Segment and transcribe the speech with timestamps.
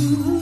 [0.00, 0.37] Oh,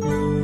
[0.00, 0.43] 嗯。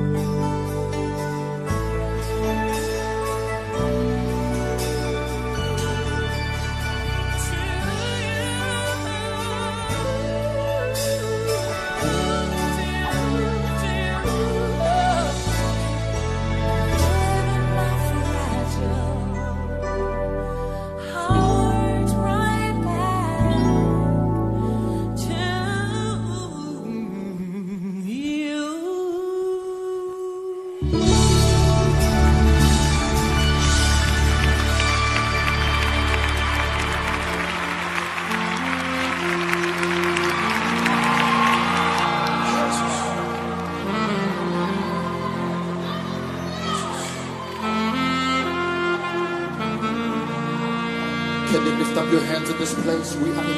[53.17, 53.50] We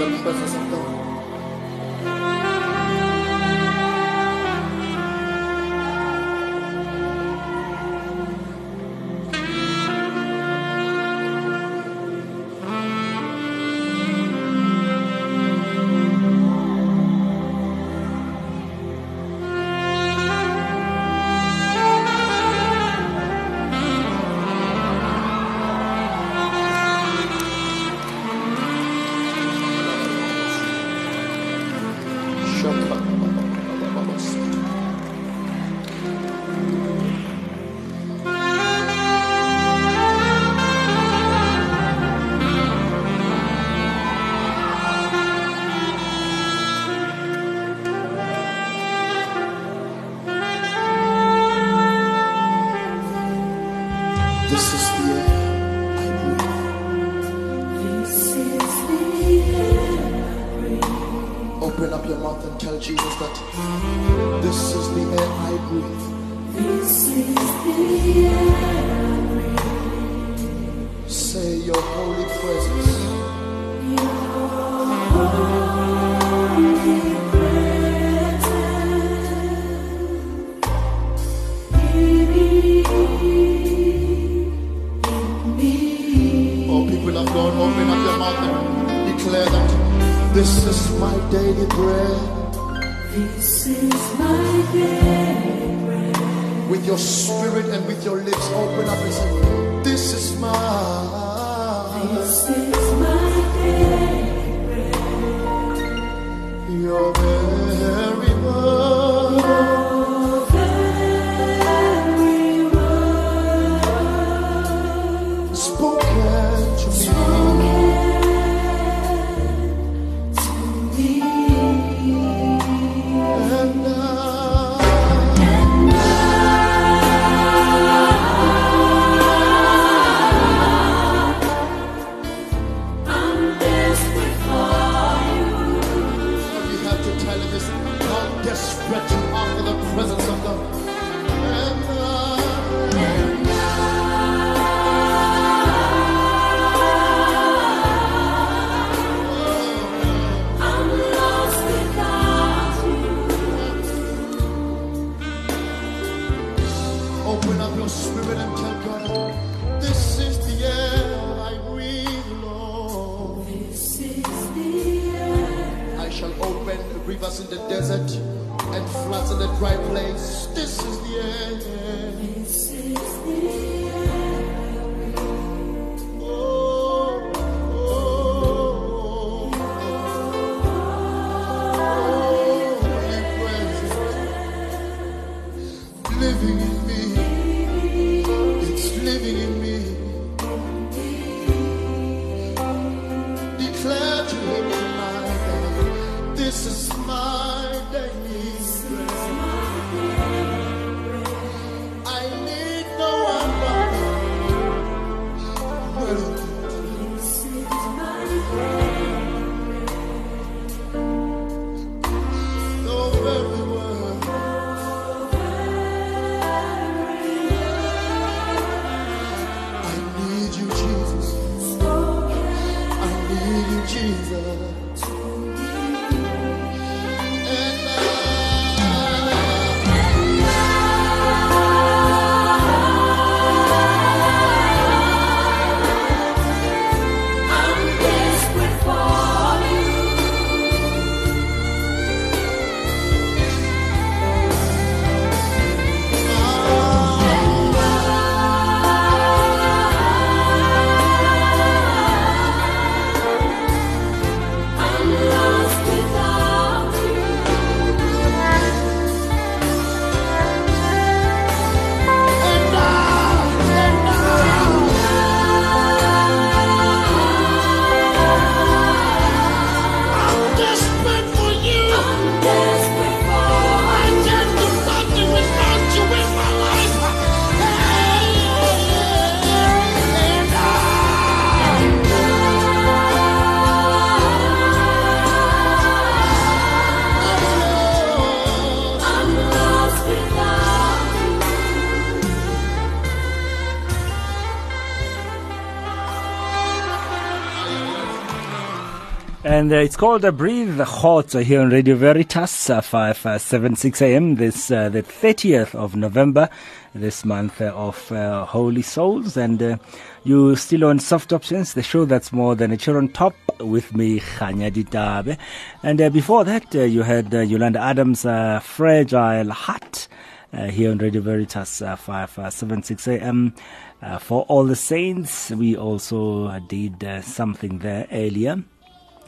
[299.63, 304.35] And uh, it's called uh, Breathe Hot here on Radio Veritas, uh, 576 a.m.
[304.35, 306.49] This, uh, the 30th of November,
[306.97, 309.37] this month uh, of uh, Holy Souls.
[309.37, 309.77] And uh,
[310.25, 313.95] you still on Soft Options, the show that's more than a chair on top with
[313.95, 315.39] me, Khanya Ditabe.
[315.85, 320.09] And uh, before that, uh, you had uh, Yolanda Adams' uh, Fragile Heart
[320.53, 323.55] uh, here on Radio Veritas, uh, 576 a.m.
[324.03, 328.65] Uh, for all the saints, we also uh, did uh, something there earlier.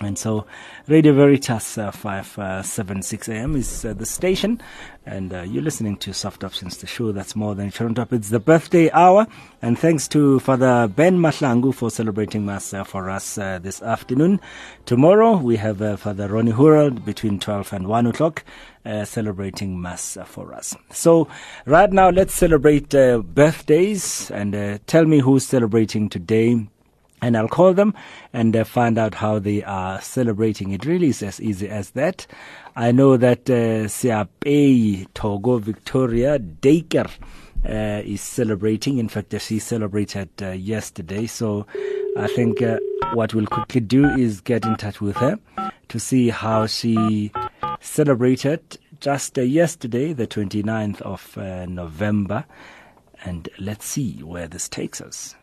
[0.01, 0.45] And so,
[0.89, 4.61] Radio Veritas uh, 576 AM is uh, the station,
[5.07, 8.13] and uh, you're listening to Soft Options, the show that's more than Sharon Top.
[8.13, 9.27] It's the birthday hour,
[9.63, 14.41] and thanks to Father Ben Mahlangu for celebrating Mass uh, for us uh, this afternoon.
[14.85, 18.45] Tomorrow, we have uh, Father Ronnie Hurrell between 12 and 1 o'clock.
[18.87, 20.77] Uh, celebrating Mass uh, for us.
[20.91, 21.27] So,
[21.65, 26.67] right now, let's celebrate uh, birthdays and uh, tell me who's celebrating today
[27.25, 27.95] and I'll call them
[28.35, 30.73] and uh, find out how they are celebrating.
[30.73, 32.27] It really is as easy as that.
[32.77, 33.89] I know that uh,
[35.15, 37.07] Togo Victoria Daker
[37.67, 38.99] uh, is celebrating.
[38.99, 41.27] In fact, she celebrated uh, yesterday.
[41.27, 41.67] So
[42.19, 42.79] I think uh,
[43.15, 45.39] what we'll quickly do is get in touch with her
[45.89, 47.33] to see how she
[47.81, 52.45] celebrated just uh, yesterday, the 29th of uh, November.
[53.25, 55.35] And let's see where this takes us.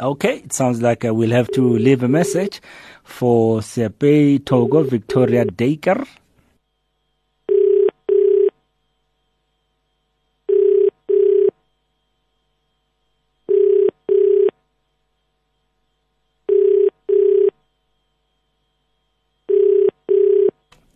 [0.00, 2.60] Okay, it sounds like uh, we'll have to leave a message
[3.02, 6.04] for Sepe Togo Victoria Daker.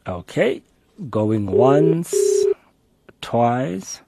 [0.07, 0.63] Okay,
[1.11, 2.15] going once,
[3.21, 4.01] twice.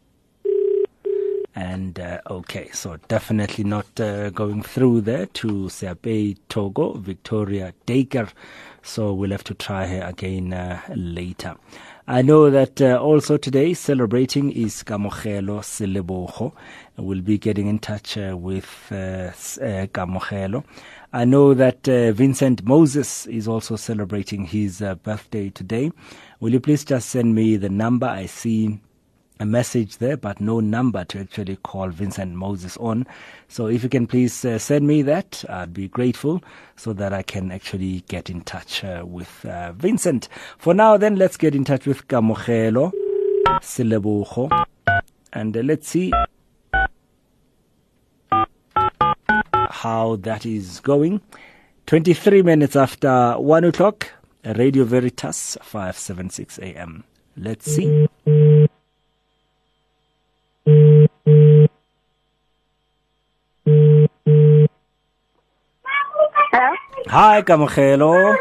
[1.56, 8.28] And uh, okay, so definitely not uh, going through there to Seape Togo, Victoria Daker.
[8.82, 11.54] So we'll have to try her again uh, later.
[12.06, 16.52] I know that uh, also today celebrating is Kamogelo Selebogo.
[16.99, 19.30] We'll be getting in touch uh, with uh,
[19.62, 20.61] uh,
[21.14, 25.92] I know that Vincent Moses is also celebrating his birthday today.
[26.40, 28.06] Will you please just send me the number?
[28.06, 28.80] I see
[29.41, 33.07] a message there, but no number to actually call Vincent Moses on.
[33.49, 36.43] So if you can please uh, send me that, I'd be grateful
[36.76, 40.29] so that I can actually get in touch uh, with uh, Vincent.
[40.59, 42.93] For now, then, let's get in touch with Kamogelo
[43.61, 44.67] Selebogo.
[45.33, 46.12] And uh, let's see
[49.71, 51.21] how that is going.
[51.87, 54.11] 23 minutes after 1 o'clock,
[54.45, 57.05] Radio Veritas, 576 AM.
[57.37, 58.07] Let's see.
[66.52, 66.75] Hello?
[67.06, 68.37] Hi, Kamogelo.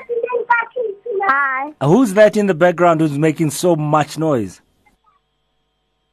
[1.25, 1.73] Hi.
[1.81, 4.61] Who's that in the background who's making so much noise?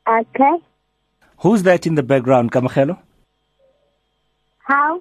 [0.08, 0.52] Okay.
[1.38, 2.98] Who's that in the background, Kamogelo?
[4.58, 5.00] How?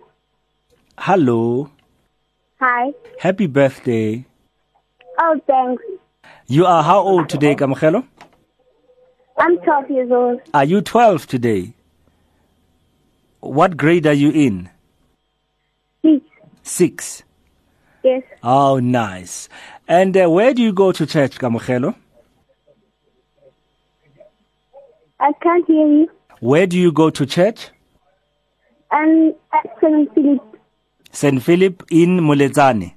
[0.97, 1.69] Hello.
[2.59, 2.93] Hi.
[3.19, 4.25] Happy birthday.
[5.19, 5.83] Oh, thanks.
[6.47, 8.05] You are how old today, Kamogelo?
[9.37, 10.41] I'm 12 years old.
[10.53, 11.73] Are you 12 today?
[13.39, 14.69] What grade are you in?
[16.03, 16.25] Six.
[16.63, 17.23] Six.
[18.03, 18.23] Yes.
[18.43, 19.49] Oh, nice.
[19.87, 21.95] And uh, where do you go to church, Kamogelo?
[25.19, 26.09] I can't hear you.
[26.39, 27.69] Where do you go to church?
[28.91, 30.13] I'm at St.
[30.13, 30.41] Philip.
[31.11, 31.43] St.
[31.43, 32.93] Philip in Moletsane.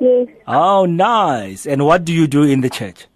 [0.00, 0.28] Yes.
[0.46, 1.66] Oh, nice.
[1.66, 3.06] And what do you do in the church?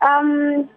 [0.00, 0.68] Um.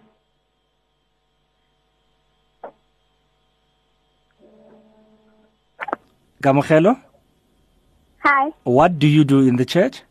[6.42, 7.00] Kamogelo,
[8.26, 8.50] Hi.
[8.64, 10.02] what do you do in the church?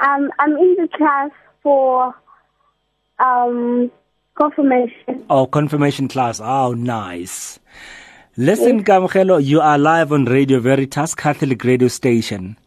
[0.00, 0.30] Um.
[0.38, 1.30] I'm in the class
[1.62, 2.14] for
[3.18, 3.90] um
[4.34, 5.24] confirmation.
[5.30, 6.40] Oh, confirmation class.
[6.40, 7.58] Oh, nice.
[8.36, 12.56] Listen, Kamogelo, you are live on Radio Veritas Catholic radio station.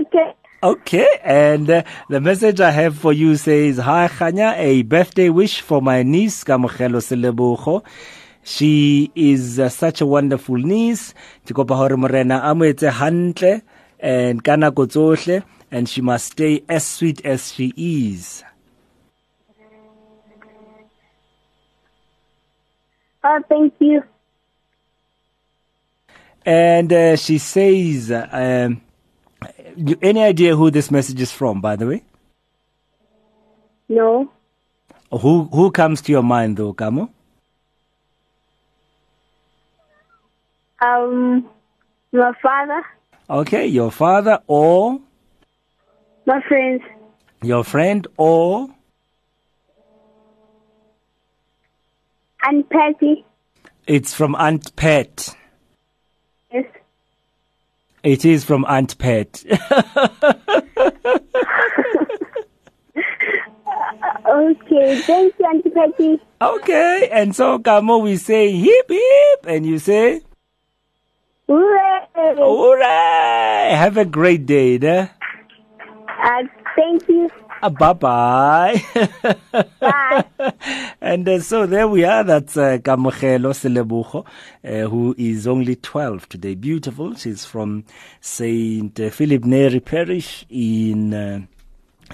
[0.00, 0.34] Okay.
[0.62, 5.62] Okay, and uh, the message I have for you says, Hi Khanya, a birthday wish
[5.62, 7.82] for my niece Kamogelo Selebogo.
[8.42, 11.14] She is uh, such a wonderful niece.
[11.46, 13.62] Ke kopa hore morena a mo hantle
[13.98, 18.44] and ka nako and she must stay as sweet as she is.
[23.24, 24.02] Oh, thank you.
[26.44, 28.82] And uh, she says, um,
[30.02, 32.02] any idea who this message is from, by the way?
[33.88, 34.30] No.
[35.10, 37.10] Who who comes to your mind though, Kamo?
[40.82, 41.46] Um,
[42.12, 42.82] my father,
[43.28, 44.98] Okay, your father or
[46.26, 46.82] my friends,
[47.42, 48.68] your friend or
[52.42, 53.24] and Patty.
[53.86, 55.36] it's from Aunt Pat.
[56.52, 56.64] Yes.
[58.02, 59.44] It is from Aunt Pet.
[64.30, 66.20] Okay, thank you, Auntie Patty.
[66.40, 70.22] okay, and so Kamo, we say hip hip, and you say
[71.48, 72.06] Hooray!
[72.14, 73.74] hooray!
[73.74, 75.08] Have a great day, eh?
[76.22, 76.42] Uh,
[76.76, 77.28] thank you.
[77.62, 78.82] Uh, bye bye.
[81.02, 82.24] And uh, so there we are.
[82.24, 84.24] That's uh, Kamogelo Selebogo,
[84.64, 86.54] uh, who is only 12 today.
[86.54, 87.14] Beautiful.
[87.14, 87.84] She's from
[88.20, 91.40] Saint uh, Philip Neri Parish in uh,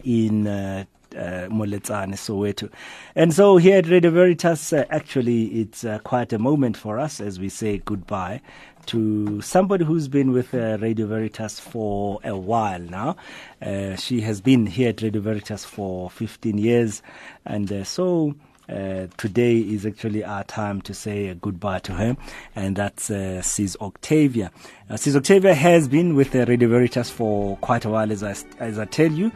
[0.04, 0.46] in.
[0.46, 0.84] Uh,
[1.16, 2.68] uh, Moletsane, Soweto.
[3.14, 7.20] And so here at Radio Veritas, uh, actually, it's uh, quite a moment for us
[7.20, 8.42] as we say goodbye
[8.86, 13.16] to somebody who's been with uh, Radio Veritas for a while now.
[13.60, 17.02] Uh, she has been here at Radio Veritas for 15 years,
[17.44, 18.34] and uh, so
[18.68, 22.16] uh, today is actually our time to say goodbye to her,
[22.54, 24.50] and that's uh, Sis Octavia.
[24.90, 28.34] Uh, Sis Octavia has been with uh, Radio Veritas for quite a while, as I,
[28.58, 29.30] as I tell you,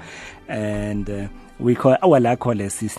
[0.48, 2.98] and uh, we call our la call her Sis.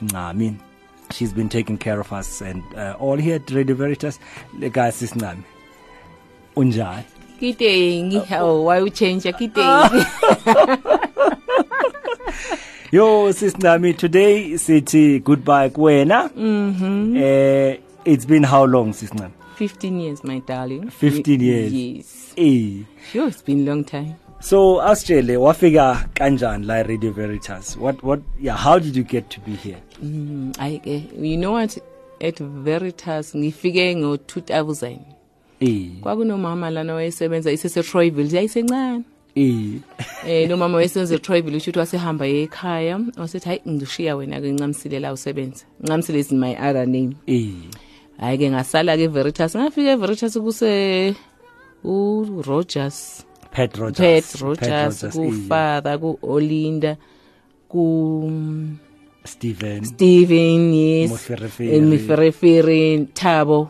[1.12, 2.64] She's been taking care of us and
[2.98, 4.18] all here at Radio Veritas.
[4.60, 5.44] The guy Sis Ncami.
[6.56, 7.04] Unjani?
[7.40, 9.92] Kiteng, oh, why you change kiteng?
[12.92, 16.30] Yo, Sis Ncami, today sithi goodbye kuwena.
[16.36, 17.18] Mm-hmm.
[17.18, 19.32] Uh, it's been how long, Sis Ncami?
[19.56, 20.90] 15 years, my darling.
[20.90, 21.74] 15 Ye- years.
[21.74, 22.34] Yes.
[22.38, 22.84] Eh.
[23.12, 24.16] Sure, it's been a long time.
[24.40, 27.78] So asitshele wafika kanjani la Radio Veritas?
[27.78, 29.78] What what yeah, how did you get to be here?
[30.04, 31.78] Mm, I, eh, you know what?
[32.20, 35.00] At Veritas, ngifike ngo-2000.
[35.62, 35.90] Eh.
[36.02, 39.04] Kwakunomama lana wayesebenza isese-Troyville, yayisencane.
[39.36, 39.80] Eh.
[40.28, 45.00] eh lo mama wayesenze eTroyville usho ukuthi wasehamba ekhaya wasethi hayi ngidushiya wena ke ncamisile
[45.00, 47.48] la usebenza ncamisile is my other name Eh.
[48.20, 51.16] hayi ke ngasala ke Veritas ngafika eVeritas kuse
[51.84, 53.98] u Rogers Pet Rogers.
[54.04, 55.12] Pet Rogers eh.
[55.16, 56.98] ku father ku Olinda
[57.72, 58.28] ku
[59.24, 59.86] Stephen.
[59.86, 61.76] Steven yes Moferefere.
[61.76, 63.70] eh, Moferefere Thabo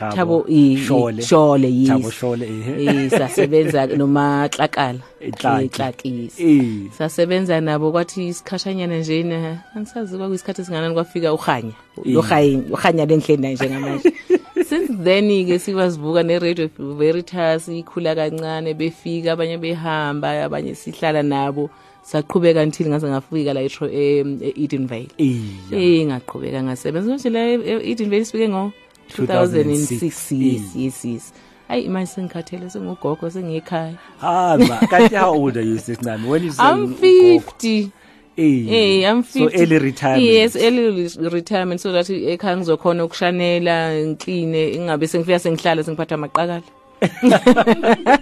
[0.00, 1.22] Thabo, eh, eh, Shole.
[1.22, 2.86] Shole yes Thabo Shole, eh.
[2.86, 4.48] eh sasebenza noma.
[4.48, 6.90] Xakis Eh.
[6.98, 11.72] sasebenza nabo kwathi isikhashanyana nje na angisazi kwakuyisikhathi esinganani kwafika uhanya
[12.04, 12.14] Eh.
[12.14, 14.12] lo khanya uhanya lenhlenda njengamanje
[14.68, 21.70] since then ke sikwazivuka ne radio veritas ikhula kancane befika abanye behamba abanye sihlala nabo
[22.02, 25.36] saqhubeka until ngaze ngafika la eEdenvale Eh.
[25.72, 28.72] eh ngaqhubeka ngasebenza nje la eEdenvale sifike ngo
[29.16, 31.32] 2006 yes yes yes
[31.68, 34.76] hayi manje sengikhathele sengugogo sengiyekhaya Hamba.
[34.90, 36.26] Kanti how old are you, Sis Ncami?
[36.28, 37.40] When you say I'm ugogo?
[37.42, 37.92] 50
[38.36, 38.66] Eh.
[39.02, 39.38] Eh, I'm 50.
[39.38, 40.22] So early retirement.
[40.24, 46.62] Yes, early re- retirement so that ekhaya ngizokhona ukushanela, ngikline, ingabe sengifika sengihlala sengiphatha amaqakala.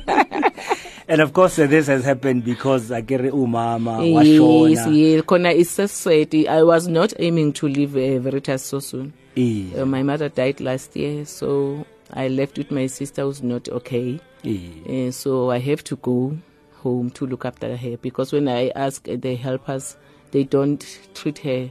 [1.11, 4.97] And of course, uh, this has happened because Akere Umama, Yes, Washona.
[4.97, 6.47] yeah, khona isesedi.
[6.49, 9.13] I was not aiming to leave uh, Veritas so soon.
[9.39, 9.81] Eh.
[9.81, 14.19] Uh, my mother died last year, so I left with my sister who's not okay.
[14.45, 15.09] Eh.
[15.09, 16.37] Uh, so I have to go
[16.83, 19.97] home to look after her because when I ask uh, the helpers,
[20.33, 21.71] they don't treat her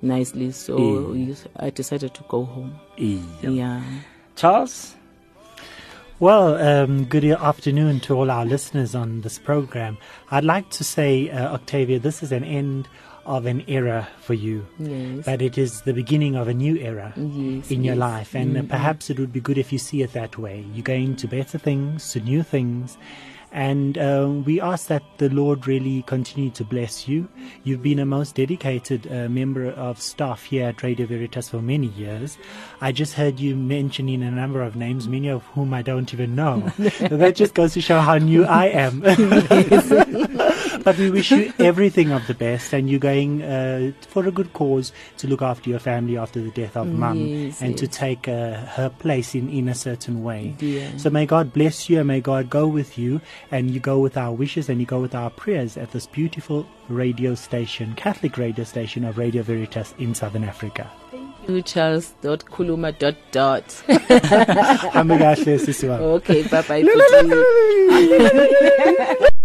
[0.00, 0.52] nicely.
[0.52, 2.78] So yes, I decided to go home.
[2.96, 3.82] Yeah.
[4.34, 4.94] Charles?
[6.18, 9.98] Well, um, good afternoon to all our listeners on this program.
[10.30, 12.88] I'd like to say, uh, Octavia, this is an end
[13.26, 14.64] of an era for you.
[14.78, 15.24] Yes.
[15.26, 18.00] But it is the beginning of a new era Yes, in your yes.
[18.00, 18.34] life.
[18.34, 20.64] And uh, perhaps it would be good if you see it that way.
[20.72, 22.96] You're going to better things, to new things.
[23.52, 27.26] And um, we ask that the Lord really continue to bless you.
[27.64, 31.86] You've been a most dedicated uh, member of staff here at Radio Veritas for many
[31.86, 32.36] years.
[32.82, 36.34] I just heard you mentioning a number of names, many of whom I don't even
[36.34, 36.60] know.
[36.78, 39.00] that just goes to show how new I am.
[40.86, 44.52] But we wish you everything of the best, and you're going uh, for a good
[44.52, 48.28] cause to look after your family after the death of mum Yes, and to take
[48.28, 50.54] uh, her place in, in a certain way.
[50.60, 50.96] Yeah.
[50.96, 53.20] So may God bless you and may God go with you,
[53.50, 56.68] and you go with our wishes and you go with our prayers at this beautiful
[56.88, 60.88] radio station, Catholic radio station of Radio Veritas in Southern Africa.
[61.48, 63.64] You Charles dot kuluma dot dot.
[64.94, 66.02] Hambe kahle, sisi wami.
[66.02, 66.82] okay, bye bye.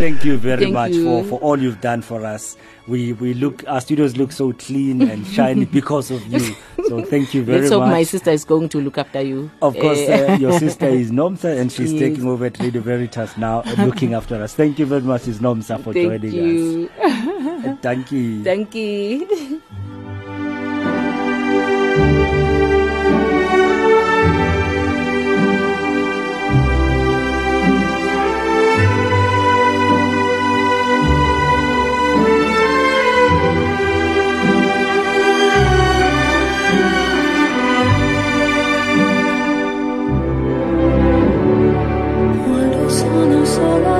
[0.00, 1.04] Thank you very Thank much you.
[1.04, 2.56] for, for all you've done for us.
[2.88, 6.54] We we look our studios look so clean and shiny because of you.
[6.88, 7.90] So thank you very Let's hope much.
[7.90, 9.50] my sister is going to look after you.
[9.60, 12.00] Of course, Eh, uh, your sister is Nomsa and she's Yes.
[12.00, 14.54] taking over at Radio Veritas now and looking after us.
[14.54, 15.38] Thank you very much, Ms.
[15.40, 16.90] Nomsa, for Thank joining you.
[16.98, 17.78] us.
[17.82, 18.42] Thank you.
[18.42, 19.59] Thank you.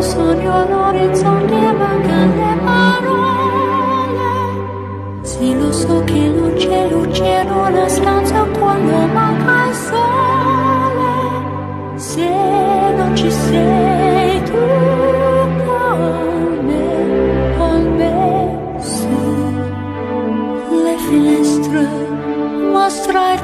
[0.03, 3.29] Sogno all'orizzonte mancano le parole.
[5.23, 11.09] Sì lo so che non c'è luce in una stanza quando manca il sole.
[11.97, 12.29] Se
[12.97, 14.59] non ci sei tu
[15.67, 19.09] con me, con me su
[20.83, 21.89] le finestre
[22.73, 23.41] mostra il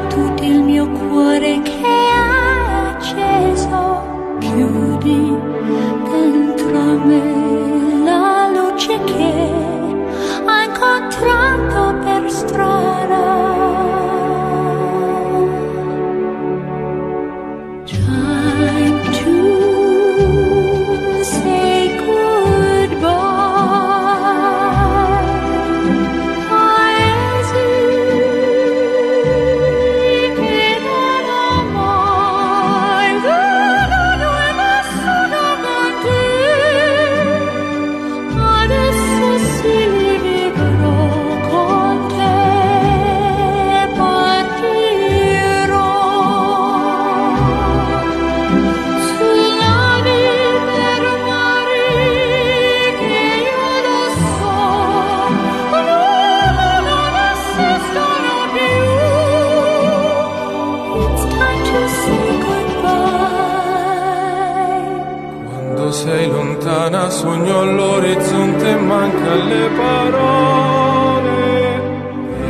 [67.26, 71.34] sogno all'orizzonte manca le parole.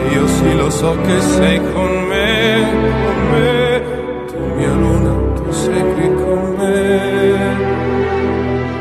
[0.03, 2.69] E io sì lo so che sei con me,
[3.03, 3.83] con me.
[4.27, 7.01] Tu mia luna, tu sei qui con me.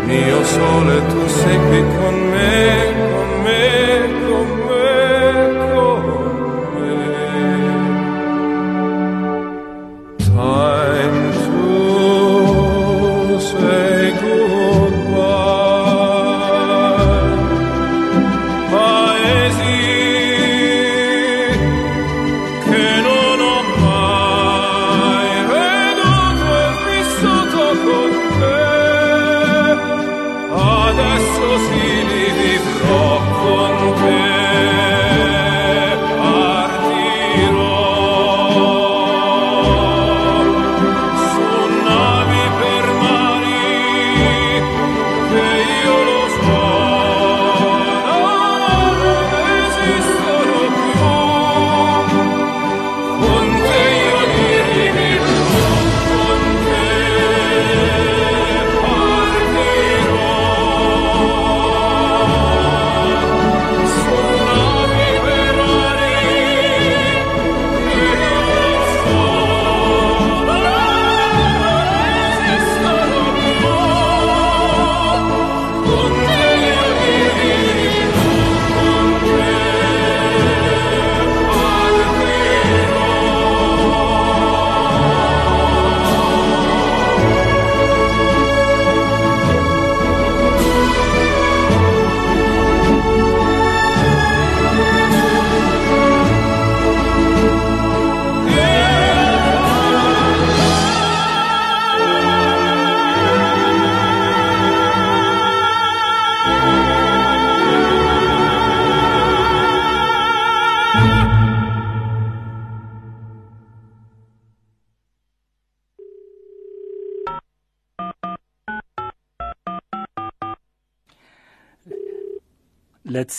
[0.05, 2.84] Mio sole tu sei qui con me, con me,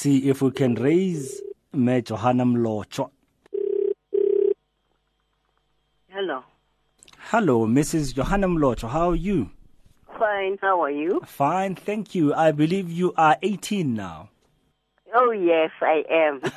[0.07, 1.43] see if we can raise
[1.73, 3.11] Me Johanna Mlocho.
[6.09, 6.45] Hello.
[7.19, 8.15] Hello, Mrs.
[8.15, 8.89] Johanna Mlocho.
[8.89, 9.51] How are you?
[10.17, 10.59] Fine.
[10.63, 11.21] How are you?
[11.27, 12.33] Fine, thank you.
[12.33, 14.29] I believe you are 18 now.
[15.13, 16.41] Oh, yes, I am.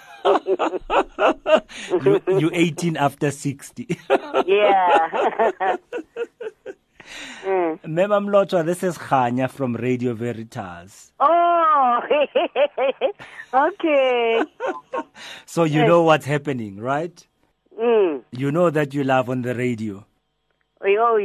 [2.05, 3.97] You, you're 18 after 60.
[4.45, 5.77] yeah.
[7.45, 11.11] Mema Mlocho, this is Khanya from Radio Veritas.
[11.19, 11.99] oh,
[13.53, 14.43] okay.
[15.45, 17.25] So you know what's happening, right?
[17.79, 18.23] Mm.
[18.31, 20.05] You know that you love on the radio.
[20.81, 21.17] Oh,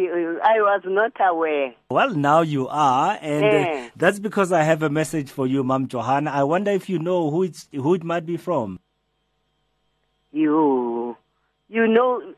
[0.42, 1.74] I was not aware.
[1.88, 5.86] Well, now you are, and uh, that's because I have a message for you, Mom
[5.86, 6.30] Johanna.
[6.32, 8.80] I wonder if you know who it's who it might be from.
[10.32, 11.16] You,
[11.68, 12.34] you know,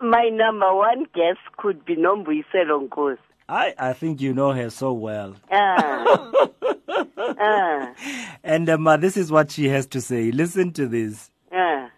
[0.00, 3.18] my number one guest could be Nombuyiselo Nkosi.
[3.48, 5.34] I I think you know her so well.
[5.50, 6.30] Ah.
[7.18, 7.94] ah.
[8.44, 10.30] And um, uh, this is what she has to say.
[10.30, 11.30] Listen to this.
[11.52, 11.90] Ah.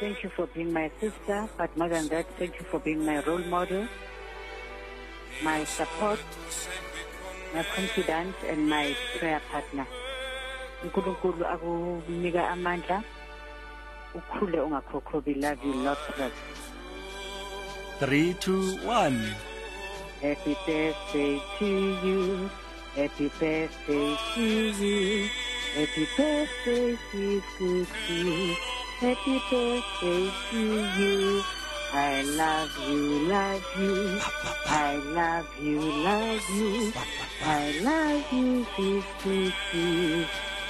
[0.00, 3.22] Thank you for being my sister, but more than that, thank you for being my
[3.24, 3.86] role model,
[5.44, 6.18] my support,
[7.54, 9.86] my confidant, and my prayer partner.
[10.84, 13.02] unkulunkulu akunika amandla
[14.14, 16.32] ukhule ungakhokhobi love you lot love
[17.98, 19.20] Three, two, one.
[20.20, 21.66] happy birthday to
[22.04, 22.50] you
[22.96, 24.42] happy birthday to
[24.82, 25.28] you
[25.76, 28.56] happy birthday sweet cookie
[29.00, 30.60] happy birthday to
[30.98, 31.42] you
[31.94, 34.18] I love you, love you.
[34.64, 36.92] I love you, love you.
[37.44, 40.26] I love you, sweet cookie.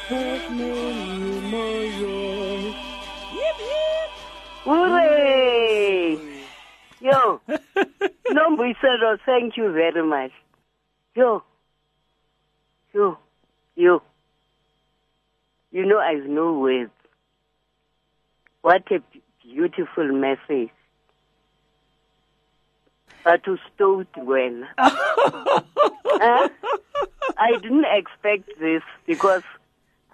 [0.09, 3.02] Have many more years.
[4.65, 6.19] Hooray!
[7.01, 7.41] Yo,
[8.31, 10.31] Nombuyiselo, thank you very much.
[11.17, 11.43] Yo,
[12.95, 13.19] yo,
[13.75, 14.03] yo.
[15.73, 16.91] You know I've no words.
[18.61, 19.03] What a
[19.43, 20.71] beautiful message.
[23.25, 24.63] But to stowed well.
[26.25, 26.49] Huh?
[27.37, 29.43] I didn't expect this because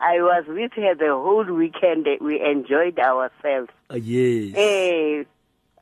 [0.01, 2.07] I was with her the whole weekend.
[2.21, 3.71] We enjoyed ourselves.
[3.91, 4.55] Uh, yes.
[4.55, 5.27] Hey,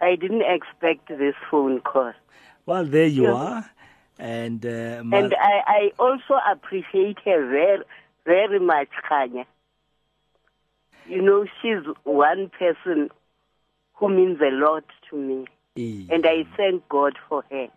[0.00, 2.12] I didn't expect this phone call.
[2.64, 3.35] Well, there you Yeah.
[3.35, 3.70] are.
[4.18, 7.83] And uh, And I, I also appreciate her very,
[8.24, 9.44] very much, Khanya.
[11.09, 13.11] You know, she's one person
[13.94, 15.44] who means a lot to me.
[15.76, 17.68] Eh, And I thank God for her.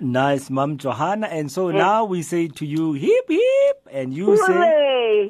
[0.00, 1.28] Nice, Mom Johanna.
[1.28, 5.28] And so now we say to you, hip hip, and you say, Hooray!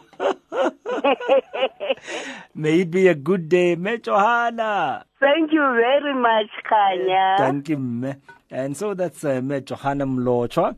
[2.55, 5.05] may it be a good day, Me Johanna.
[5.19, 7.37] Thank you very much, Khanya.
[7.37, 8.15] Thank you, me.
[8.49, 10.75] And so that's uh, me Johanna Mlochwa.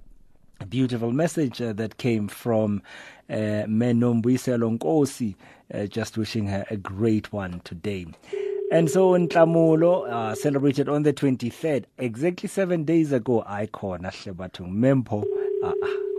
[0.61, 2.81] A beautiful message uh, that came from
[3.29, 5.35] uh, Menombuyiselo Nkosi,
[5.73, 8.05] uh, just wishing her a great one today.
[8.75, 13.41] And so Ntamulo uh, celebrated on the 23rd, exactly seven days ago.
[13.47, 15.23] I call Nashebatung Mempo.
[15.63, 15.71] Uh,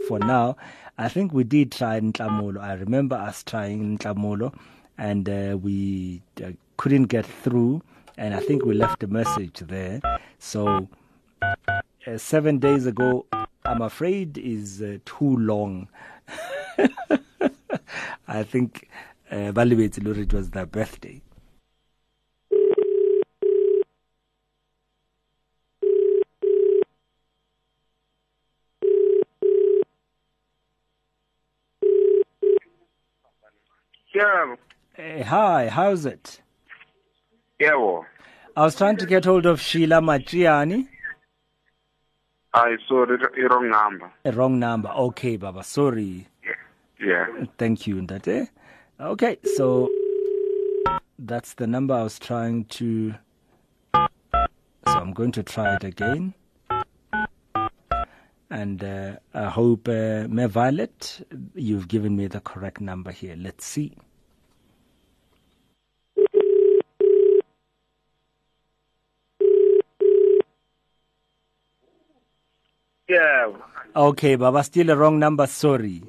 [0.09, 0.57] for now,
[0.97, 2.59] I think we did try in Ntamulo.
[2.59, 4.55] I remember us trying in Ntamulo,
[4.97, 7.83] and uh, we uh, couldn't get through.
[8.17, 10.01] And I think we left a message there.
[10.39, 10.89] So
[11.43, 13.27] uh, seven days ago,
[13.67, 15.89] I'm afraid is uh, too long.
[18.27, 18.89] I think
[19.31, 21.21] uh, it was their birthday.
[34.17, 34.55] Yeah,
[34.99, 36.41] Uh, hi, how's it?
[37.61, 38.07] yeah, well,
[38.57, 40.89] I was trying to get hold of Sheila Matriani.
[42.55, 43.19] I saw the
[43.51, 44.11] wrong number.
[44.25, 44.89] A wrong number.
[44.89, 45.63] Okay, Baba.
[45.63, 46.29] Sorry.
[46.99, 47.27] Yeah.
[47.59, 48.49] Thank you, Ndate.
[48.99, 49.91] Okay, so
[51.19, 53.15] that's the number I was trying to.
[53.95, 54.07] So
[55.03, 56.33] I'm going to try it again.
[58.49, 63.35] And uh, I hope, uh, May Violet, you've given me the correct number here.
[63.37, 63.93] Let's see.
[73.09, 73.53] Yeah.
[73.95, 75.47] Okay, Baba, still a wrong number.
[75.47, 76.03] Sorry.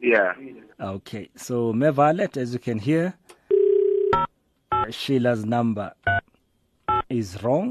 [0.00, 0.34] Yeah.
[0.80, 3.14] Okay, so May Violet, as you can hear,
[4.90, 5.92] Sheila's number
[7.08, 7.70] is wrong.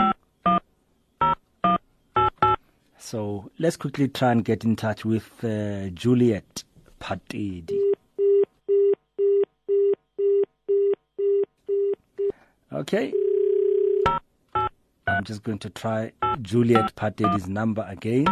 [3.09, 6.65] So let's quickly try and get in touch with uh, Juliet
[6.99, 7.69] Patedi.
[12.73, 13.13] Okay.
[15.07, 18.27] I'm just going to try Juliet Patedi's number again.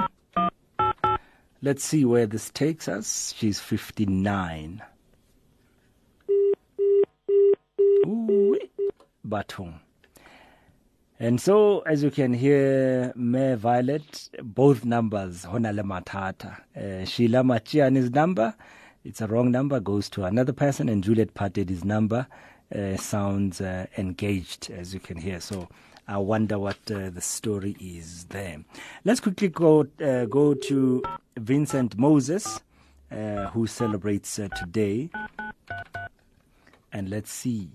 [1.62, 3.34] let's see where this takes us.
[3.38, 4.82] She's 59.
[8.06, 8.60] Ooh,
[9.26, 9.80] Batung.
[11.18, 16.60] And so, as you can hear, Mayor Violet, both numbers, Honale Matata.
[16.76, 18.54] Uh, Sheila Machiani's number,
[19.06, 22.28] it's a wrong number, goes to another person, and Juliet Patedi's number
[22.76, 25.40] uh, sounds uh, engaged, as you can hear.
[25.40, 25.70] So,
[26.06, 28.66] I wonder what uh, the story is there.
[29.06, 31.02] Let's quickly go uh, go to
[31.38, 32.60] Vincent Moses,
[33.10, 35.10] uh, who celebrates uh, today,
[36.92, 37.70] and let's see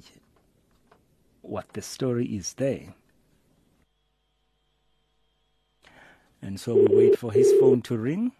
[1.40, 2.94] what the story is there.
[6.42, 8.33] And so we wait for his phone to ring.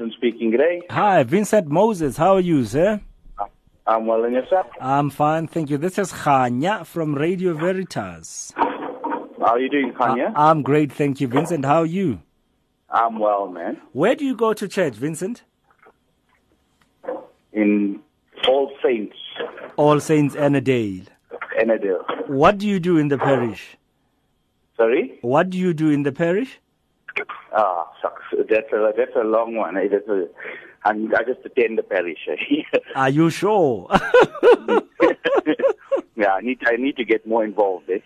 [0.00, 0.80] Vincent speaking today.
[0.88, 2.16] Hi, Vincent Moses.
[2.16, 3.00] How are you, sir?
[3.86, 4.66] I'm well and yourself.
[4.80, 5.76] I'm fine, thank you.
[5.76, 8.50] This is Khanya from Radio Veritas.
[8.56, 10.32] How are you doing, Khanya?
[10.34, 11.66] I- I'm great, thank you, Vincent.
[11.66, 12.22] How are you?
[12.88, 13.78] I'm well, man.
[13.92, 15.42] Where do you go to church, Vincent?
[17.52, 18.00] In
[18.48, 19.16] All Saints,
[19.76, 21.08] All Saints Annadale.
[21.60, 22.04] Annadale.
[22.28, 23.76] What do you do in the parish?
[24.78, 25.18] Sorry?
[25.20, 26.58] What do you do in the parish?
[27.52, 28.22] Ah, shucks.
[28.48, 29.76] That's a, that's a long one.
[29.76, 29.88] eh?
[29.90, 30.28] That's a,
[30.84, 32.28] I'm, I just attend the parish.
[32.28, 32.78] eh?
[32.94, 33.88] Are you sure?
[36.16, 37.90] yeah, I need, I need to get more involved.
[37.90, 37.98] Eh?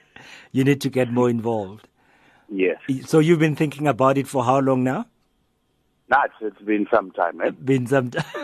[0.52, 1.88] you need to get more involved.
[2.48, 2.76] Yes.
[3.06, 5.06] So you've been thinking about it for how long now?
[6.08, 7.50] Nah, it's, it's been some time, eh?
[7.50, 8.18] Been some t-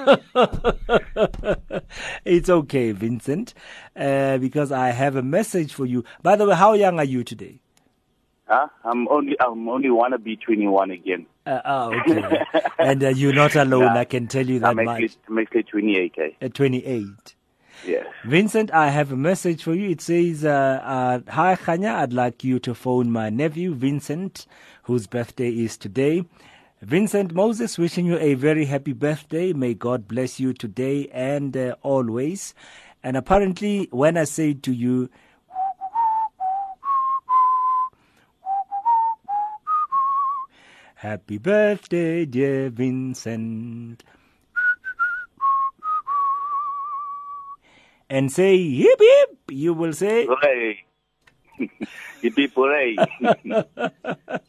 [2.24, 3.52] it's okay, Vincent,
[3.94, 6.02] uh, because I have a message for you.
[6.22, 7.60] By the way, how young are you today?
[8.50, 8.66] Huh?
[8.84, 11.26] I'm only, I'm only wanna be 21 again.
[11.46, 12.44] Uh, oh, okay.
[12.80, 13.98] and uh, you're not alone, Nah.
[14.00, 15.02] I can tell you that I'm much.
[15.04, 16.30] actually, I'm actually 28, eh?
[16.42, 17.06] At 28.
[17.86, 18.06] Yes.
[18.24, 19.90] Vincent, I have a message for you.
[19.90, 20.50] It says, uh,
[20.84, 21.94] uh, Hi, Khanya.
[21.94, 24.46] I'd like you to phone my nephew, Vincent,
[24.82, 26.24] whose birthday is today.
[26.82, 29.52] Vincent Moses, wishing you a very happy birthday.
[29.52, 32.52] May God bless you today and uh, always.
[33.02, 35.08] And apparently, when I say to you,
[41.00, 44.04] Happy birthday, dear Vincent.
[48.10, 50.84] And say hip hip, you will say Hooray!
[52.22, 52.96] Yippee hooray!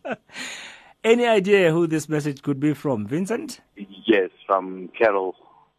[1.05, 3.61] Any idea who this message could be from, Vincent?
[4.05, 5.35] yes, from Carol.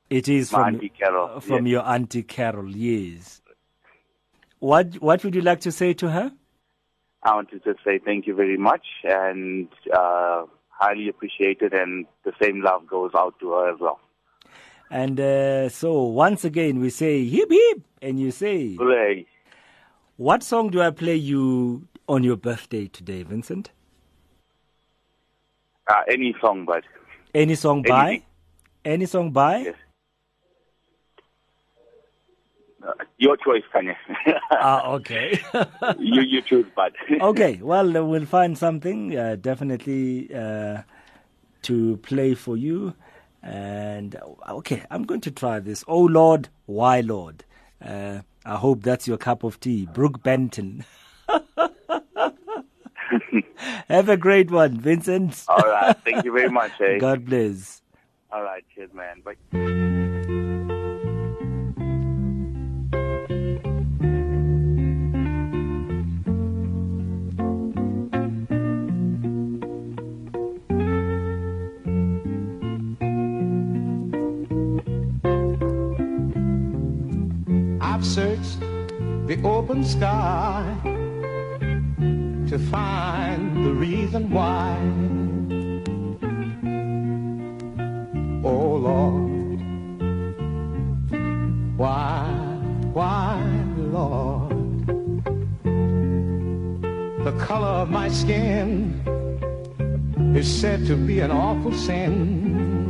[0.08, 1.72] It is My from Auntie Carol, uh, from yes.
[1.72, 2.74] your auntie Carol.
[2.74, 3.42] Yes.
[4.58, 6.32] What What would you like to say to her?
[7.24, 10.46] I want to just say thank you very much and uh,
[10.82, 14.00] highly appreciated, and the same love goes out to her as well.
[14.90, 19.26] And uh, so once again we say hip hip, and you say, Hooray!
[20.16, 23.70] "What song do I play you on your birthday today, Vincent?
[25.88, 26.84] Uh, any song, but
[27.34, 28.22] Any song by?
[28.84, 29.58] Any song by?
[29.58, 29.74] Yes.
[29.74, 29.78] uh,
[33.18, 33.96] your choice, Khanya.
[34.50, 35.40] Ah, okay.
[35.98, 40.82] you you choose, but okay, well, uh, we'll find something uh, definitely uh,
[41.62, 42.94] to play for you.
[43.42, 45.84] And uh, okay, I'm going to try this.
[45.88, 47.44] Oh Lord, why Lord?
[47.84, 49.86] Uh, I hope that's your cup of tea.
[49.86, 50.84] Brook Benton.
[53.88, 55.44] Have a great one, Vincent.
[55.48, 56.72] All right, thank you very much.
[56.80, 56.98] Eh?
[56.98, 57.82] God bless.
[58.30, 59.22] All right, cheers, man.
[59.24, 60.08] Bye.
[78.02, 80.76] I've searched the open sky
[82.48, 84.76] to find the reason why.
[88.42, 89.60] Oh Lord,
[91.76, 92.24] why,
[92.92, 93.40] why,
[93.76, 94.84] Lord?
[97.24, 98.98] The color of my skin
[100.34, 102.81] is said to be an awful sin.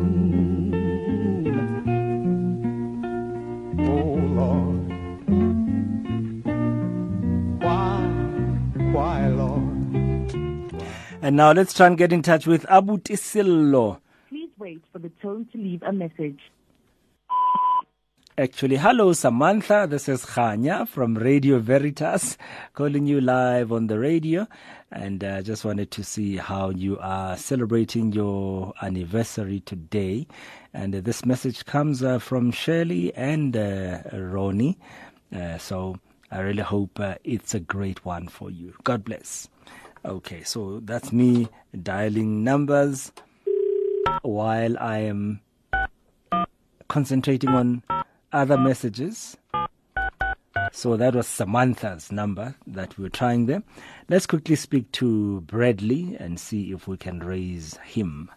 [11.25, 14.01] And now let's try and get in touch with Abuti Sello.
[14.29, 16.41] Please wait for the tone to leave a message.
[18.37, 19.87] Actually, hello Samantha.
[19.89, 22.37] This is Khanya from Radio Veritas,
[22.75, 24.49] calling you live on the radio,
[24.91, 30.27] and uh, just wanted to see how you are celebrating your anniversary today.
[30.75, 34.77] And uh, this message comes uh, from Shirley and uh, Ronnie.
[35.33, 36.01] Uh, so
[36.33, 38.75] I really hope uh, it's a great one for you.
[38.83, 39.49] God bless.
[40.05, 41.49] Okay, so that's me
[41.81, 43.13] dialing numbers
[44.23, 45.41] while I am
[46.89, 47.85] concentrating on
[48.33, 49.37] other messages.
[50.73, 53.63] So that was Samantha's number that we were trying there.
[54.09, 58.29] Let's quickly speak to Bradley and see if we can raise him.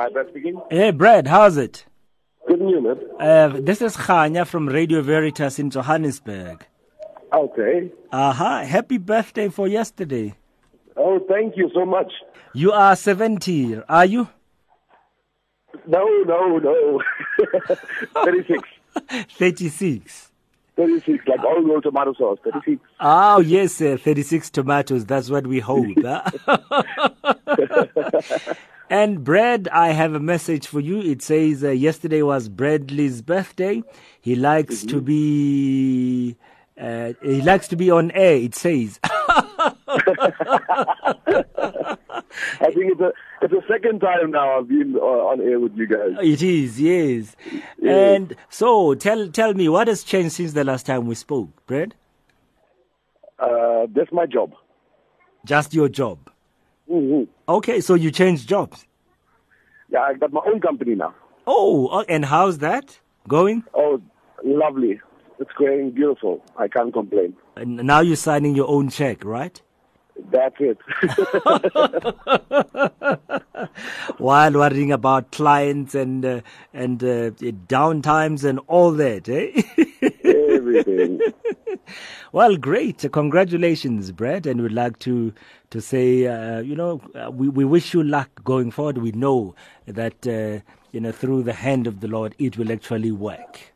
[0.00, 0.58] Hi, Brad speaking.
[0.70, 1.84] Hey, Brad, how's it?
[2.48, 2.96] Good news, man.
[3.20, 6.64] Uh, this is Khanya from Radio Veritas in Johannesburg.
[7.34, 7.92] Okay.
[8.10, 10.32] Aha, happy birthday for yesterday.
[10.96, 12.10] Oh, thank you so much.
[12.54, 14.26] You are 70, are you?
[15.86, 17.02] No, no, no.
[18.24, 18.68] 36.
[19.36, 20.32] 36.
[20.76, 22.38] 36, like all roll tomato sauce.
[22.42, 22.80] 36.
[23.00, 25.04] Oh, yes, uh, 36 tomatoes.
[25.04, 25.98] That's what we hold.
[26.02, 26.22] huh?
[28.90, 31.00] and Brad, I have a message for you.
[31.00, 33.82] It says uh, yesterday was Bradley's birthday.
[34.20, 36.36] He likes to be.
[36.78, 38.34] Uh, he likes to be on air.
[38.36, 38.98] It says.
[42.60, 43.12] I think it's a
[43.42, 46.16] it's the second time now I've been uh, on air with you guys.
[46.22, 47.34] It is, yes.
[47.84, 51.94] And so, tell tell me what has changed since the last time we spoke, Brad?
[53.38, 54.54] Uh, that's my job.
[55.44, 56.29] Just your job.
[56.90, 58.86] Hmm Okay, so you changed jobs.
[59.90, 61.14] Yeah, I got my own company now.
[61.46, 63.64] Oh, uh, and how's that going?
[63.74, 64.00] Oh,
[64.44, 65.00] lovely.
[65.38, 66.42] It's going beautiful.
[66.56, 67.34] I can't complain.
[67.56, 69.60] And now you're signing your own check, right?
[70.30, 70.78] That's it.
[74.18, 76.40] While worrying about clients and uh,
[76.74, 77.30] and uh,
[77.68, 79.62] downtimes and all that, eh?
[80.60, 81.20] Everything.
[82.32, 83.04] Well, great.
[83.10, 84.46] Congratulations, Brad.
[84.46, 85.32] And we'd like to
[85.70, 88.98] to say, uh, you know, uh, we, we wish you luck going forward.
[88.98, 89.56] We know
[89.86, 90.60] that, uh,
[90.92, 93.72] you know, through the hand of the Lord, it will actually work.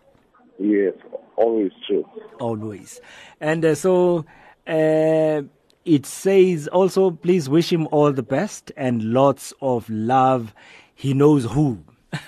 [0.60, 0.94] Yes,
[1.36, 2.08] always true.
[2.38, 3.00] Always.
[3.40, 4.24] And uh, so
[4.68, 5.42] uh,
[5.84, 10.54] it says also, please wish him all the best and lots of love.
[10.94, 11.82] He knows who.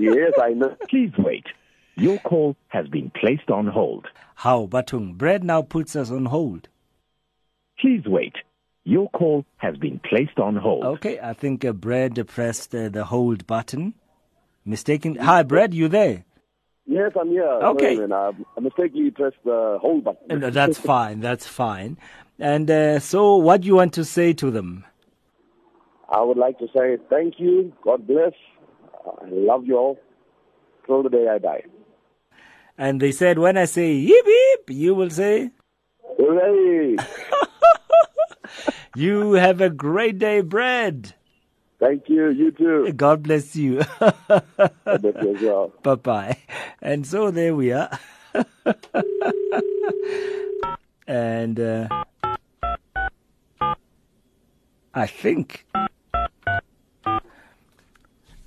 [0.00, 0.76] Yes, I know.
[0.88, 1.44] Please wait.
[1.98, 4.06] Your call has been placed on hold.
[4.36, 5.14] How, Batung?
[5.14, 6.68] Brad now puts us on hold.
[7.80, 8.34] Please wait.
[8.84, 10.84] Your call has been placed on hold.
[10.84, 13.94] Okay, I think uh, Brad pressed uh, the hold button.
[14.64, 15.16] Mistaken.
[15.16, 16.24] Hi, Brad, you there?
[16.86, 17.44] Yes, I'm here.
[17.44, 17.96] Okay.
[17.96, 18.12] Sorry, man.
[18.12, 20.38] I, I mistakenly pressed the hold button.
[20.38, 21.18] No, that's fine.
[21.20, 21.98] That's fine.
[22.38, 24.84] And uh, so, what do you want to say to them?
[26.08, 27.72] I would like to say thank you.
[27.82, 28.32] God bless.
[29.04, 29.98] I love you all.
[30.86, 31.64] Till the day I die.
[32.78, 35.50] And they said, when I say yip yip, you will say,
[36.16, 36.96] Hooray!
[38.96, 41.14] You have a great day, Brad.
[41.78, 42.30] Thank you.
[42.30, 42.92] You too.
[42.94, 43.82] God bless you.
[44.00, 44.44] God
[44.84, 45.72] bless you as well.
[45.82, 46.38] bye bye.
[46.82, 47.96] And so there we are.
[51.06, 51.88] and uh,
[54.94, 55.66] I think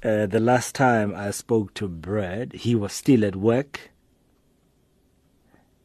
[0.04, 3.91] uh, the last time I spoke to Brad, he was still at work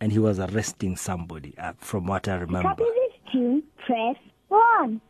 [0.00, 2.68] and he was arresting somebody, uh, from what I remember.
[2.70, 4.16] Copy this tune, press
[4.48, 5.00] 1.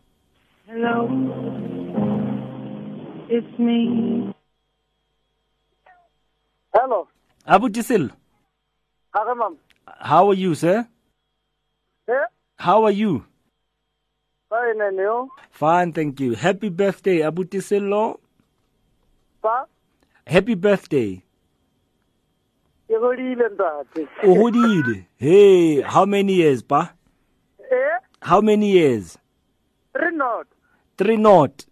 [0.69, 1.09] Hello,
[3.29, 4.33] it's me.
[6.75, 7.09] Hello.
[7.47, 8.11] Abu Tisil,
[9.15, 9.57] Hi, ma'am.
[10.01, 10.87] how are you, sir?
[12.09, 12.25] Yeah,
[12.57, 13.25] How are you?
[14.51, 15.29] fine, and you?
[15.51, 16.35] Fine, thank you.
[16.35, 18.21] Happy birthday, Abuti Sello.
[19.43, 19.65] Pa?
[20.27, 21.23] Happy birthday.
[22.89, 24.09] Ke godile ntate.
[24.25, 25.07] O hodile.
[25.17, 26.93] Hey, how many years, pa?
[27.71, 27.99] Eh?
[28.21, 29.19] How many years?
[29.95, 30.47] Re not.
[30.97, 31.67] Three not.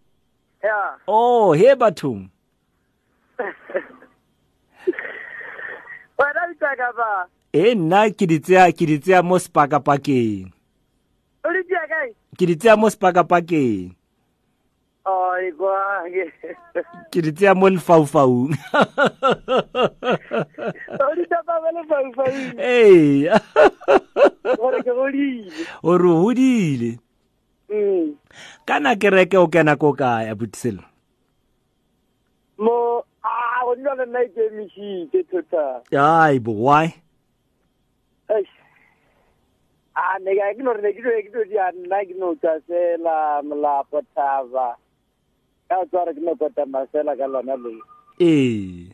[0.62, 0.96] Yeah.
[1.06, 2.30] Oh, he bathong.
[6.18, 7.26] Wena di tsaka ba?
[7.52, 10.50] Eh, nna ke di tseya ke di tseya mo sepakapakeng.
[11.44, 12.10] O di tsaya kae?
[12.38, 13.78] Ke di tseya mo sepakapakeng.
[13.78, 14.03] Oh, e kwa
[15.04, 16.24] ke.
[17.12, 18.52] Ke di tseya mo lefaufaung.
[20.96, 22.34] O di tapa ba le fai fai.
[22.56, 23.28] Hey,
[24.56, 25.52] Gore ke godile.
[25.84, 26.92] o re o hodile.
[27.64, 28.12] Mm.
[28.68, 30.84] kana kereke o kena ko kae abutiselo
[32.60, 36.92] mo a go nna le nna e ikemišitše thota ai bo why
[38.36, 38.52] Eish.
[39.96, 42.34] a ne ka ke no re ne ke no ke no dia nna ke no
[42.36, 44.76] tsa sela molapo thaba
[45.68, 47.74] ka tswa re ke no kota masela ka lona le
[48.20, 48.90] ee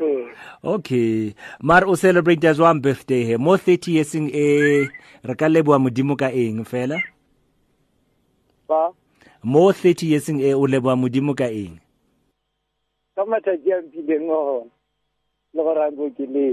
[0.00, 0.28] eh
[0.62, 4.46] okay mar o celebrate as one birthday he mo 30 yearseng e
[5.26, 7.00] re ka leboa modimo ka eng fela?
[8.68, 8.92] Ba
[9.42, 11.78] mo 30 yearseng e o leboa modimo ka eng.
[13.14, 14.68] Ka matšatši a mpileng gona
[15.54, 16.48] le go rango ke le.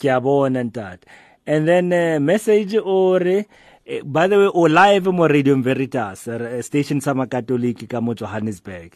[0.00, 1.06] Ke a bona ntate
[1.46, 3.44] and then uh, message ore eh,
[4.04, 8.94] by the way o live mo radio veritas eh, station sa makatoliki ka mo johannesburg.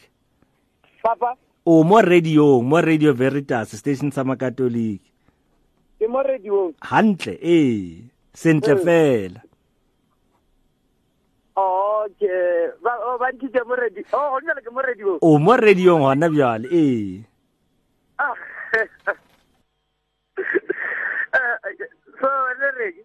[1.03, 1.35] Papa?
[1.67, 5.11] O mo radio mo radio veritas station sa makatoliki.
[5.99, 6.71] Ke mo radio.
[6.79, 9.41] Hantle eh sentle fela.
[11.57, 13.33] Okay ba o ba
[13.65, 17.25] mo radio o go ke mo radiong o mo gona bjale ee
[18.17, 18.33] Ah.
[21.37, 21.87] Eh,
[22.21, 22.29] so
[22.59, 22.97] le reng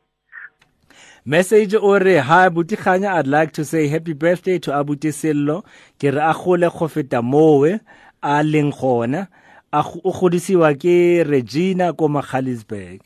[1.24, 5.62] message ore hi butikganya i'd like to say happy birthday to abuti sello.
[5.98, 7.80] Ke re a gole go feta mowe
[8.22, 9.28] a leng gona.
[9.72, 13.00] A o godisiwa ke regina ko Magaliesburg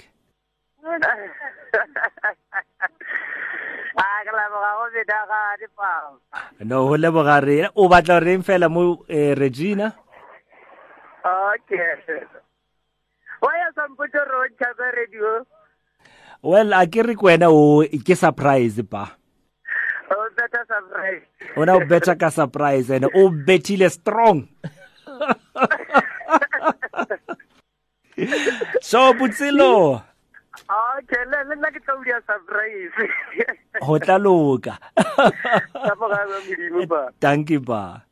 [0.82, 0.98] a
[4.24, 9.34] ke leboga go bedagadi papa no go leboga re o batla reng fela mo eh,
[9.36, 9.92] regina?
[11.26, 11.94] Okay.
[13.42, 14.46] Wa ya sampotse re o
[14.96, 15.44] radio
[16.46, 19.18] well a ke re ke wena o ke surprise pa.
[20.14, 21.26] O beta surprise.
[21.58, 24.46] Ona o betcha ka surprise and o betile strong.
[28.80, 30.00] So butsilo
[30.66, 32.96] okay le le nna ke tla udia surprise.
[33.84, 34.74] Go tla loka.
[35.84, 38.02] Leboga ba modimo ba thank you ba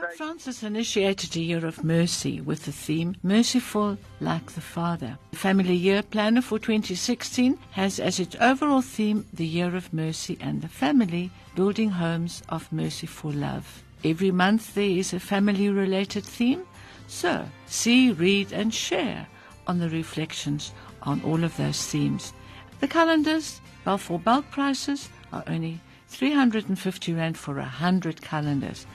[0.00, 5.18] Pope Francis initiated a year of mercy with the theme Merciful Like the Father.
[5.32, 10.38] The Family Year Planner for 2016 has as its overall theme the Year of Mercy
[10.40, 13.82] and the Family, building homes of merciful love.
[14.02, 16.62] Every month there is a family related theme,
[17.06, 19.26] so see, read, and share
[19.66, 20.72] on the reflections
[21.02, 22.32] on all of those themes.
[22.80, 23.60] The calendars,
[23.98, 25.78] for bulk prices, are only
[26.08, 28.86] 350 Rand for 100 calendars.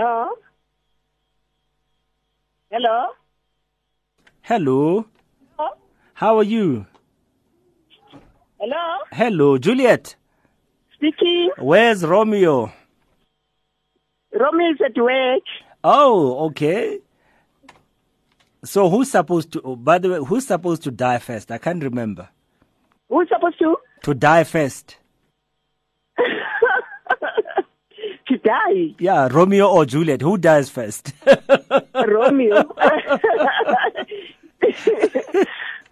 [0.00, 0.30] Hello?
[2.70, 3.06] Hello?
[4.40, 5.04] hello
[5.58, 5.74] Hello?
[6.14, 6.86] how are you
[8.58, 8.96] Hello?
[9.12, 10.16] hello juliet
[10.94, 11.50] Speaking.
[11.58, 12.72] where's romeo
[14.32, 15.42] Romeo is at work.
[15.84, 17.00] oh okay
[18.64, 21.82] so who's supposed to oh, by the way who's supposed to die first i can't
[21.84, 22.26] remember
[23.10, 23.76] Who's supposed to?
[24.04, 24.96] to die first
[28.28, 28.94] to die.
[28.98, 31.12] yeah romeo or juliet who dies first
[31.94, 32.64] Romeo.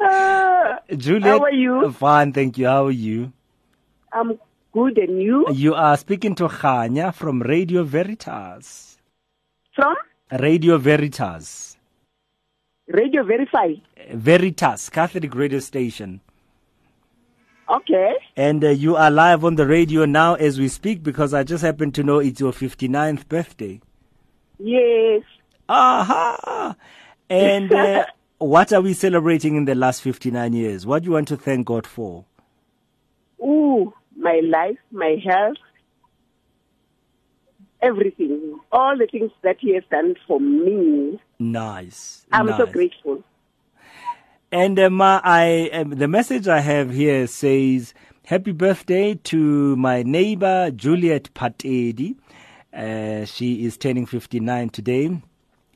[0.00, 1.90] Uh, juliet How are you?
[1.90, 3.32] fine thank you how are you
[4.12, 4.38] I'm
[4.72, 5.44] good, and you?
[5.52, 8.98] you are speaking to Khanya from radio veritas
[9.74, 9.96] From
[10.30, 11.76] radio veritas
[12.86, 13.74] Radio Verify.
[14.14, 16.20] veritas catholic radio station
[17.68, 18.14] Okay.
[18.36, 21.62] And uh, you are live on the radio now as we speak because I just
[21.62, 23.80] happen to know it's your 59th birthday.
[24.58, 25.22] Yes.
[25.68, 26.76] Aha!
[27.28, 28.06] And uh,
[28.38, 30.86] what are we celebrating in the last 59 years?
[30.86, 32.24] What do you want to thank God for?
[33.40, 35.58] Ooh, my life, my health,
[37.82, 38.58] everything.
[38.72, 41.20] All the things that He has done for me.
[41.38, 42.26] Nice.
[42.32, 43.22] I'm so grateful.
[44.50, 47.92] And um, I um, the message I have here says,
[48.24, 52.16] "Happy birthday to my neighbor Juliet Patedi.
[52.72, 55.20] Uh, she is turning 59 today.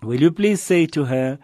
[0.03, 1.39] Will you please say to her?"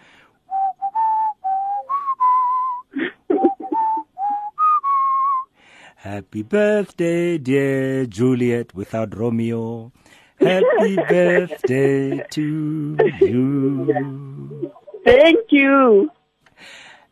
[5.97, 9.93] Happy birthday, dear Juliet, without Romeo.
[10.41, 14.73] Happy birthday to you.
[15.05, 16.11] Thank you.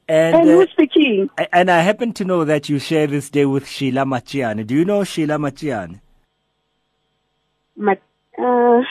[0.08, 1.28] And, And uh, who's speaking?
[1.52, 4.64] and I happen to know that you share this day with Sheila Machiane.
[4.66, 6.00] Do you know Sheila Machiane?
[7.76, 7.94] Ma-
[8.38, 8.82] uh,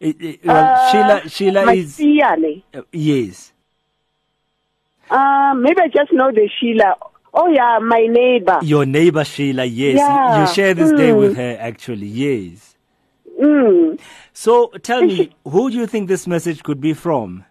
[0.00, 3.52] It- it- well, uh, Sheila, Sheila is uh, yes.
[5.10, 6.96] Uh, maybe I just know the Sheila.
[7.34, 8.58] Oh yeah, my neighbor.
[8.62, 9.98] Your neighbor Sheila, yes.
[9.98, 10.40] Yeah.
[10.40, 11.18] You share this day Mm.
[11.18, 12.71] with her, actually, yes.
[13.42, 13.98] Mm.
[14.32, 17.44] So tell me, who do you think this message could be from?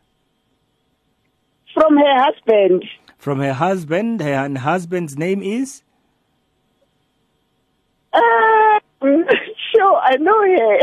[1.74, 2.86] From her husband.
[3.18, 4.22] From her husband.
[4.22, 5.84] Her and husband's name is?
[8.14, 8.80] Uh,
[9.74, 10.80] sure, I know her.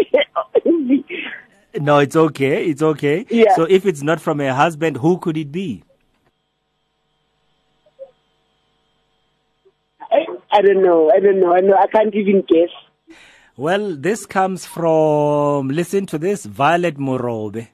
[1.79, 2.65] No, it's okay.
[2.65, 3.27] It's okay.
[3.29, 3.55] Yeah.
[3.55, 5.85] So if it's not from her husband, who could it be?
[10.11, 11.11] I, I don't know.
[11.15, 11.55] I don't know.
[11.55, 11.77] I know.
[11.77, 12.71] I can't even guess.
[13.59, 17.67] Well, this comes from, listen to this, Violet Morobe,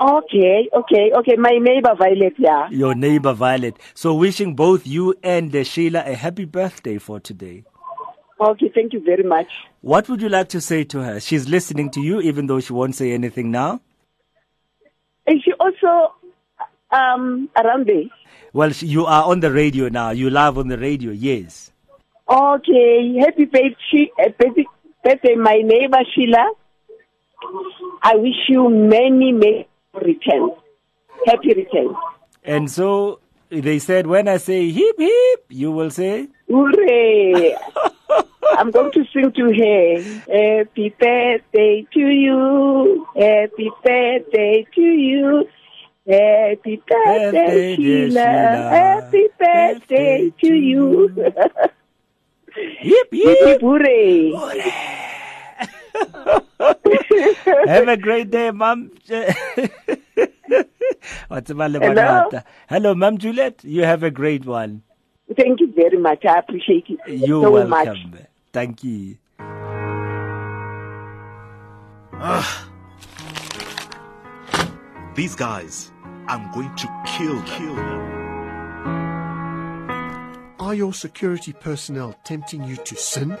[0.00, 1.36] Okay, okay, okay.
[1.36, 2.68] My neighbor Violet, yeah.
[2.70, 3.76] your neighbor Violet.
[3.94, 7.62] So wishing both you and uh, Sheila a happy birthday for today.
[8.40, 9.46] Okay, thank you very much.
[9.80, 11.20] What would you like to say to her?
[11.20, 13.80] She's listening to you, even though she won't say anything now.
[15.28, 16.14] Is she also
[16.90, 18.10] um around there?
[18.52, 20.10] Well, you are on the radio now.
[20.10, 21.71] You live on the radio, yes.
[22.32, 24.64] Okay, happy birthday, uh, birthday,
[25.04, 26.52] birthday, my neighbor Sheila.
[28.02, 30.52] I wish you many, many returns.
[31.26, 31.94] Happy returns.
[32.42, 33.20] And so
[33.50, 37.54] they said, when I say hip hip, you will say, Hooray!
[38.56, 40.02] I'm going to sing to her.
[40.32, 43.06] Happy birthday to you.
[43.14, 45.48] Happy birthday to you.
[46.08, 48.10] Happy birthday, Birthday, Sheila.
[48.10, 48.70] Sheila.
[48.70, 51.32] Happy birthday to you.
[52.54, 53.60] Hip hip.
[53.60, 54.32] Hooray.
[57.66, 58.90] Have a great day, Mom.
[61.28, 62.30] Hello?
[62.68, 63.64] Hello, Mom Juliet.
[63.64, 64.82] You have a great one.
[65.36, 66.24] Thank you very much.
[66.24, 67.70] I appreciate it You're so welcome.
[67.70, 67.98] much.
[68.52, 69.16] Thank you.
[72.14, 72.68] Ah.
[75.14, 75.90] These guys,
[76.28, 78.21] I'm going to kill kill them.
[80.72, 83.36] Are your security personnel tempting you to sin?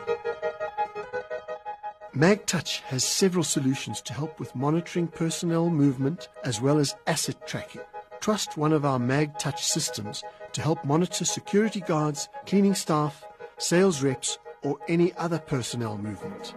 [2.14, 7.80] MagTouch has several solutions to help with monitoring personnel movement as well as asset tracking.
[8.20, 10.22] Trust one of our MagTouch systems
[10.52, 13.24] to help monitor security guards, cleaning staff,
[13.56, 16.52] sales reps, or any other personnel movement.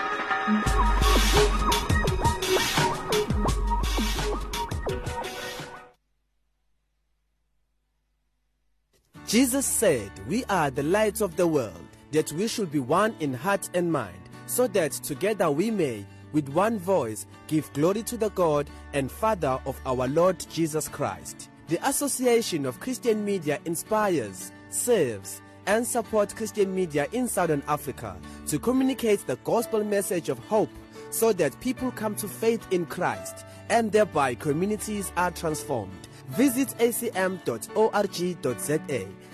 [9.29, 13.31] Jesus said, We are the light of the world, that we should be one in
[13.31, 18.29] heart and mind, so that together we may, with one voice, give glory to the
[18.29, 21.48] God and Father of our Lord Jesus Christ.
[21.69, 28.17] The Association of Christian Media inspires, serves, and supports Christian media in Southern Africa
[28.47, 30.71] to communicate the gospel message of hope
[31.11, 36.07] so that people come to faith in Christ and thereby communities are transformed.
[36.29, 37.47] Visit acm.org.za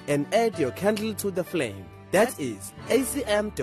[0.09, 1.85] and add your candle to the flame.
[2.11, 3.55] That is acm.org.za.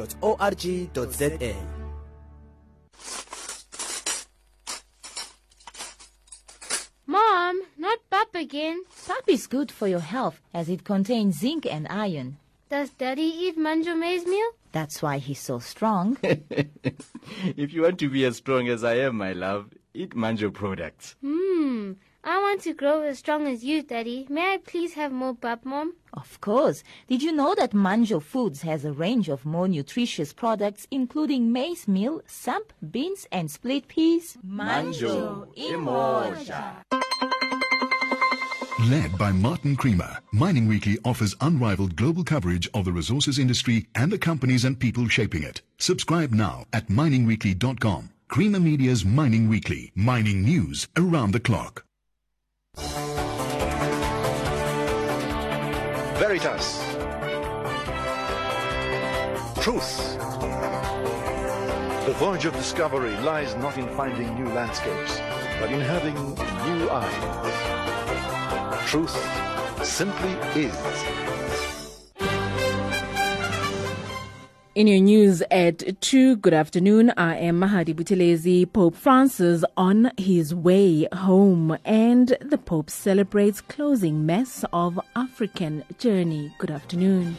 [7.13, 8.85] Mom, not pap again.
[9.07, 12.39] Pap is good for your health as it contains zinc and iron.
[12.71, 14.53] Does Daddy eat manjo maize meal?
[14.73, 16.17] That's why he's so strong.
[16.23, 21.15] if you want to be as strong as I am, my love, eat Manjo products.
[21.21, 21.93] Hmm.
[22.25, 24.27] I want to grow as strong as you, Daddy.
[24.31, 25.95] May I please have more pap, Mom?
[26.13, 26.85] Of course.
[27.09, 31.89] Did you know that Manjo Foods has a range of more nutritious products including maize
[31.89, 34.39] meal, samp, beans and split peas?
[34.47, 36.77] Manjo Imosha.
[38.89, 44.13] Led by Martin Creamer, Mining Weekly offers unrivaled global coverage of the resources industry and
[44.13, 45.61] the companies and people shaping it.
[45.79, 48.11] Subscribe now at miningweekly.com.
[48.29, 51.85] Creamer Media's Mining Weekly, mining news around the clock.
[56.23, 56.79] Veritas.
[59.61, 60.17] Truth.
[62.07, 65.19] The voyage of discovery lies not in finding new landscapes,
[65.61, 68.89] but in having new eyes.
[68.89, 69.17] Truth
[69.85, 71.72] simply is.
[74.75, 77.13] In your news at 2, good afternoon.
[77.19, 78.73] I am Mahadi Buthelezi.
[78.73, 86.55] Pope Francis on his way home, and the Pope celebrates closing Mass of African Journey.
[86.57, 87.37] Good afternoon.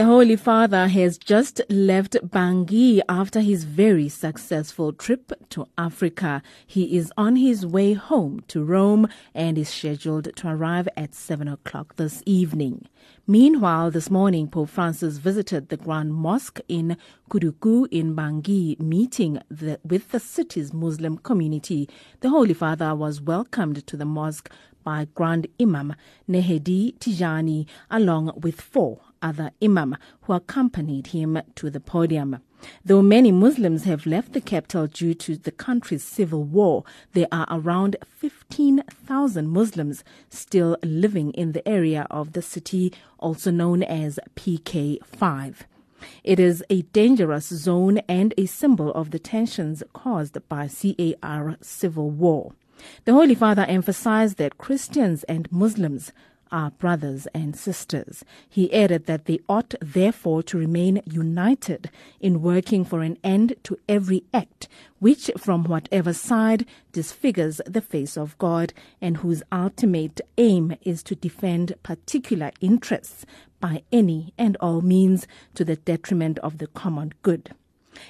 [0.00, 6.42] The Holy Father has just left Bangui after his very successful trip to Africa.
[6.66, 11.46] He is on his way home to Rome and is scheduled to arrive at 7
[11.48, 12.88] o'clock this evening.
[13.26, 16.96] Meanwhile, this morning, Pope Francis visited the Grand Mosque in
[17.28, 21.90] Koudoukou in Bangui, meeting the, with the city's Muslim community.
[22.20, 24.50] The Holy Father was welcomed to the mosque
[24.82, 25.94] by Grand Imam
[26.26, 32.40] Nehedi Tijani along with four other imam who accompanied him to the podium.
[32.84, 37.46] Though many Muslims have left the capital due to the country's civil war, there are
[37.50, 45.54] around 15,000 Muslims still living in the area of the city, also known as PK5.
[46.24, 52.10] It is a dangerous zone and a symbol of the tensions caused by CAR civil
[52.10, 52.52] war.
[53.04, 56.12] The Holy Father emphasized that Christians and Muslims
[56.52, 58.24] are brothers and sisters.
[58.48, 61.90] He added that they ought therefore to remain united
[62.20, 68.16] in working for an end to every act which, from whatever side, disfigures the face
[68.16, 73.24] of God and whose ultimate aim is to defend particular interests
[73.60, 77.54] by any and all means to the detriment of the common good.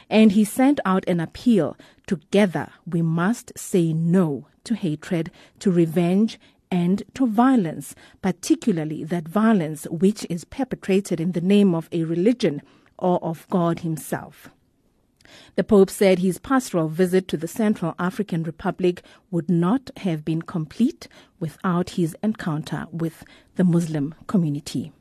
[0.09, 1.77] And he sent out an appeal
[2.07, 5.31] together we must say no to hatred,
[5.61, 6.39] to revenge,
[6.71, 12.63] and to violence, particularly that violence which is perpetrated in the name of a religion
[12.99, 14.51] or of God Himself.
[15.55, 20.43] The Pope said his pastoral visit to the Central African Republic would not have been
[20.43, 21.07] complete
[21.39, 23.25] without his encounter with
[23.57, 24.93] the Muslim community.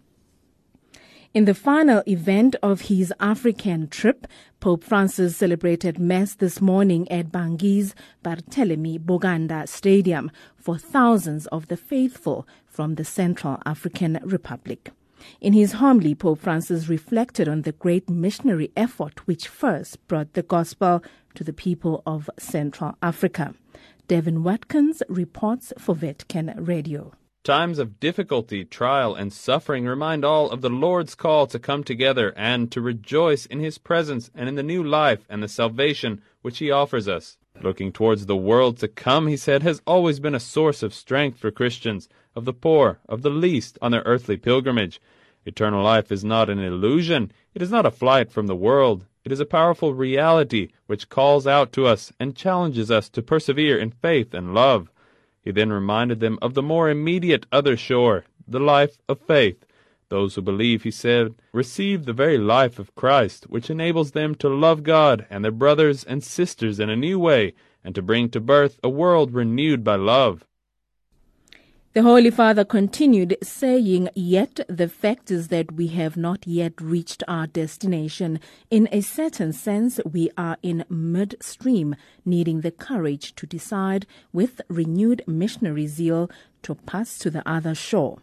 [1.32, 4.26] In the final event of his African trip,
[4.60, 7.94] Pope Francis celebrated Mass this morning at Bangui's
[8.26, 14.90] Barthélemy Boganda Stadium for thousands of the faithful from the Central African Republic.
[15.40, 20.42] In his homily, Pope Francis reflected on the great missionary effort which first brought the
[20.42, 21.04] gospel
[21.36, 23.54] to the people of Central Africa.
[24.08, 27.14] Devin Watkins reports for Vatican Radio.
[27.50, 32.32] Times of difficulty, trial, and suffering remind all of the Lord's call to come together
[32.38, 36.60] and to rejoice in His presence and in the new life and the salvation which
[36.60, 37.39] He offers us.
[37.60, 41.39] Looking towards the world to come, he said, has always been a source of strength
[41.39, 45.02] for Christians, of the poor, of the least on their earthly pilgrimage.
[45.43, 49.08] Eternal life is not an illusion, it is not a flight from the world.
[49.26, 53.80] It is a powerful reality which calls out to us and challenges us to persevere
[53.80, 54.91] in faith and love.
[55.50, 59.66] He then reminded them of the more immediate other shore, the life of faith.
[60.10, 64.47] Those who believe, he said, receive the very life of Christ, which enables them to
[64.47, 68.39] love God and their brothers and sisters in a new way, and to bring to
[68.39, 70.45] birth a world renewed by love.
[71.94, 77.24] The Holy Father continued saying, Yet the fact is that we have not yet reached
[77.28, 78.40] our destination.
[78.70, 85.24] In a certain sense, we are in midstream, needing the courage to decide with renewed
[85.26, 86.30] missionary zeal
[86.62, 88.20] to pass to the other shore.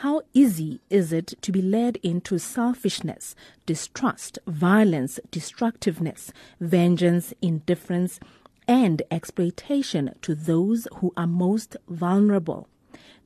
[0.00, 3.36] How easy is it to be led into selfishness,
[3.66, 6.32] distrust, violence, destructiveness,
[6.62, 8.18] vengeance, indifference,
[8.66, 12.68] and exploitation to those who are most vulnerable?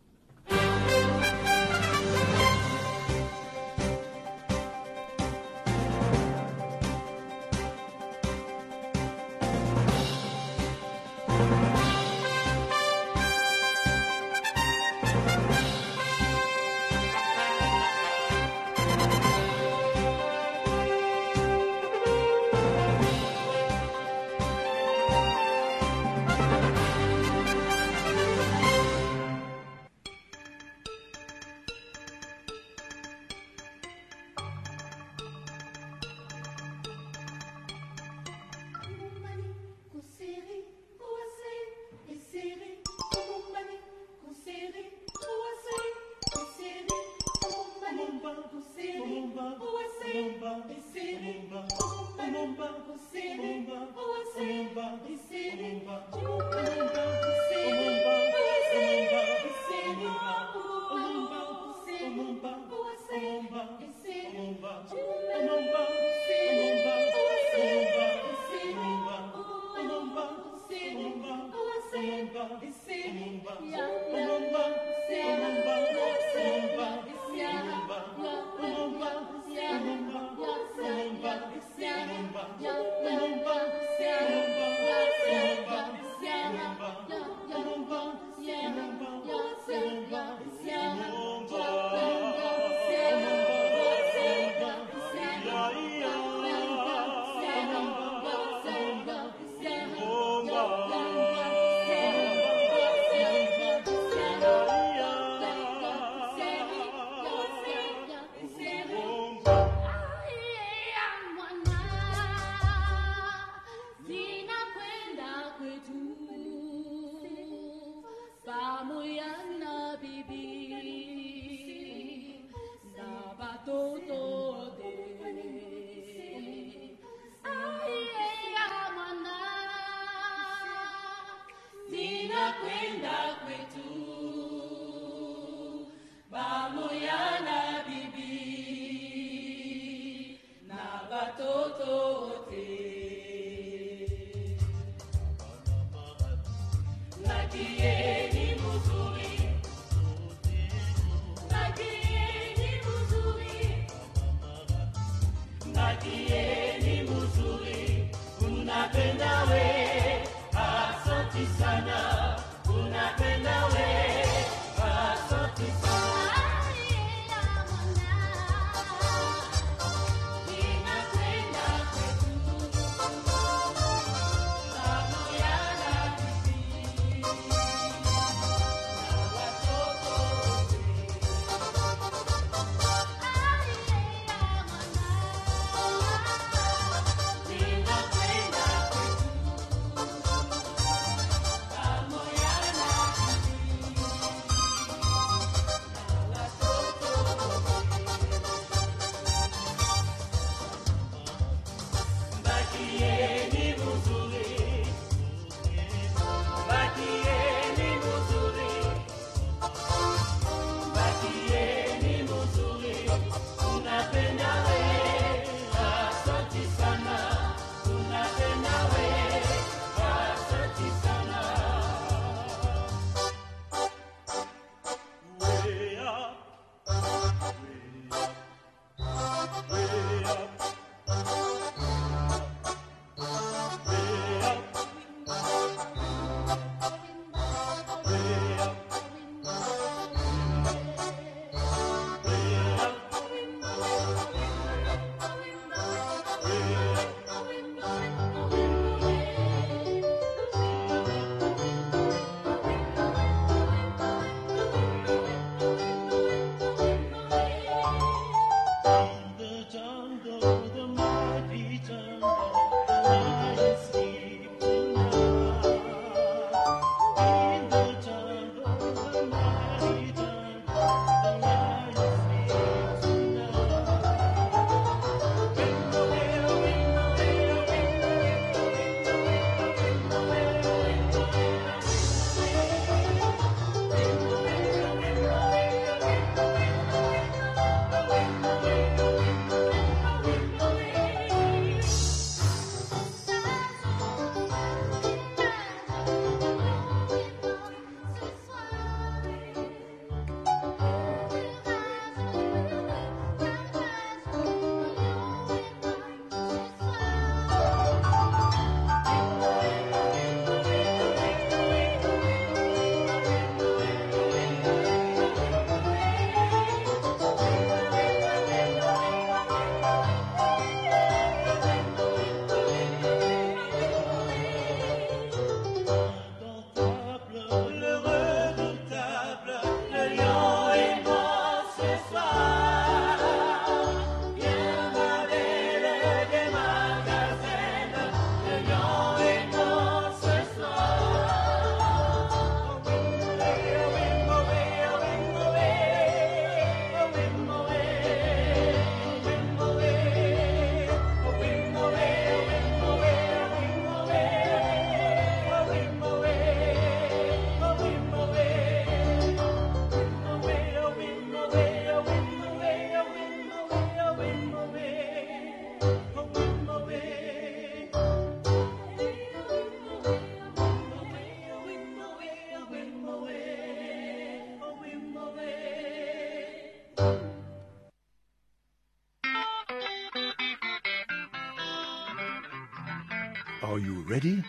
[384.15, 384.45] Ready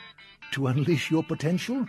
[0.52, 1.88] to unleash your potential?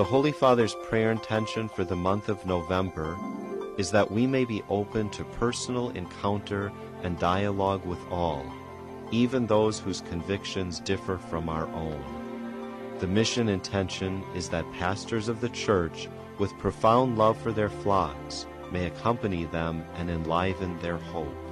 [0.01, 3.19] The Holy Father's prayer intention for the month of November
[3.77, 6.73] is that we may be open to personal encounter
[7.03, 8.51] and dialogue with all,
[9.11, 12.03] even those whose convictions differ from our own.
[12.99, 18.47] The mission intention is that pastors of the Church, with profound love for their flocks,
[18.73, 21.50] may accompany them and enliven their hope.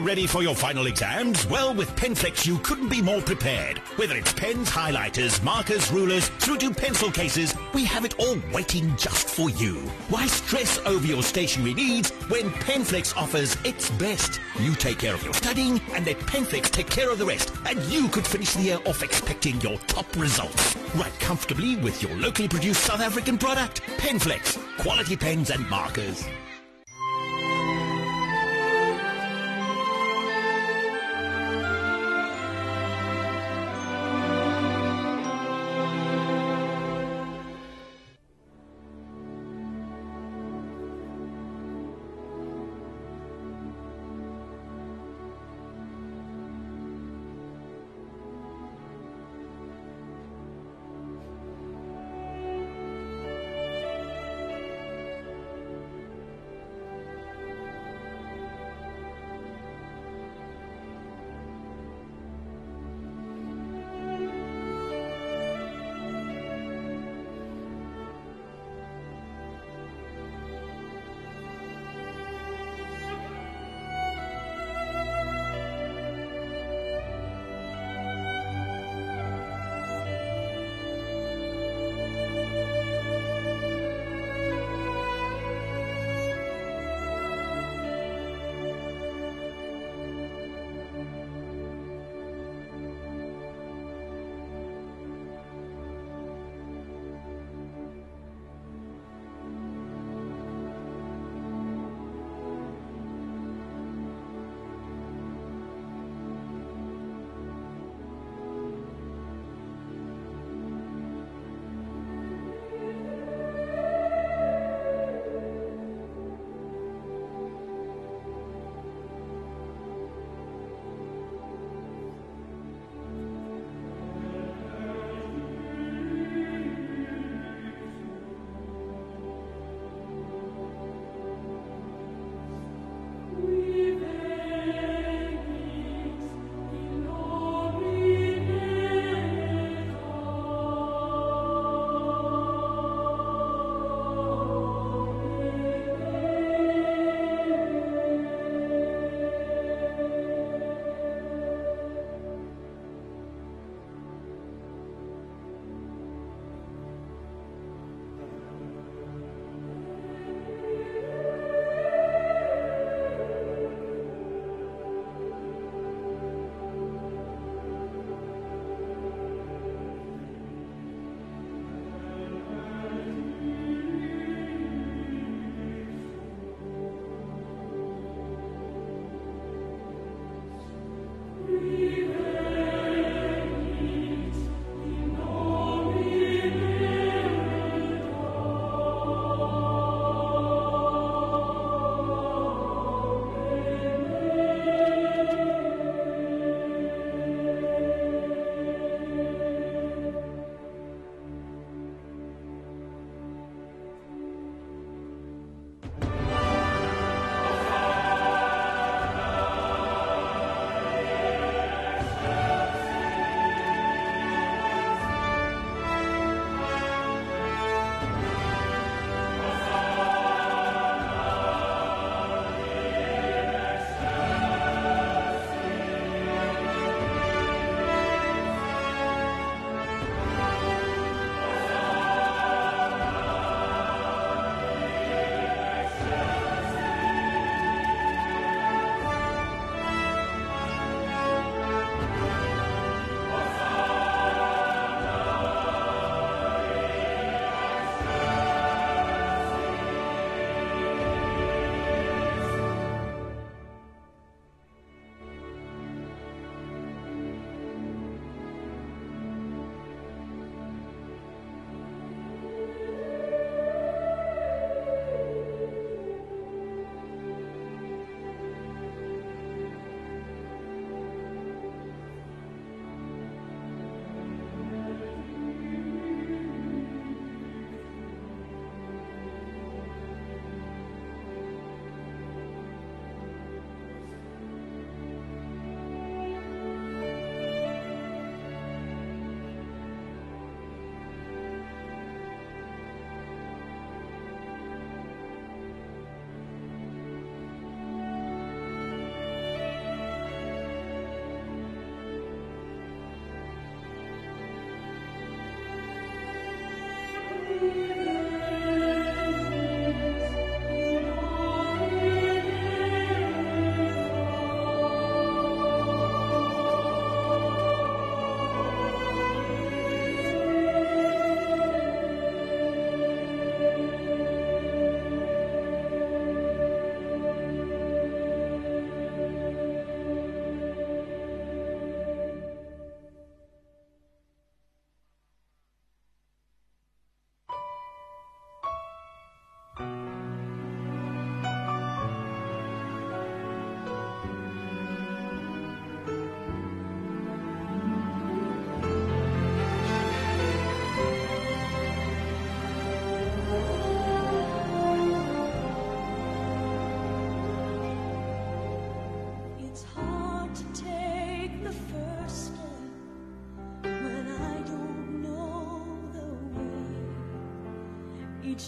[0.00, 1.46] Are ready for your final exams?
[1.46, 3.78] Well, with Penflex, you couldn't be more prepared.
[3.96, 8.96] Whether it's pens, highlighters, markers, rulers, through to pencil cases, we have it all waiting
[8.96, 9.74] just for you.
[10.08, 14.40] Why stress over your stationery needs when Penflex offers its best?
[14.58, 17.78] You take care of your studying and let Penflex take care of the rest, and
[17.92, 20.76] you could finish the year off expecting your top results.
[20.94, 24.56] Write comfortably with your locally produced South African product, Penflex.
[24.78, 26.24] Quality pens and markers.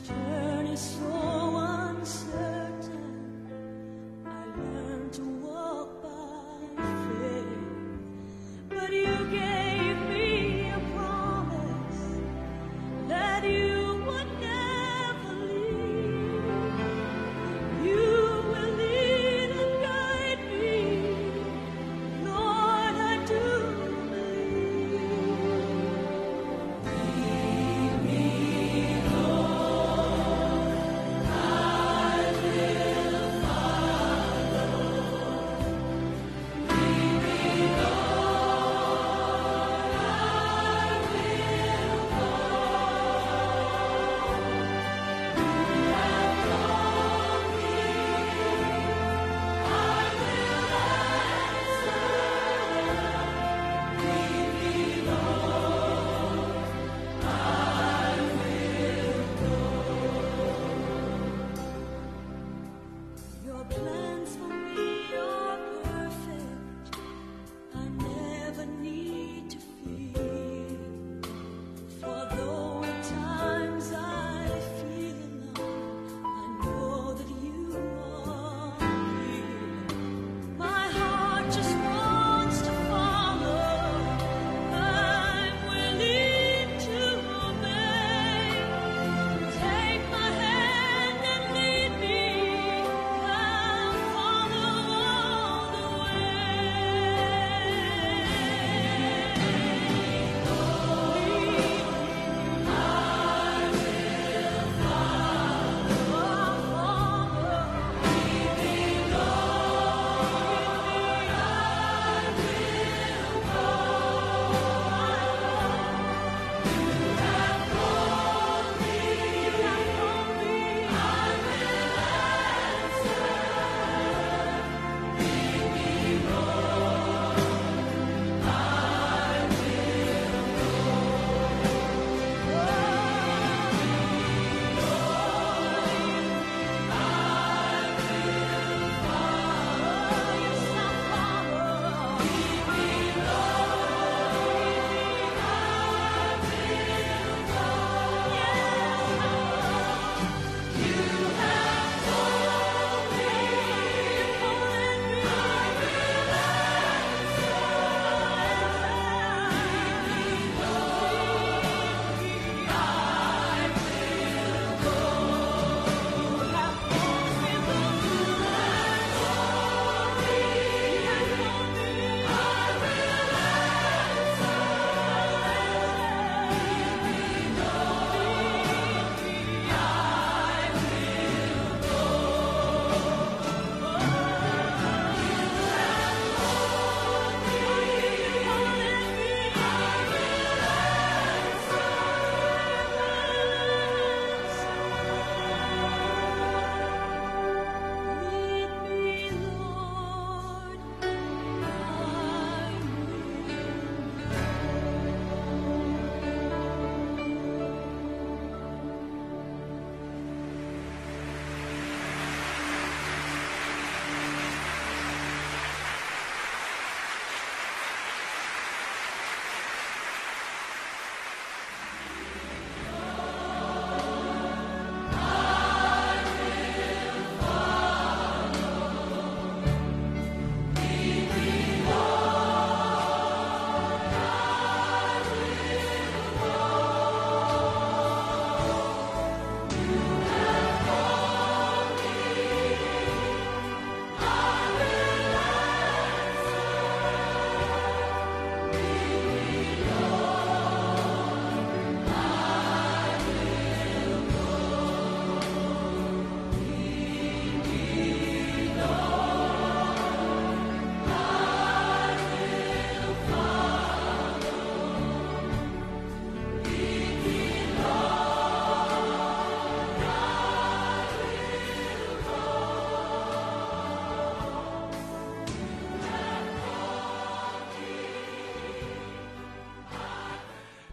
[0.01, 0.32] Way.
[0.32, 0.32] Each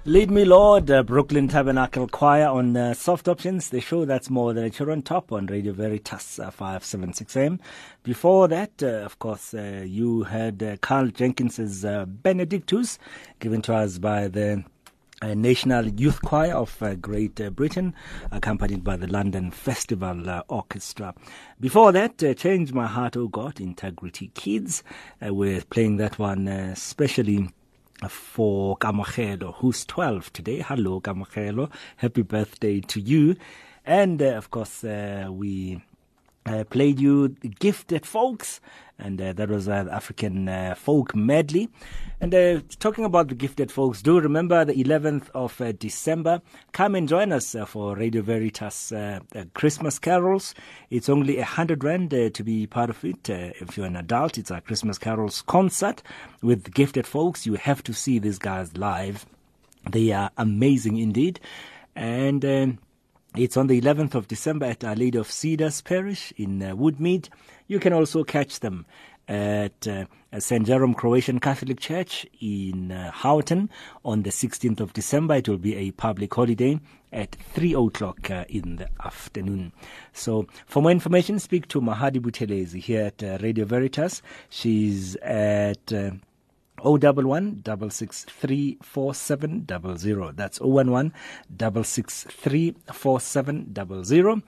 [0.09, 4.53] Lead Me Lord, uh, Brooklyn Tabernacle Choir on uh, Soft Options, the show that's more
[4.53, 7.59] than a children top on Radio Veritas uh, 576 AM.
[8.01, 12.97] Before that, uh, of course, uh, you had uh, Karl Jenkins's Benedictus
[13.39, 14.63] given to us by the
[15.21, 17.93] National Youth Choir of uh, Great uh, Britain,
[18.31, 21.13] accompanied by the London Festival uh, Orchestra.
[21.59, 24.81] Before that, Change My Heart, Oh God, Integrity Kids.
[25.21, 27.49] We're playing that one uh, specially
[28.07, 30.59] for Kamogelo, who's 12 today.
[30.59, 31.71] Hello, Kamogelo.
[31.97, 33.35] Happy birthday to you.
[33.85, 35.81] And, uh, of course, uh, we
[36.45, 38.61] uh, played you Gifted Folks,
[38.99, 41.69] and uh, that was an African uh, folk medley.
[42.21, 46.41] And uh, talking about the Gifted Folks, do remember the 11th of uh, December.
[46.73, 50.53] Come and join us uh, for Radio Veritas uh, uh, Christmas carols.
[50.89, 53.29] It's only hundred rand uh, to be part of it.
[53.29, 56.03] Uh, if you're an adult, it's a Christmas carols concert
[56.41, 57.45] with Gifted Folks.
[57.45, 59.25] You have to see these guys live.
[59.89, 61.39] They are amazing indeed.
[61.95, 62.79] And um,
[63.35, 67.29] it's on the 11th of December at Our Lady of Cedars Parish in uh, Woodmead.
[67.69, 68.87] You can also catch them
[69.27, 70.05] at uh,
[70.39, 70.65] St.
[70.65, 73.69] Jerome Croatian Catholic Church in uh, Houghton
[74.03, 75.35] on the 16th of December.
[75.35, 76.79] It will be a public holiday
[77.13, 79.71] at 3 o'clock uh, in the afternoon.
[80.13, 84.23] So, for more information, speak to Mahadi Buthelezi here at uh, Radio Veritas.
[84.49, 85.93] She's at.
[85.93, 86.11] Uh,
[86.81, 90.37] 011 663 4700.
[90.37, 91.11] That's 011
[91.59, 94.43] 663 4700.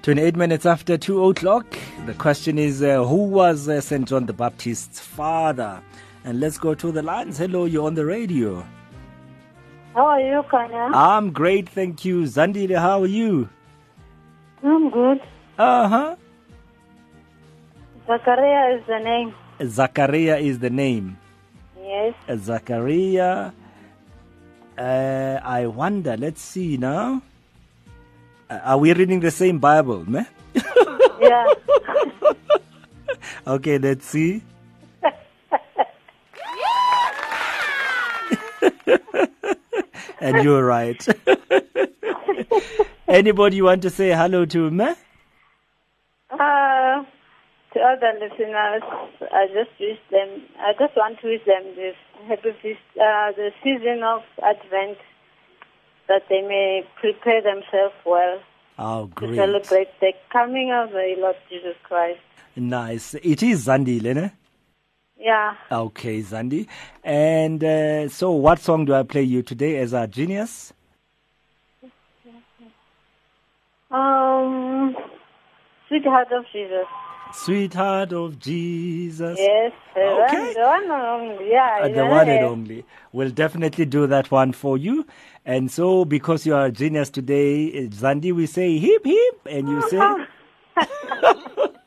[0.02, 1.78] 28 minutes after 2 o'clock.
[2.06, 4.08] The question is uh, Who was uh, St.
[4.08, 5.80] John the Baptist's father?
[6.24, 7.38] And let's go to the lines.
[7.38, 8.66] Hello, you're on the radio.
[9.94, 10.90] How are you, Khanya?
[10.94, 12.22] I'm great, thank you.
[12.24, 13.48] Zandile, how are you?
[14.64, 15.20] I'm good.
[15.58, 16.16] Uh huh.
[18.06, 19.34] Zachariah is the name.
[19.62, 21.18] Zachariah is the name.
[21.78, 22.14] Yes.
[22.38, 23.52] Zachariah.
[24.78, 27.20] Uh, I wonder, let's see now.
[28.48, 30.26] Uh, are we reading the same Bible, man?
[31.20, 31.44] Yeah.
[33.46, 34.42] Okay, let's see.
[40.22, 41.06] and you're right.
[43.08, 44.84] Anybody want to say hello to, me?
[46.30, 47.04] Uh,
[47.74, 48.82] to other listeners,
[49.32, 51.96] I just wish them, I just want to wish them this
[52.28, 54.98] happy feast, uh, the season of Advent,
[56.08, 58.40] that they may prepare themselves well
[58.78, 59.36] Oh, to great.
[59.36, 62.20] celebrate the coming of the Lord Jesus Christ.
[62.56, 63.14] Nice.
[63.14, 64.32] It is Zandi, Lene.
[65.22, 65.54] Yeah.
[65.70, 66.66] Okay, Zandi.
[67.04, 70.72] And uh, so, what song do I play you today as a genius?
[73.90, 74.96] Um,
[75.88, 76.86] Sweetheart of Jesus.
[77.34, 79.38] Sweetheart of Jesus.
[79.38, 80.54] Yes, the Okay.
[80.54, 81.50] one, the one and only.
[81.50, 82.84] Yeah, Uh, the know, one and only.
[83.12, 85.06] We'll definitely do that one for you.
[85.46, 89.68] And so, because you are a genius today, uh, Zandi, we say hip hip, and
[89.68, 90.00] you say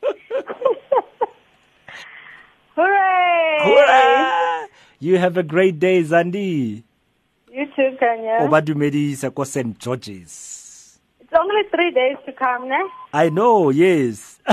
[2.75, 3.59] Hooray!
[3.63, 4.67] hurrah!
[4.99, 6.83] You have a great day, Zandi.
[7.51, 8.43] You too, Khanya.
[8.43, 9.77] Obadumedisa ko St.
[9.79, 10.99] George's.
[11.21, 12.83] It's only three days to come, ne?
[13.13, 14.39] I know, yes.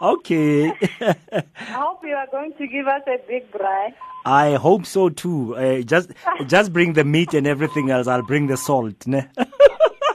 [0.00, 0.70] okay.
[1.00, 1.44] I
[1.74, 3.94] hope you are going to give us a big bride.
[4.24, 5.56] I hope so too.
[5.56, 6.12] Uh, just
[6.46, 8.06] just bring the meat and everything else.
[8.06, 9.04] I'll bring the salt.
[9.06, 9.26] Ne?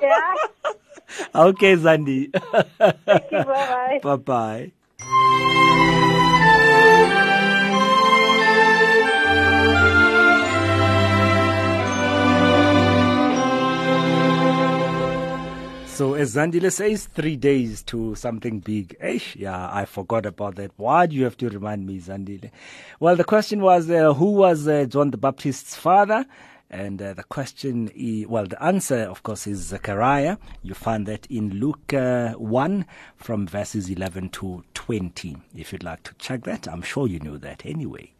[0.01, 0.35] Yeah.
[1.35, 2.31] okay, Zandi.
[3.03, 3.43] Thank you.
[3.43, 3.99] Bye bye.
[4.01, 4.71] Bye bye.
[4.99, 5.05] So
[16.13, 18.95] as Zandile says, three days to something big.
[18.99, 20.71] Eish, yeah, I forgot about that.
[20.77, 22.51] Why do you have to remind me, Zandile?
[22.99, 26.25] Well, the question was, uh, who was uh, John the Baptist's father?
[26.69, 30.37] And uh, the question, i- well, the answer, of course, is Zechariah.
[30.63, 32.85] You find that in Luke uh, 1
[33.15, 35.37] from verses 11 to 20.
[35.55, 38.11] If you'd like to check that, I'm sure you know that anyway.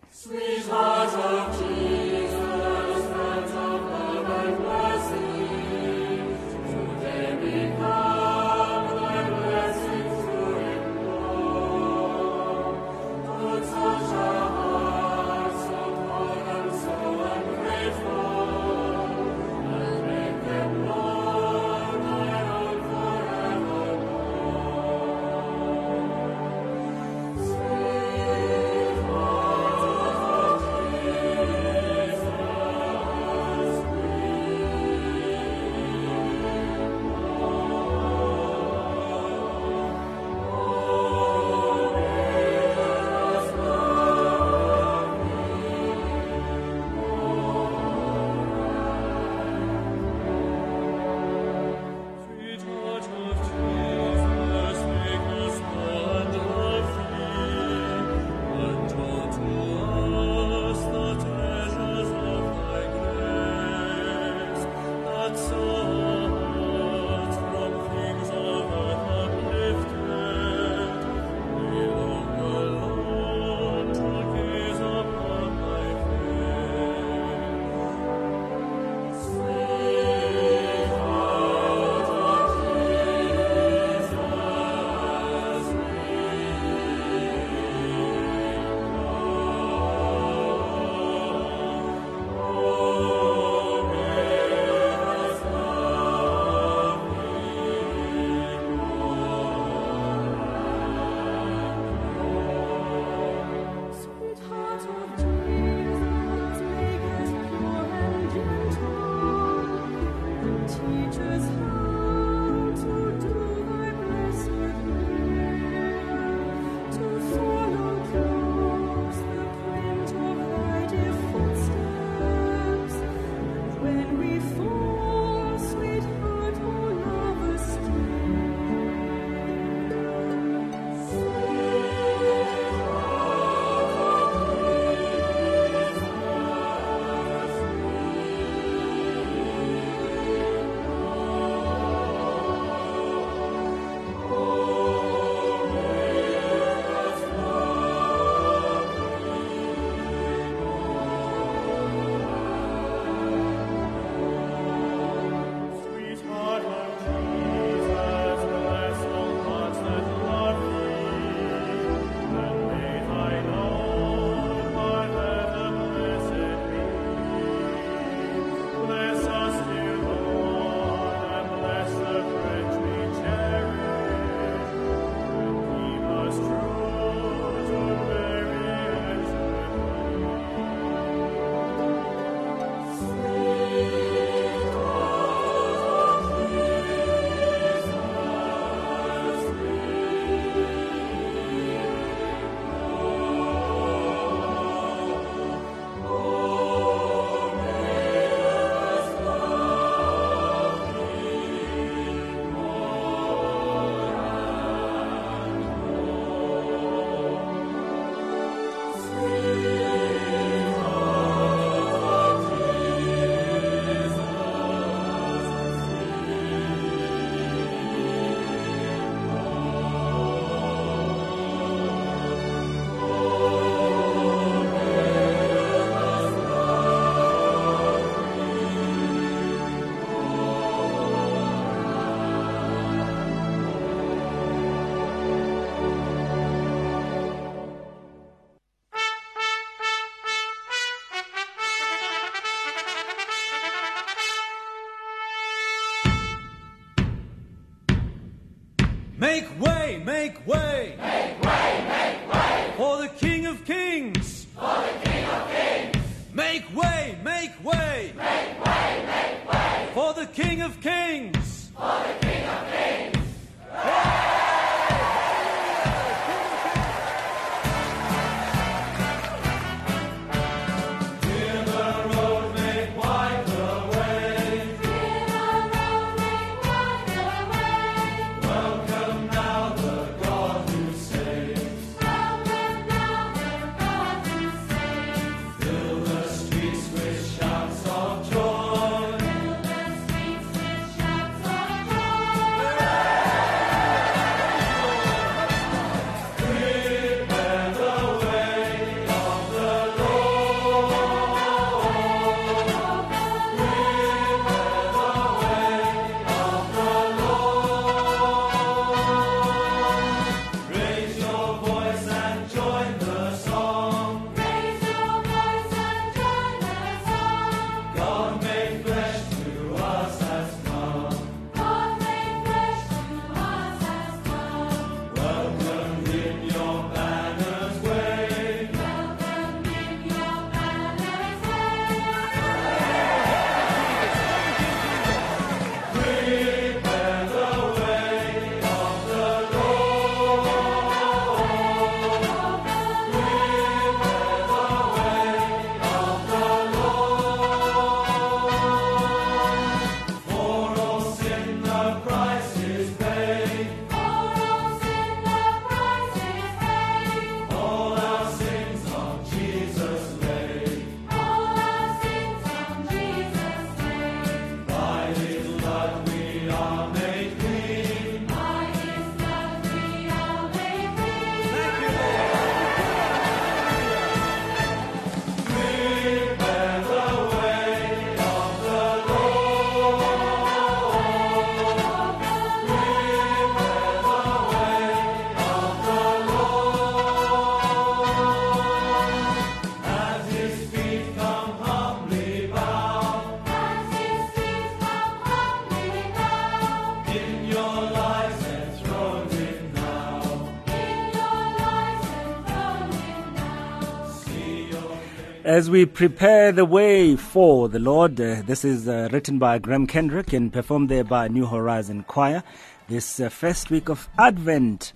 [405.58, 409.88] As we prepare the way for the Lord, uh, this is uh, written by Graham
[409.88, 412.44] Kendrick and performed there by New Horizon Choir
[412.88, 414.94] this uh, first week of Advent.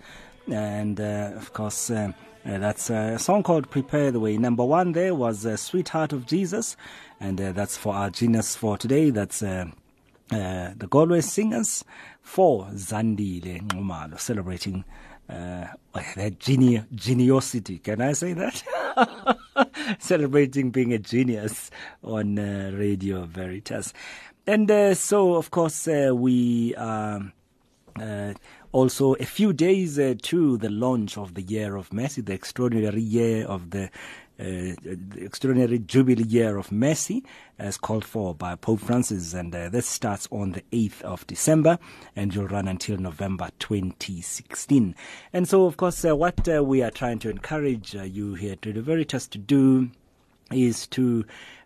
[0.47, 2.11] And uh, of course, uh,
[2.45, 4.37] uh, that's a song called Prepare the Way.
[4.37, 6.77] Number one there was Sweetheart of Jesus,
[7.19, 9.09] and that's for our genius for today.
[9.09, 9.71] That's the
[10.91, 11.83] Galway Singers
[12.21, 14.85] for Zandile Ngumalo, celebrating
[15.31, 15.67] uh,
[16.15, 17.79] that geni- geniosity.
[17.79, 18.63] Can I say that?
[19.99, 21.71] celebrating being a genius
[22.03, 23.93] on uh, Radio Veritas.
[24.47, 27.31] And uh, so, of course, uh, we um,
[27.99, 28.33] uh,
[28.71, 33.01] also a few days uh, to the launch of the Year of Mercy, the extraordinary
[33.01, 33.89] year of the
[34.41, 37.23] uh, the extraordinary Jubilee Year of Mercy,
[37.59, 41.77] as called for by Pope Francis, and uh, this starts on the 8th of December
[42.15, 44.95] and will run until November 2016.
[45.31, 48.55] And so, of course, uh, what uh, we are trying to encourage uh, you here
[48.57, 49.91] to the Veritas to do
[50.51, 51.23] is to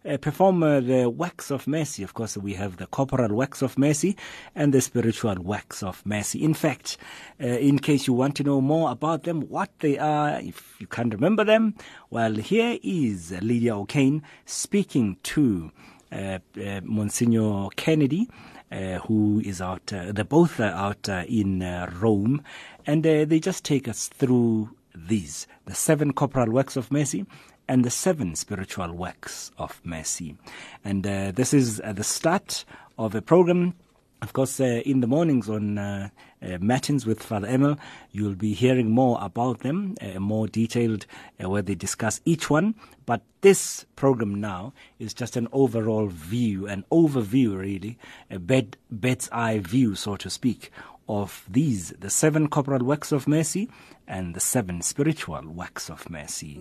[0.08, 2.04] uh, perform uh, the works of mercy.
[2.04, 4.16] Of course, we have the corporal works of mercy
[4.54, 6.44] and the spiritual works of mercy.
[6.44, 6.98] In fact,
[7.42, 10.88] uh, in case you want to know more about them, what they are, if you
[10.88, 11.76] can't remember them,
[12.10, 15.72] well, here is Lydia O'Kane speaking to
[16.12, 16.40] uh,
[16.84, 18.30] Monsignor Kennedy.
[18.72, 19.94] Uh, who is out?
[19.94, 21.60] Uh, they're both out uh, in
[22.00, 22.42] Rome,
[22.86, 27.26] and they just take us through these the seven corporal works of mercy
[27.68, 30.38] and the seven spiritual works of mercy.
[30.84, 32.66] And uh, this is uh, the start
[32.98, 33.74] of a program.
[34.22, 36.10] Of course, uh, in the mornings on uh,
[36.42, 37.78] uh, Matins with Father Emil,
[38.12, 41.06] you'll be hearing more about them, uh, more detailed,
[41.44, 42.76] uh, where they discuss each one.
[43.06, 48.00] But this program now is just an overall view, an overview, really,
[48.32, 50.72] a bed, bed's eye view, so to speak,
[51.08, 53.70] of these, the seven corporal works of mercy
[54.08, 56.60] and the seven spiritual works of mercy.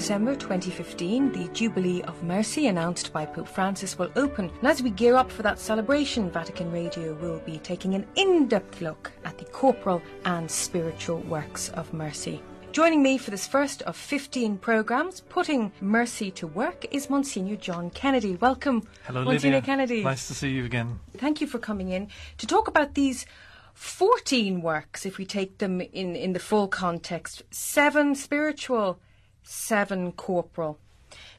[0.00, 4.48] December 2015, the Jubilee of Mercy announced by Pope Francis will open.
[4.60, 8.48] And as we gear up for that celebration, Vatican Radio will be taking an in
[8.48, 12.42] depth look at the corporal and spiritual works of mercy.
[12.72, 17.90] Joining me for this first of 15 programmes, putting mercy to work, is Monsignor John
[17.90, 18.36] Kennedy.
[18.36, 19.66] Welcome, Hello, Monsignor Lydia.
[19.66, 20.02] Kennedy.
[20.02, 20.98] Nice to see you again.
[21.18, 22.08] Thank you for coming in
[22.38, 23.26] to talk about these
[23.74, 27.42] 14 works, if we take them in, in the full context.
[27.50, 28.98] Seven spiritual,
[29.42, 30.78] seven corporal.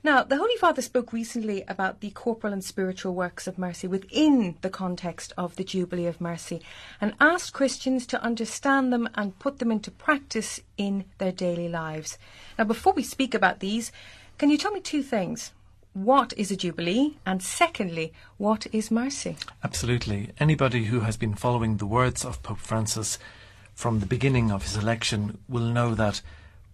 [0.03, 4.55] Now, the Holy Father spoke recently about the corporal and spiritual works of mercy within
[4.61, 6.61] the context of the Jubilee of Mercy
[6.99, 12.17] and asked Christians to understand them and put them into practice in their daily lives.
[12.57, 13.91] Now, before we speak about these,
[14.37, 15.51] can you tell me two things?
[15.93, 17.17] What is a Jubilee?
[17.25, 19.37] And secondly, what is mercy?
[19.63, 20.31] Absolutely.
[20.39, 23.19] Anybody who has been following the words of Pope Francis
[23.75, 26.21] from the beginning of his election will know that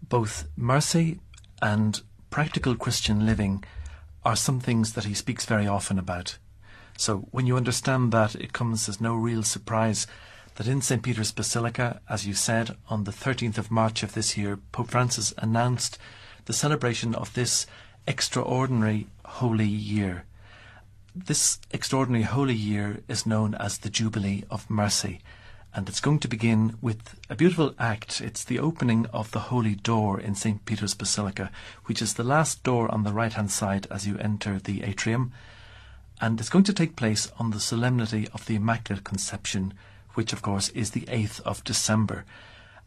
[0.01, 1.19] both mercy
[1.61, 3.63] and practical Christian living
[4.23, 6.37] are some things that he speaks very often about.
[6.97, 10.07] So when you understand that, it comes as no real surprise
[10.55, 11.03] that in St.
[11.03, 15.33] Peter's Basilica, as you said, on the 13th of March of this year, Pope Francis
[15.37, 15.99] announced
[16.45, 17.67] the celebration of this
[18.07, 20.25] extraordinary holy year.
[21.15, 25.21] This extraordinary holy year is known as the Jubilee of Mercy,
[25.77, 28.19] and it's going to begin with a beautiful act.
[28.19, 30.65] It's the opening of the Holy Door in St.
[30.65, 31.51] Peter's Basilica,
[31.85, 35.31] which is the last door on the right hand side as you enter the atrium,
[36.19, 39.71] and it's going to take place on the solemnity of the Immaculate Conception,
[40.15, 42.25] which of course is the 8th of December.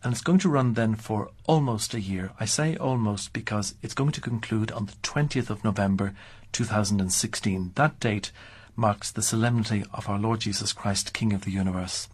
[0.02, 2.32] And it's going to run then for almost a year.
[2.40, 6.12] I say almost because it's going to conclude on the 20th of November
[6.50, 7.70] 2016.
[7.76, 8.32] That date
[8.74, 12.08] marks the solemnity of our Lord Jesus Christ, King of the universe.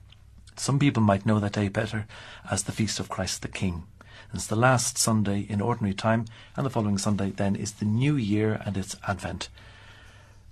[0.57, 2.07] Some people might know that day better
[2.51, 3.85] as the Feast of Christ the King.
[4.33, 6.25] It's the last Sunday in ordinary time,
[6.57, 9.49] and the following Sunday then is the New Year and its Advent.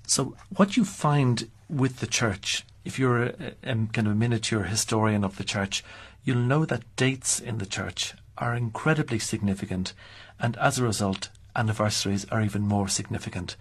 [0.07, 4.65] So, what you find with the Church, if you're a, a kind of a miniature
[4.65, 5.83] historian of the Church,
[6.25, 9.93] you'll know that dates in the Church are incredibly significant,
[10.39, 13.57] and as a result, anniversaries are even more significant.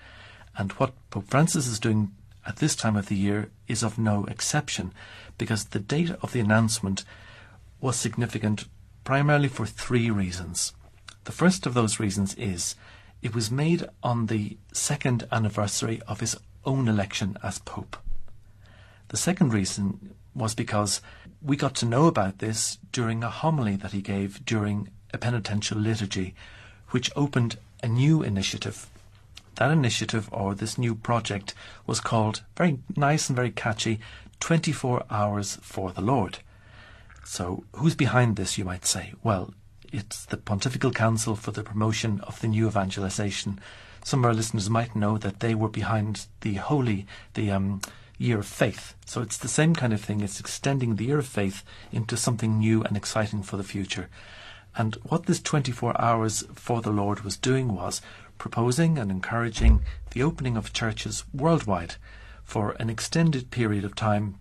[0.57, 2.11] And what Pope Francis is doing
[2.45, 4.93] at this time of the year is of no exception,
[5.43, 7.03] because the date of the announcement
[7.81, 8.63] was significant
[9.03, 10.71] primarily for three reasons.
[11.25, 12.75] The first of those reasons is
[13.21, 17.97] it was made on the second anniversary of his own election as Pope.
[19.09, 21.01] The second reason was because
[21.41, 25.77] we got to know about this during a homily that he gave during a penitential
[25.77, 26.35] liturgy,
[26.91, 28.87] which opened a new initiative.
[29.55, 31.53] That initiative, or this new project,
[31.85, 33.99] was called, very nice and very catchy,
[34.39, 36.39] 24 Hours for the Lord.
[37.25, 39.13] So, who's behind this, you might say?
[39.23, 39.53] Well,
[39.91, 43.59] it's the Pontifical Council for the Promotion of the New Evangelization.
[44.03, 47.05] Some of our listeners might know that they were behind the Holy,
[47.35, 47.81] the um,
[48.17, 48.95] Year of Faith.
[49.05, 50.21] So it's the same kind of thing.
[50.21, 54.09] It's extending the Year of Faith into something new and exciting for the future.
[54.75, 58.01] And what this 24 hours for the Lord was doing was
[58.37, 61.95] proposing and encouraging the opening of churches worldwide
[62.43, 64.39] for an extended period of time.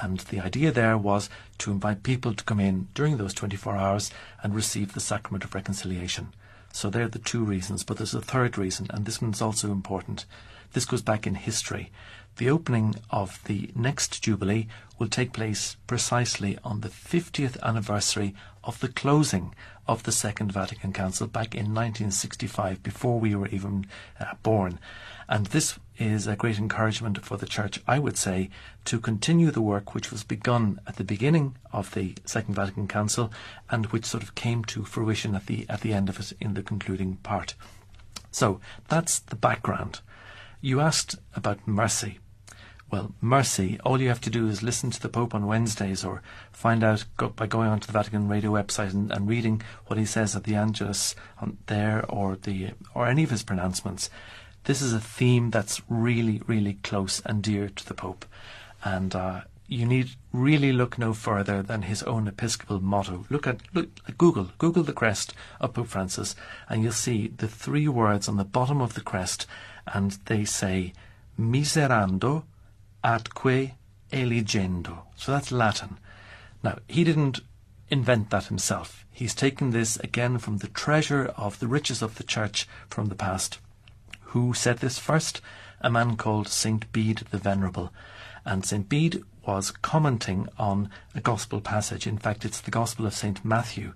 [0.00, 4.10] And the idea there was to invite people to come in during those 24 hours
[4.42, 6.32] and receive the sacrament of reconciliation.
[6.72, 10.24] So they're the two reasons, but there's a third reason, and this one's also important.
[10.72, 11.90] This goes back in history.
[12.36, 14.68] The opening of the next Jubilee
[14.98, 19.54] will take place precisely on the 50th anniversary of the closing
[19.88, 23.86] of the Second Vatican Council back in 1965, before we were even
[24.20, 24.78] uh, born.
[25.30, 28.50] And this is a great encouragement for the Church, I would say,
[28.86, 33.32] to continue the work which was begun at the beginning of the Second Vatican Council
[33.70, 36.54] and which sort of came to fruition at the, at the end of it in
[36.54, 37.54] the concluding part.
[38.32, 40.00] So that's the background.
[40.60, 42.18] You asked about mercy.
[42.90, 46.22] Well, mercy, all you have to do is listen to the Pope on Wednesdays or
[46.50, 47.04] find out
[47.36, 50.56] by going onto the Vatican Radio website and, and reading what he says at the
[50.56, 54.10] Angelus on there or the or any of his pronouncements.
[54.64, 58.24] This is a theme that's really, really close and dear to the Pope.
[58.84, 63.24] And uh, you need really look no further than his own episcopal motto.
[63.30, 63.88] Look at look
[64.18, 66.34] Google, Google the crest of Pope Francis,
[66.68, 69.46] and you'll see the three words on the bottom of the crest,
[69.86, 70.92] and they say
[71.38, 72.44] miserando
[73.02, 73.72] atque
[74.12, 75.04] eligendo.
[75.16, 75.98] So that's Latin.
[76.62, 77.40] Now, he didn't
[77.88, 79.06] invent that himself.
[79.10, 83.14] He's taken this again from the treasure of the riches of the church from the
[83.14, 83.58] past.
[84.32, 85.40] Who said this first?
[85.80, 86.90] A man called St.
[86.92, 87.92] Bede the Venerable.
[88.44, 88.88] And St.
[88.88, 92.06] Bede was commenting on a gospel passage.
[92.06, 93.44] In fact, it's the Gospel of St.
[93.44, 93.92] Matthew.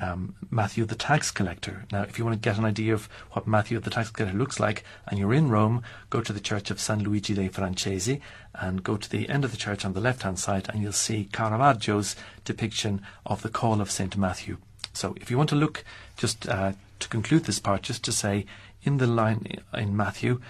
[0.00, 1.84] um, Matthew the tax collector.
[1.90, 4.60] Now, if you want to get an idea of what Matthew the tax collector looks
[4.60, 8.20] like, and you're in Rome, go to the church of San Luigi dei Francesi
[8.54, 10.92] and go to the end of the church on the left hand side, and you'll
[10.92, 14.16] see Caravaggio's depiction of the call of St.
[14.16, 14.58] Matthew.
[14.92, 15.84] So, if you want to look,
[16.16, 18.46] just uh, to conclude this part, just to say,
[18.82, 20.40] in the line in Matthew,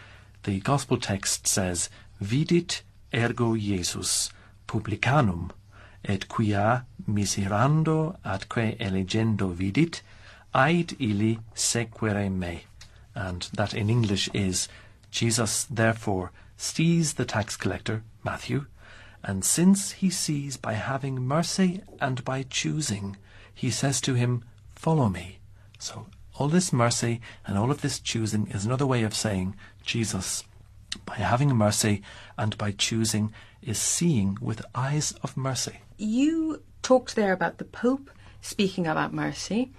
[0.45, 1.91] the gospel text says,
[2.21, 2.83] Vidit
[3.13, 4.31] ergo Jesus
[4.67, 5.51] publicanum,
[6.05, 10.03] et quia miserando atque eligendo vidit,
[10.55, 12.65] ait illi sequere me.
[13.15, 14.69] And that in English is,
[15.11, 18.67] Jesus therefore sees the tax collector, Matthew,
[19.23, 23.17] and since he sees by having mercy and by choosing,
[23.55, 24.45] he says to him,
[24.75, 25.39] Follow me.
[25.79, 26.07] So
[26.39, 30.45] all this mercy and all of this choosing is another way of saying Jesus,
[31.05, 32.03] by having mercy
[32.39, 35.81] and by choosing, is seeing with eyes of mercy.
[35.97, 38.11] You talked there about the Pope
[38.41, 39.73] speaking about mercy.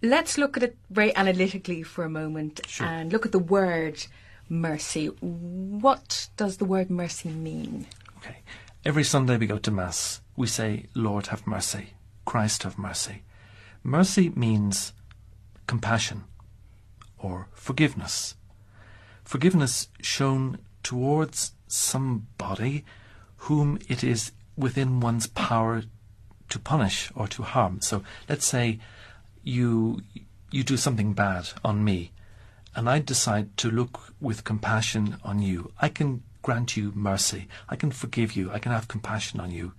[0.00, 4.06] Let's look at it very analytically for a moment and look at the word
[4.48, 5.06] mercy.
[5.06, 7.86] What does the word mercy mean?
[8.18, 8.36] Okay.
[8.84, 11.94] Every Sunday we go to Mass, we say, Lord have mercy,
[12.24, 13.22] Christ have mercy.
[13.82, 14.92] Mercy means
[15.66, 16.24] compassion
[17.18, 18.34] or forgiveness.
[19.24, 22.84] Forgiveness shown towards somebody
[23.38, 25.82] whom it is within one's power
[26.50, 27.80] to punish or to harm.
[27.80, 28.78] So let's say
[29.42, 30.02] you
[30.50, 32.12] you do something bad on me
[32.76, 35.72] and I decide to look with compassion on you.
[35.80, 37.48] I can grant you mercy.
[37.68, 38.50] I can forgive you.
[38.52, 39.72] I can have compassion on you.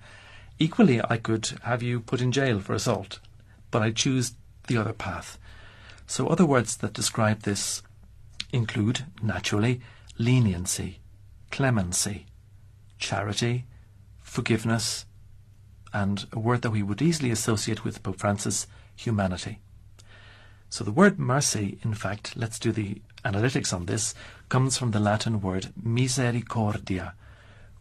[0.58, 3.20] Equally, I could have you put in jail for assault,
[3.72, 4.34] but I choose
[4.68, 5.38] the other path.
[6.08, 7.82] So, other words that describe this
[8.52, 9.82] include, naturally,
[10.18, 11.00] leniency,
[11.52, 12.26] clemency,
[13.00, 13.66] charity,
[14.22, 15.06] forgiveness,
[15.94, 19.60] and a word that we would easily associate with Pope Francis, humanity.
[20.70, 24.14] So the word mercy, in fact, let's do the analytics on this,
[24.50, 27.14] comes from the Latin word misericordia,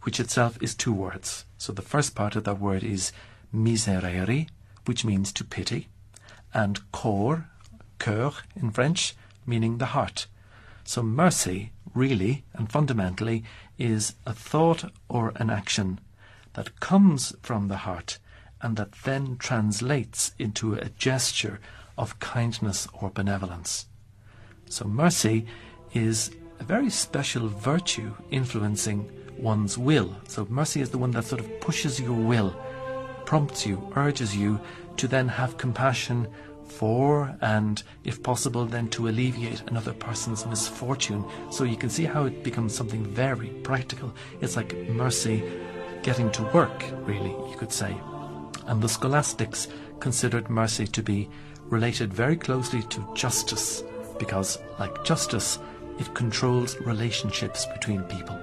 [0.03, 1.45] which itself is two words.
[1.57, 3.11] So the first part of that word is
[3.53, 4.47] miserere,
[4.85, 5.89] which means to pity,
[6.53, 7.49] and cor,
[7.99, 9.15] cœur in French,
[9.45, 10.27] meaning the heart.
[10.83, 13.43] So mercy, really and fundamentally,
[13.77, 15.99] is a thought or an action
[16.53, 18.19] that comes from the heart
[18.61, 21.59] and that then translates into a gesture
[21.97, 23.87] of kindness or benevolence.
[24.69, 25.45] So mercy
[25.93, 30.15] is a very special virtue influencing one's will.
[30.27, 32.55] So mercy is the one that sort of pushes your will,
[33.25, 34.59] prompts you, urges you
[34.97, 36.27] to then have compassion
[36.77, 41.23] for and, if possible, then to alleviate another person's misfortune.
[41.49, 44.13] So you can see how it becomes something very practical.
[44.41, 45.43] It's like mercy
[46.03, 47.95] getting to work, really, you could say.
[48.67, 49.67] And the scholastics
[49.99, 51.29] considered mercy to be
[51.65, 53.83] related very closely to justice,
[54.19, 55.59] because, like justice,
[55.97, 58.39] it controls relationships between people.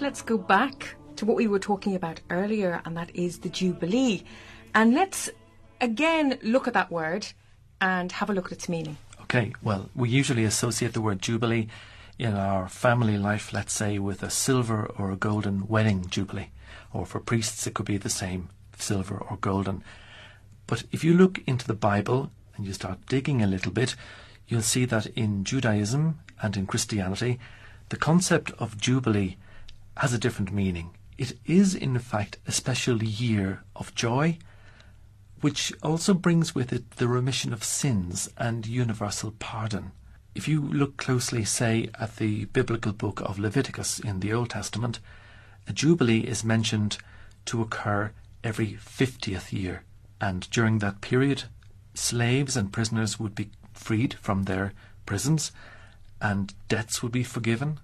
[0.00, 4.22] Let's go back to what we were talking about earlier, and that is the Jubilee.
[4.74, 5.30] And let's
[5.80, 7.26] again look at that word
[7.80, 8.96] and have a look at its meaning.
[9.22, 11.68] Okay, well, we usually associate the word jubilee
[12.18, 16.50] in our family life, let's say, with a silver or a golden wedding jubilee.
[16.92, 19.84] Or for priests, it could be the same, silver or golden.
[20.66, 23.94] But if you look into the Bible and you start digging a little bit,
[24.48, 27.38] you'll see that in Judaism and in Christianity,
[27.90, 29.36] the concept of jubilee
[29.98, 30.90] has a different meaning.
[31.16, 34.38] It is, in fact, a special year of joy,
[35.40, 39.90] which also brings with it the remission of sins and universal pardon.
[40.36, 45.00] If you look closely, say, at the biblical book of Leviticus in the Old Testament,
[45.66, 46.98] a jubilee is mentioned
[47.46, 48.12] to occur
[48.44, 49.82] every 50th year.
[50.20, 51.44] And during that period,
[51.94, 54.74] slaves and prisoners would be freed from their
[55.06, 55.50] prisons,
[56.20, 57.80] and debts would be forgiven,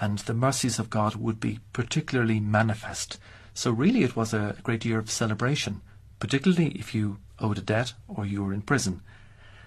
[0.00, 3.18] and the mercies of God would be particularly manifest.
[3.52, 5.82] So, really, it was a great year of celebration,
[6.18, 9.02] particularly if you owed a debt or you were in prison.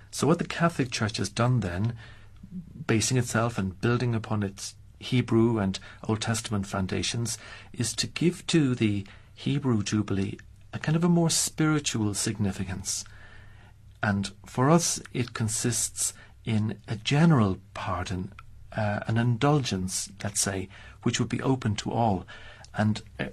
[0.09, 1.93] So, what the Catholic Church has done then,
[2.87, 7.37] basing itself and building upon its Hebrew and Old Testament foundations,
[7.71, 9.05] is to give to the
[9.35, 10.39] Hebrew Jubilee
[10.73, 13.05] a kind of a more spiritual significance.
[14.01, 16.13] And for us, it consists
[16.45, 18.33] in a general pardon,
[18.75, 20.69] uh, an indulgence, let's say,
[21.03, 22.25] which would be open to all,
[22.75, 23.25] and uh,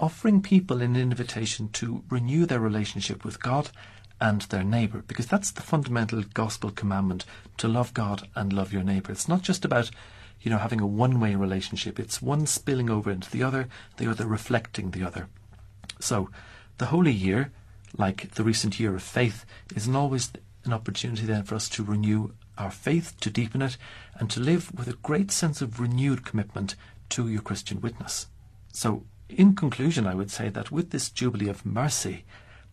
[0.00, 3.70] offering people an invitation to renew their relationship with God
[4.20, 7.24] and their neighbour, because that's the fundamental gospel commandment
[7.58, 9.12] to love God and love your neighbour.
[9.12, 9.90] It's not just about
[10.40, 11.98] you know having a one-way relationship.
[11.98, 15.28] It's one spilling over into the other, the other reflecting the other.
[16.00, 16.30] So,
[16.78, 17.52] the Holy Year,
[17.96, 19.44] like the recent year of faith,
[19.74, 20.30] isn't always
[20.64, 23.76] an opportunity then for us to renew our faith, to deepen it,
[24.14, 26.74] and to live with a great sense of renewed commitment
[27.10, 28.26] to your Christian witness.
[28.72, 32.24] So, in conclusion, I would say that with this Jubilee of Mercy,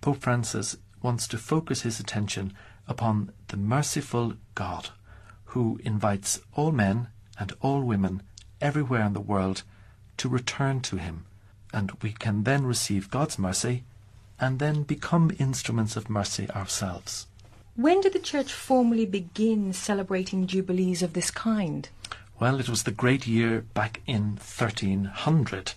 [0.01, 2.53] Pope Francis wants to focus his attention
[2.87, 4.89] upon the merciful God
[5.45, 7.07] who invites all men
[7.39, 8.21] and all women
[8.61, 9.63] everywhere in the world
[10.17, 11.25] to return to him.
[11.73, 13.83] And we can then receive God's mercy
[14.39, 17.27] and then become instruments of mercy ourselves.
[17.75, 21.89] When did the Church formally begin celebrating jubilees of this kind?
[22.39, 25.73] Well, it was the great year back in 1300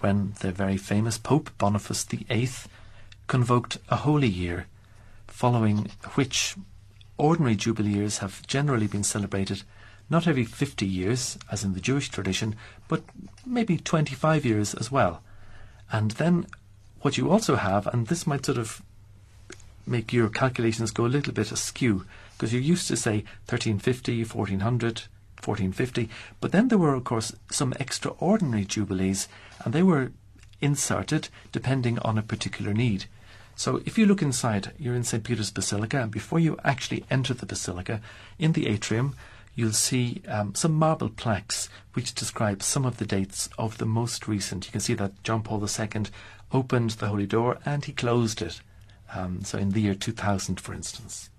[0.00, 2.48] when the very famous Pope Boniface VIII
[3.28, 4.66] convoked a holy year,
[5.28, 6.56] following which
[7.16, 9.62] ordinary jubilee years have generally been celebrated
[10.10, 12.56] not every 50 years, as in the Jewish tradition,
[12.88, 13.04] but
[13.44, 15.22] maybe 25 years as well.
[15.92, 16.46] And then
[17.02, 18.82] what you also have, and this might sort of
[19.86, 25.02] make your calculations go a little bit askew, because you used to say 1350, 1400,
[25.42, 26.08] 1450,
[26.40, 29.28] but then there were, of course, some extraordinary jubilees,
[29.64, 30.12] and they were
[30.60, 33.04] inserted depending on a particular need.
[33.54, 35.24] So if you look inside, you're in St.
[35.24, 38.00] Peter's Basilica, and before you actually enter the basilica,
[38.38, 39.14] in the atrium,
[39.54, 44.28] you'll see um, some marble plaques which describe some of the dates of the most
[44.28, 44.66] recent.
[44.66, 46.04] You can see that John Paul II
[46.52, 48.60] opened the Holy Door and he closed it.
[49.14, 51.30] Um, so in the year 2000, for instance.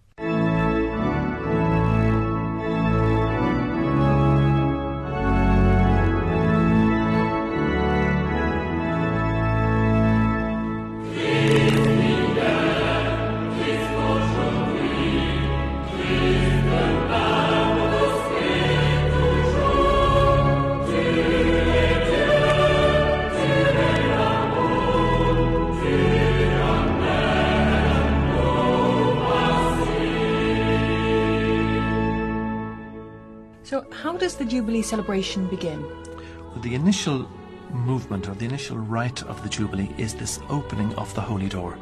[34.04, 35.82] How does the Jubilee celebration begin?
[35.82, 37.28] Well, the initial
[37.72, 41.80] movement or the initial rite of the Jubilee is this opening of the Holy Door.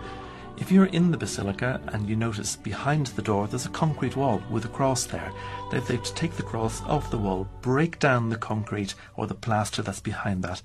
[0.57, 4.41] If you're in the basilica and you notice behind the door there's a concrete wall
[4.49, 5.29] with a cross there,
[5.71, 9.81] they they take the cross off the wall, break down the concrete or the plaster
[9.81, 10.61] that's behind that,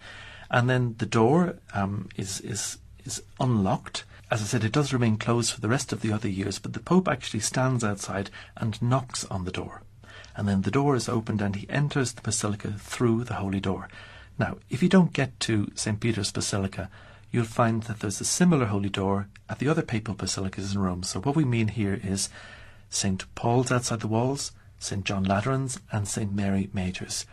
[0.53, 4.05] and then the door um, is is is unlocked.
[4.31, 6.75] As I said, it does remain closed for the rest of the other years, but
[6.75, 9.83] the Pope actually stands outside and knocks on the door.
[10.37, 13.89] And then the door is opened and he enters the basilica through the holy door.
[14.39, 16.01] Now, if you don't get to St.
[16.01, 16.89] Peter's Basilica,
[17.31, 21.03] you'll find that there's a similar holy door at the other papal basilicas in Rome.
[21.03, 22.31] So what we mean here is
[22.89, 23.25] St.
[23.35, 25.05] Paul's outside the walls, St.
[25.05, 26.33] John Lateran's, and St.
[26.33, 27.27] Mary Major's.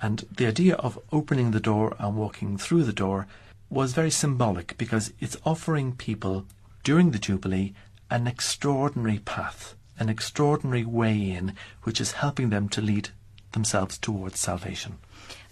[0.00, 3.26] And the idea of opening the door and walking through the door
[3.70, 6.46] was very symbolic because it's offering people
[6.82, 7.74] during the Jubilee
[8.10, 13.10] an extraordinary path, an extraordinary way in, which is helping them to lead
[13.52, 14.98] themselves towards salvation.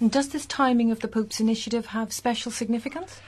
[0.01, 3.21] And does this timing of the Pope's initiative have special significance?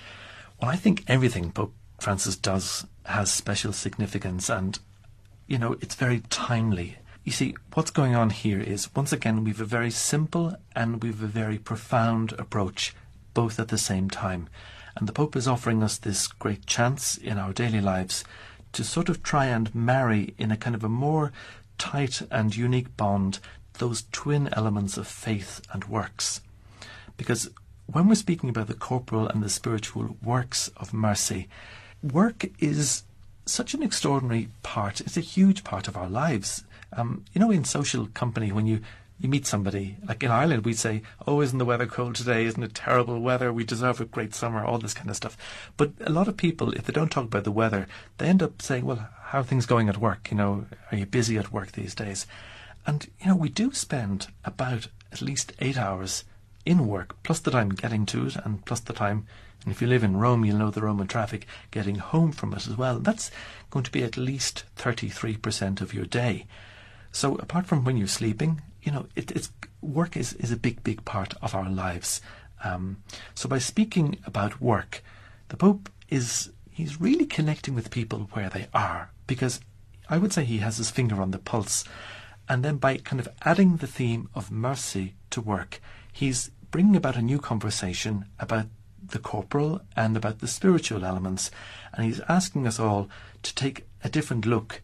[0.61, 4.79] Well, I think everything Pope Francis does has special significance and,
[5.47, 6.97] you know, it's very timely.
[7.23, 11.23] You see, what's going on here is, once again, we've a very simple and we've
[11.23, 12.95] a very profound approach,
[13.33, 14.49] both at the same time.
[14.97, 18.25] And the Pope is offering us this great chance in our daily lives
[18.75, 21.33] to sort of try and marry in a kind of a more
[21.79, 23.41] tight and unique bond
[23.79, 26.41] those twin elements of faith and works.
[27.17, 27.51] Because
[27.87, 31.49] when we're speaking about the corporal and the spiritual works of mercy,
[32.03, 33.03] work is
[33.47, 35.01] such an extraordinary part.
[35.01, 36.65] It's a huge part of our lives.
[36.97, 38.81] Um, you know, in social company, when you,
[39.19, 42.45] you meet somebody, like in Ireland, we'd say, Oh, isn't the weather cold today?
[42.45, 43.53] Isn't it terrible weather?
[43.53, 45.37] We deserve a great summer, all this kind of stuff.
[45.77, 47.87] But a lot of people, if they don't talk about the weather,
[48.19, 50.31] they end up saying, Well, how are things going at work?
[50.31, 52.27] You know, are you busy at work these days?
[52.87, 56.25] And, you know, we do spend about at least eight hours
[56.67, 59.27] in work, plus the time getting to it, and plus the time,
[59.65, 62.67] and if you live in Rome, you'll know the Roman traffic, getting home from it
[62.67, 62.99] as well.
[62.99, 63.31] That's
[63.71, 66.47] going to be at least 33% of your day.
[67.13, 69.51] So apart from when you're sleeping, you know, it, it's
[69.81, 72.21] work is, is a big, big part of our lives.
[72.63, 73.03] Um,
[73.35, 75.03] so by speaking about work,
[75.49, 79.61] the Pope is he's really connecting with people where they are because
[80.09, 81.85] I would say he has his finger on the pulse.
[82.49, 85.81] And then by kind of adding the theme of mercy to work,
[86.13, 88.67] he's bringing about a new conversation about
[89.03, 91.51] the corporal and about the spiritual elements.
[91.93, 93.09] And he's asking us all
[93.43, 94.83] to take a different look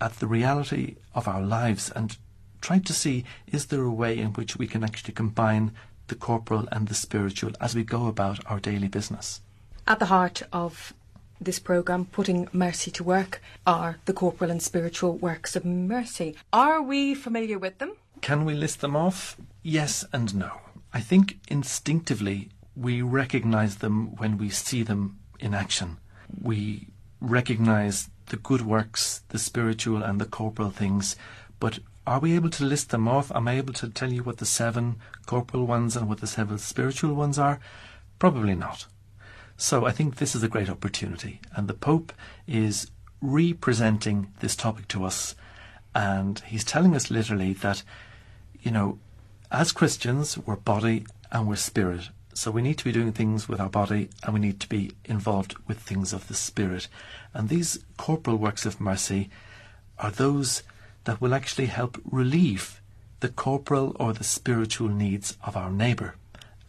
[0.00, 2.16] at the reality of our lives and
[2.60, 5.72] try to see is there a way in which we can actually combine
[6.08, 9.40] the corporal and the spiritual as we go about our daily business.
[9.86, 10.92] At the heart of
[11.40, 16.36] this programme, Putting Mercy to Work, are the corporal and spiritual works of mercy.
[16.52, 17.96] Are we familiar with them?
[18.20, 19.36] Can we list them off?
[19.62, 20.60] Yes and no.
[20.92, 25.98] I think instinctively we recognize them when we see them in action.
[26.40, 26.88] We
[27.20, 31.16] recognize the good works, the spiritual and the corporal things,
[31.58, 33.30] but are we able to list them off?
[33.32, 34.96] Am I able to tell you what the seven
[35.26, 37.60] corporal ones and what the seven spiritual ones are?
[38.18, 38.86] Probably not.
[39.56, 42.12] So I think this is a great opportunity, and the Pope
[42.46, 42.90] is
[43.20, 45.34] re-presenting this topic to us,
[45.94, 47.82] and he's telling us literally that,
[48.62, 48.98] you know,
[49.50, 52.08] as Christians, we're body and we're spirit.
[52.32, 54.92] So we need to be doing things with our body and we need to be
[55.04, 56.86] involved with things of the spirit.
[57.34, 59.28] And these corporal works of mercy
[59.98, 60.62] are those
[61.04, 62.80] that will actually help relieve
[63.20, 66.14] the corporal or the spiritual needs of our neighbour.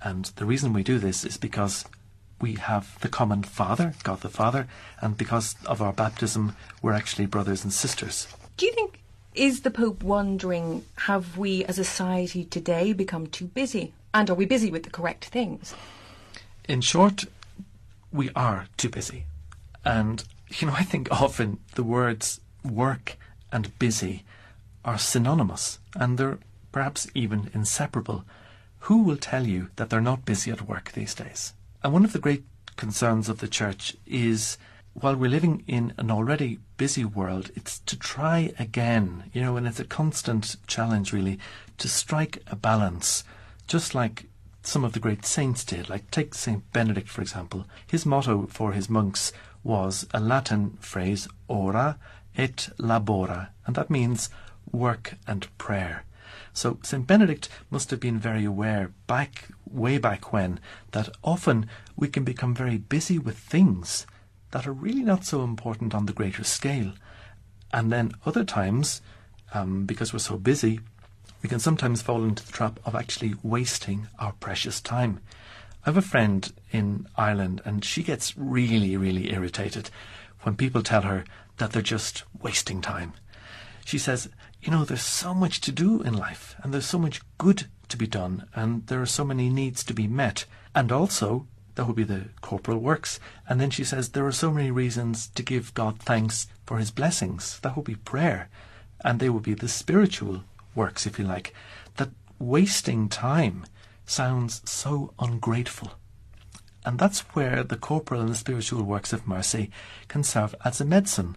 [0.04, 1.86] And the reason we do this is because
[2.40, 4.68] we have the common Father, God the Father,
[5.00, 8.28] and because of our baptism, we're actually brothers and sisters.
[8.58, 9.00] Do you think,
[9.36, 13.94] is the Pope wondering, have we as a society today become too busy?
[14.14, 15.74] And are we busy with the correct things?
[16.68, 17.26] In short,
[18.12, 19.26] we are too busy.
[19.86, 23.18] And, you know, I think often the words work
[23.52, 24.24] and busy
[24.84, 26.40] are synonymous and they're
[26.72, 28.24] perhaps even inseparable.
[28.86, 31.54] Who will tell you that they're not busy at work these days?
[31.84, 32.44] And one of the great
[32.78, 34.58] concerns of the church is
[34.94, 39.68] while we're living in an already busy world, it's to try again, you know, and
[39.68, 41.40] it's a constant challenge really
[41.78, 43.24] to strike a balance,
[43.68, 44.26] just like
[44.64, 45.90] some of the great saints did.
[45.90, 47.66] Like take Saint Benedict, for example.
[47.88, 49.32] His motto for his monks
[49.64, 51.98] was a Latin phrase, ora
[52.42, 54.32] et labora, and that means
[54.72, 56.04] work and prayer.
[56.54, 57.06] So St.
[57.06, 60.60] Benedict must have been very aware back, way back when,
[60.92, 64.08] that often we can become very busy with things
[64.50, 66.94] that are really not so important on the greater scale.
[67.72, 69.02] And then other times,
[69.54, 70.80] um, because we're so busy,
[71.44, 75.20] we can sometimes fall into the trap of actually wasting our precious time.
[75.86, 79.92] I have a friend in Ireland, and she gets really, really irritated
[80.42, 81.24] when people tell her
[81.62, 83.14] that they're just wasting time.
[83.86, 84.30] She says,
[84.64, 87.98] You know, there's so much to do in life, and there's so much good to
[87.98, 90.46] be done, and there are so many needs to be met.
[90.74, 93.20] And also, that would be the corporal works.
[93.48, 96.90] And then she says, There are so many reasons to give God thanks for his
[96.90, 97.60] blessings.
[97.60, 98.50] That would be prayer.
[99.06, 100.44] And they would be the spiritual
[100.74, 101.54] works, if you like.
[101.98, 102.10] That
[102.40, 103.66] wasting time
[104.08, 105.92] sounds so ungrateful.
[106.84, 109.70] And that's where the corporal and the spiritual works of mercy
[110.08, 111.36] can serve as a medicine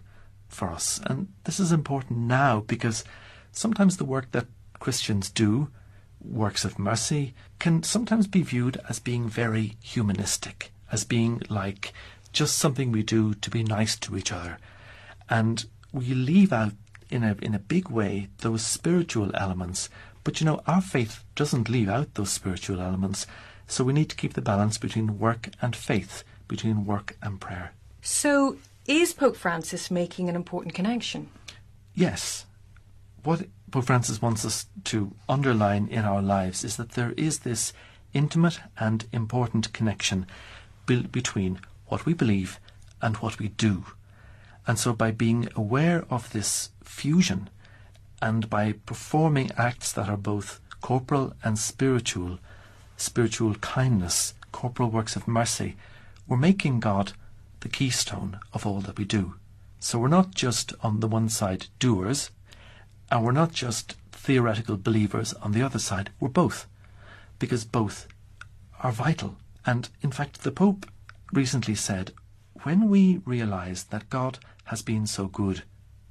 [0.55, 0.99] for us.
[1.05, 3.03] And this is important now because
[3.51, 4.47] sometimes the work that
[4.79, 5.69] Christians do,
[6.19, 11.93] works of mercy, can sometimes be viewed as being very humanistic, as being like
[12.33, 14.57] just something we do to be nice to each other.
[15.29, 16.73] And we leave out
[17.09, 19.89] in a in a big way those spiritual elements.
[20.23, 23.27] But you know, our faith doesn't leave out those spiritual elements.
[23.67, 27.71] So we need to keep the balance between work and faith, between work and prayer.
[28.01, 28.57] So,
[28.87, 31.29] is Pope Francis making an important connection?
[31.93, 32.45] Yes.
[33.23, 37.73] What Pope Francis wants us to underline in our lives is that there is this
[38.13, 40.25] intimate and important connection
[40.85, 42.59] be- between what we believe
[43.01, 43.85] and what we do.
[44.67, 47.49] And so, by being aware of this fusion
[48.21, 52.39] and by performing acts that are both corporal and spiritual,
[52.97, 55.75] spiritual kindness, corporal works of mercy,
[56.27, 57.13] we're making God
[57.65, 59.33] the keystone of all that we do.
[59.79, 62.29] So we're not just on the one side doers,
[63.09, 66.11] and we're not just theoretical believers on the other side.
[66.19, 66.67] We're both,
[67.39, 68.07] because both
[68.83, 69.37] are vital.
[69.65, 70.85] And in fact, the Pope
[71.33, 72.11] recently said,
[72.61, 75.63] when we realize that God has been so good,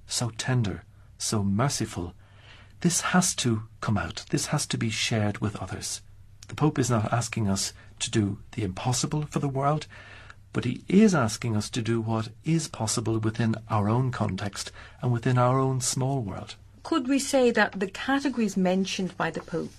[0.08, 0.82] so tender,
[1.18, 2.14] so merciful,
[2.80, 4.24] this has to come out.
[4.30, 6.02] This has to be shared with others.
[6.48, 9.86] The Pope is not asking us to do the impossible for the world,
[10.54, 14.70] but he is asking us to do what is possible within our own context
[15.02, 16.54] and within our own small world.
[16.84, 19.72] Could we say that the categories mentioned by the Pope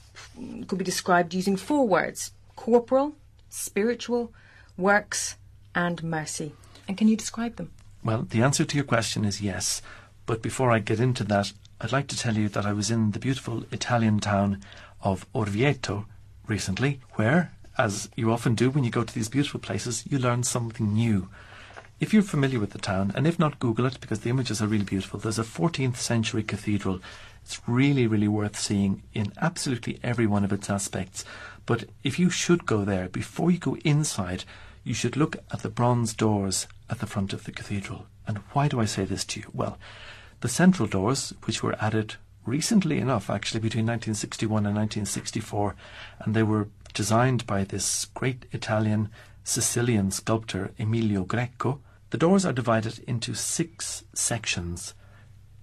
[0.68, 3.16] could be described using four words corporal,
[3.50, 4.34] spiritual,
[4.78, 5.38] works,
[5.74, 6.54] and mercy?
[6.88, 7.72] And can you describe them?
[8.04, 9.82] Well, the answer to your question is yes.
[10.26, 13.12] But before I get into that, I'd like to tell you that I was in
[13.12, 14.62] the beautiful Italian town
[15.02, 16.06] of Orvieto
[16.48, 20.44] recently, where, as you often do when you go to these beautiful places, you learn
[20.44, 21.30] something new.
[22.00, 24.68] If you're familiar with the town, and if not, Google it because the images are
[24.68, 25.20] really beautiful.
[25.20, 27.00] There's a 14th century cathedral.
[27.44, 31.24] It's really, really worth seeing in absolutely every one of its aspects.
[31.66, 34.44] But if you should go there, before you go inside,
[34.84, 38.08] you should look at the bronze doors at the front of the cathedral.
[38.28, 39.48] And why do I say this to you?
[39.54, 39.78] Well,
[40.42, 42.16] the central doors, which were added
[42.46, 45.76] recently enough, actually between 1961 and 1964,
[46.20, 49.10] and they were designed by this great Italian
[49.44, 51.82] Sicilian sculptor Emilio Greco.
[52.10, 54.96] The doors are divided into six sections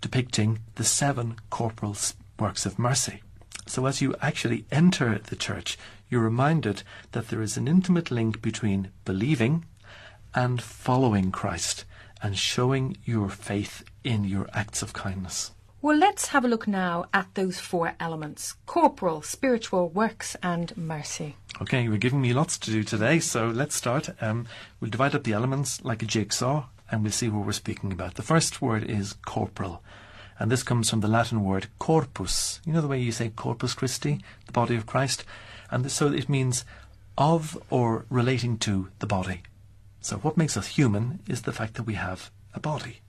[0.01, 1.97] depicting the seven corporal
[2.39, 3.23] works of mercy.
[3.67, 5.79] So as you actually enter the church,
[6.11, 6.83] you're reminded
[7.13, 9.65] that there is an intimate link between believing
[10.35, 11.85] and following Christ
[12.21, 15.53] and showing your faith in your acts of kindness.
[15.83, 21.35] Well, let's have a look now at those four elements corporal, spiritual, works, and mercy.
[21.61, 24.11] Okay, you're giving me lots to do today, so let's start.
[24.23, 24.47] Um,
[24.79, 28.15] we'll divide up the elements like a jigsaw and we'll see what we're speaking about.
[28.15, 29.83] The first word is corporal,
[30.39, 32.61] and this comes from the Latin word corpus.
[32.65, 35.25] You know the way you say corpus Christi, the body of Christ?
[35.69, 36.65] And so it means
[37.19, 39.43] of or relating to the body.
[40.01, 43.02] So what makes us human is the fact that we have a body.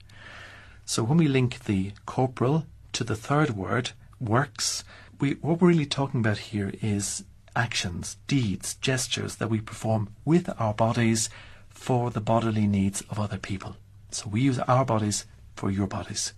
[0.86, 4.84] So when we link the corporal to the third word, works,
[5.18, 7.24] we, what we're really talking about here is
[7.56, 11.30] actions, deeds, gestures that we perform with our bodies
[11.70, 13.76] for the bodily needs of other people.
[14.10, 15.24] So we use our bodies
[15.56, 16.34] for your bodies.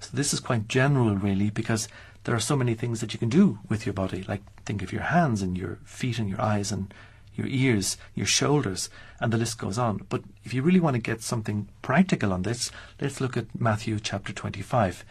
[0.00, 1.88] So this is quite general, really, because
[2.24, 4.24] there are so many things that you can do with your body.
[4.26, 6.92] Like think of your hands and your feet and your eyes and
[7.38, 8.90] your ears, your shoulders,
[9.20, 10.04] and the list goes on.
[10.08, 12.70] But if you really want to get something practical on this,
[13.00, 15.04] let's look at Matthew chapter 25.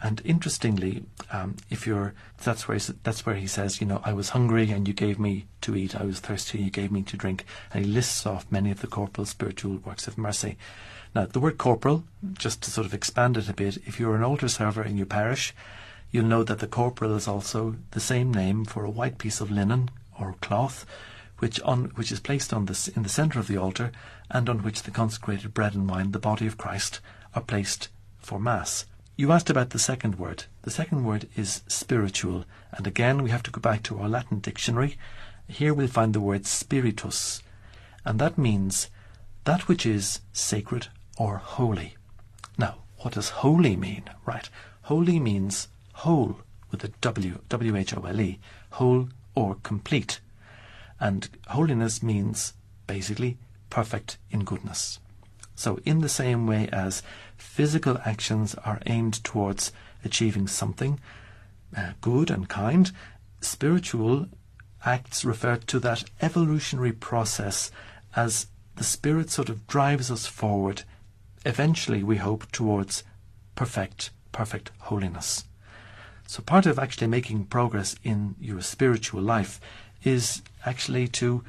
[0.00, 4.12] And interestingly, um, if you're, that's where, he, that's where he says, you know, I
[4.12, 7.02] was hungry and you gave me to eat, I was thirsty and you gave me
[7.02, 7.44] to drink.
[7.72, 10.56] And he lists off many of the corporal spiritual works of mercy.
[11.14, 14.24] Now, the word corporal, just to sort of expand it a bit, if you're an
[14.24, 15.54] altar server in your parish,
[16.10, 19.50] you'll know that the corporal is also the same name for a white piece of
[19.50, 19.90] linen
[20.20, 20.86] or cloth,
[21.44, 23.92] which on which is placed on this in the centre of the altar,
[24.30, 27.00] and on which the consecrated bread and wine, the body of Christ,
[27.34, 28.86] are placed for mass.
[29.14, 30.44] You asked about the second word.
[30.62, 34.38] The second word is spiritual, and again we have to go back to our Latin
[34.38, 34.96] dictionary.
[35.46, 37.42] Here we'll find the word spiritus,
[38.06, 38.88] and that means
[39.44, 40.88] that which is sacred
[41.18, 41.98] or holy.
[42.56, 44.04] Now, what does holy mean?
[44.24, 44.48] Right,
[44.84, 46.38] holy means whole
[46.70, 48.38] with a W, W H O L E,
[48.70, 50.20] whole or complete.
[51.04, 52.54] And holiness means
[52.86, 53.36] basically
[53.68, 55.00] perfect in goodness.
[55.54, 57.02] So, in the same way as
[57.36, 59.70] physical actions are aimed towards
[60.02, 60.98] achieving something
[61.76, 62.90] uh, good and kind,
[63.42, 64.28] spiritual
[64.86, 67.70] acts refer to that evolutionary process
[68.16, 70.84] as the Spirit sort of drives us forward,
[71.44, 73.04] eventually, we hope, towards
[73.56, 75.44] perfect, perfect holiness.
[76.26, 79.60] So, part of actually making progress in your spiritual life
[80.02, 81.44] is actually to,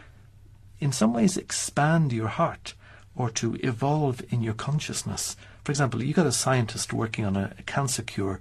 [0.80, 2.74] in some ways, expand your heart
[3.16, 5.36] or to evolve in your consciousness.
[5.64, 8.40] For example, you got a scientist working on a, a cancer cure.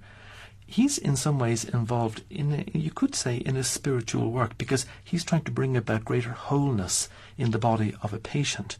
[0.66, 4.86] He's in some ways involved in, a, you could say, in a spiritual work because
[5.02, 8.78] he's trying to bring about greater wholeness in the body of a patient.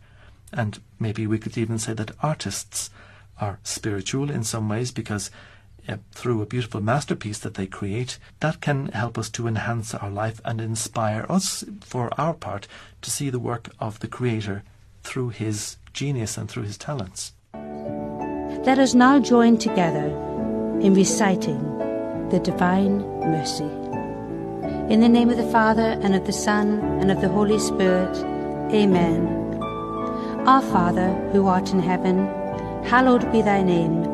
[0.52, 2.90] And maybe we could even say that artists
[3.40, 5.30] are spiritual in some ways because
[6.12, 10.40] through a beautiful masterpiece that they create, that can help us to enhance our life
[10.44, 12.66] and inspire us, for our part,
[13.02, 14.62] to see the work of the Creator
[15.02, 17.32] through His genius and through His talents.
[17.52, 20.06] Let us now join together
[20.80, 21.60] in reciting
[22.30, 23.70] the Divine Mercy.
[24.92, 28.16] In the name of the Father, and of the Son, and of the Holy Spirit,
[28.72, 29.26] Amen.
[30.46, 32.26] Our Father, who art in heaven,
[32.84, 34.13] hallowed be thy name.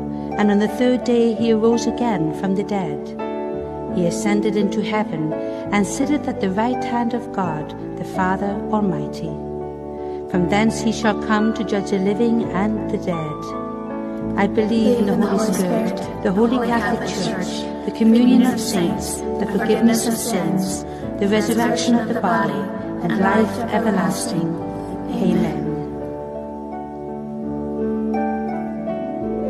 [0.41, 2.99] and on the third day he arose again from the dead.
[3.95, 5.31] He ascended into heaven,
[5.71, 7.69] and sitteth at the right hand of God,
[7.99, 9.29] the Father Almighty.
[10.31, 13.39] From thence he shall come to judge the living and the dead.
[14.35, 19.47] I believe in the Holy Spirit, the Holy Catholic Church, the communion of saints, the
[19.55, 20.83] forgiveness of sins,
[21.19, 22.61] the resurrection of the body,
[23.03, 24.49] and life everlasting.
[25.21, 25.60] Amen.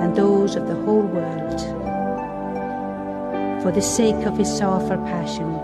[0.00, 1.60] and those of the whole world.
[3.62, 5.54] For the sake of his sorrowful passion,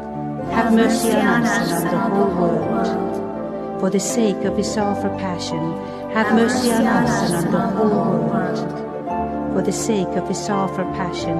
[0.51, 3.81] have mercy on us and on the whole world.
[3.81, 5.73] For the sake of his sorrowful passion,
[6.13, 9.55] have mercy on us and on the whole world.
[9.55, 11.39] For the sake of his sorrowful passion,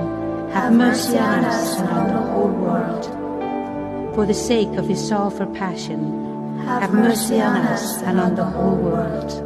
[0.51, 4.15] have mercy on us and on the whole world.
[4.15, 8.77] For the sake of his sorrowful passion, have mercy on us and on the whole
[8.77, 9.46] world.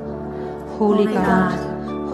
[0.77, 1.57] Holy God,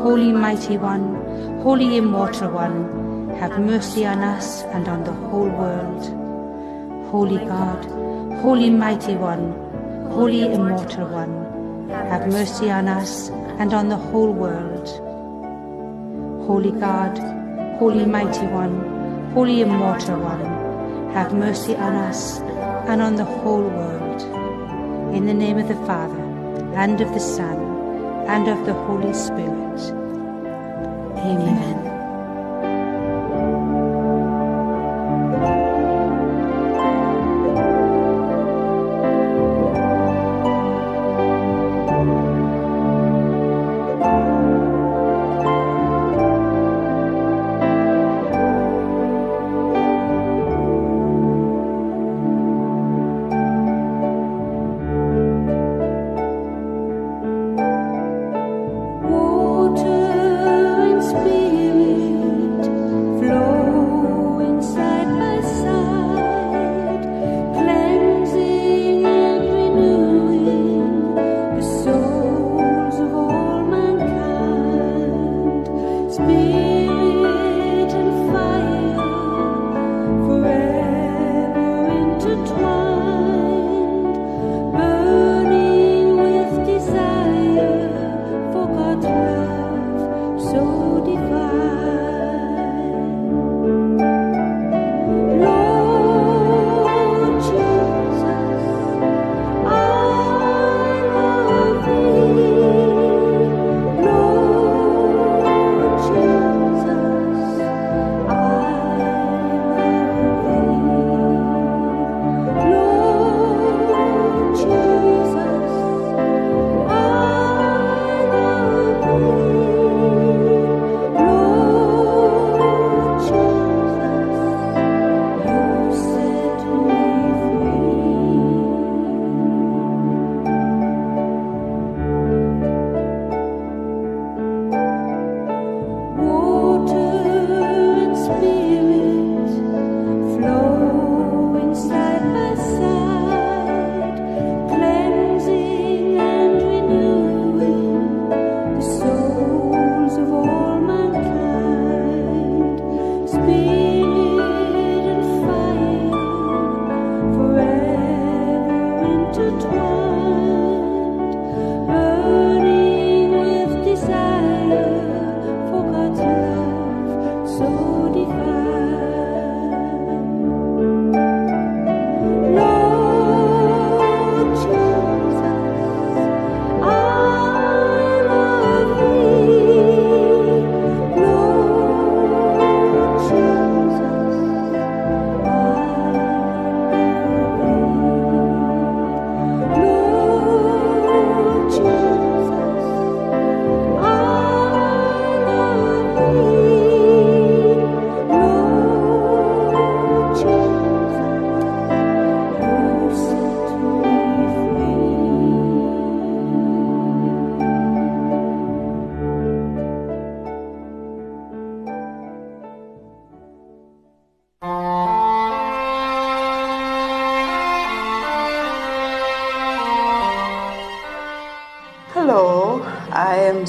[0.02, 6.04] Holy Mighty One, Holy Immortal One, have mercy on us and on the whole world.
[7.12, 7.86] Holy God,
[8.42, 9.54] Holy Mighty One,
[10.12, 13.30] Holy Immortal One, have mercy on us
[13.60, 14.88] and on the whole world.
[16.46, 17.18] Holy God,
[17.80, 22.40] Holy Mighty One, Holy Immortal One, have mercy on us
[22.90, 24.22] and on the whole world.
[25.16, 26.22] In the name of the Father,
[26.76, 27.77] and of the Son,
[28.28, 29.94] and of the Holy Spirit.
[31.18, 31.78] Amen.
[31.78, 31.97] Water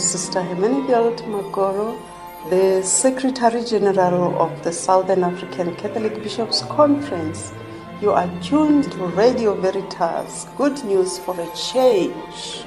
[0.08, 2.00] Sister Hermenegilde Magoro,
[2.48, 7.52] the Secretary General of the Southern African Catholic Bishops Conference.
[8.00, 10.46] You are tuned to Radio Veritas.
[10.56, 12.64] Good news for a change.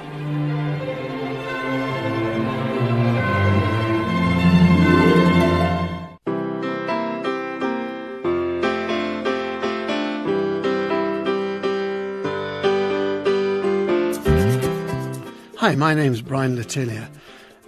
[15.56, 17.08] Hi, my name's Brian Latelia,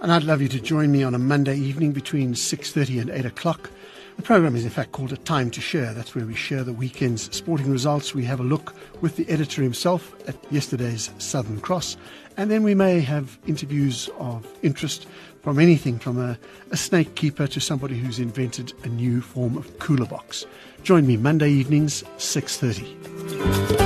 [0.05, 3.25] and I'd love you to join me on a Monday evening between 6.30 and 8
[3.25, 3.71] o'clock.
[4.17, 5.95] The program is in fact called A Time to Share.
[5.95, 8.13] That's where we share the weekend's sporting results.
[8.13, 11.97] We have a look with the editor himself at yesterday's Southern Cross,
[12.37, 15.07] and then we may have interviews of interest
[15.41, 16.37] from anything from a,
[16.69, 20.45] a snake keeper to somebody who's invented a new form of cooler box.
[20.83, 23.84] Join me Monday evenings, 6.30.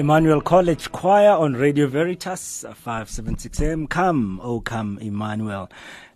[0.01, 3.87] Emmanuel College Choir on Radio Veritas, uh, 576 AM.
[3.87, 5.69] Come, oh come, Emmanuel.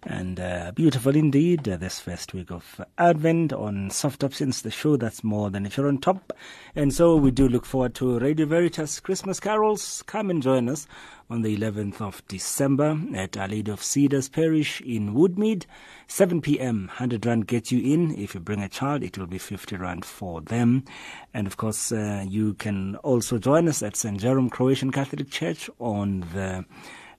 [0.06, 4.98] And uh, beautiful indeed, uh, this first week of Advent on Soft Options, the show
[4.98, 6.34] that's more than if you're on top.
[6.76, 10.02] And so we do look forward to Radio Veritas Christmas carols.
[10.06, 10.86] Come and join us
[11.30, 15.64] on the 11th of December at Our Lady of Cedars Parish in Woodmead.
[16.06, 16.88] 7 p.m.
[16.88, 18.14] 100 Rand gets you in.
[18.18, 20.84] If you bring a child, it will be 50 Rand for them.
[21.32, 24.20] And of course, uh, you can also join us at St.
[24.20, 26.66] Jerome Croatian Catholic Church on the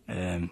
[0.07, 0.51] um,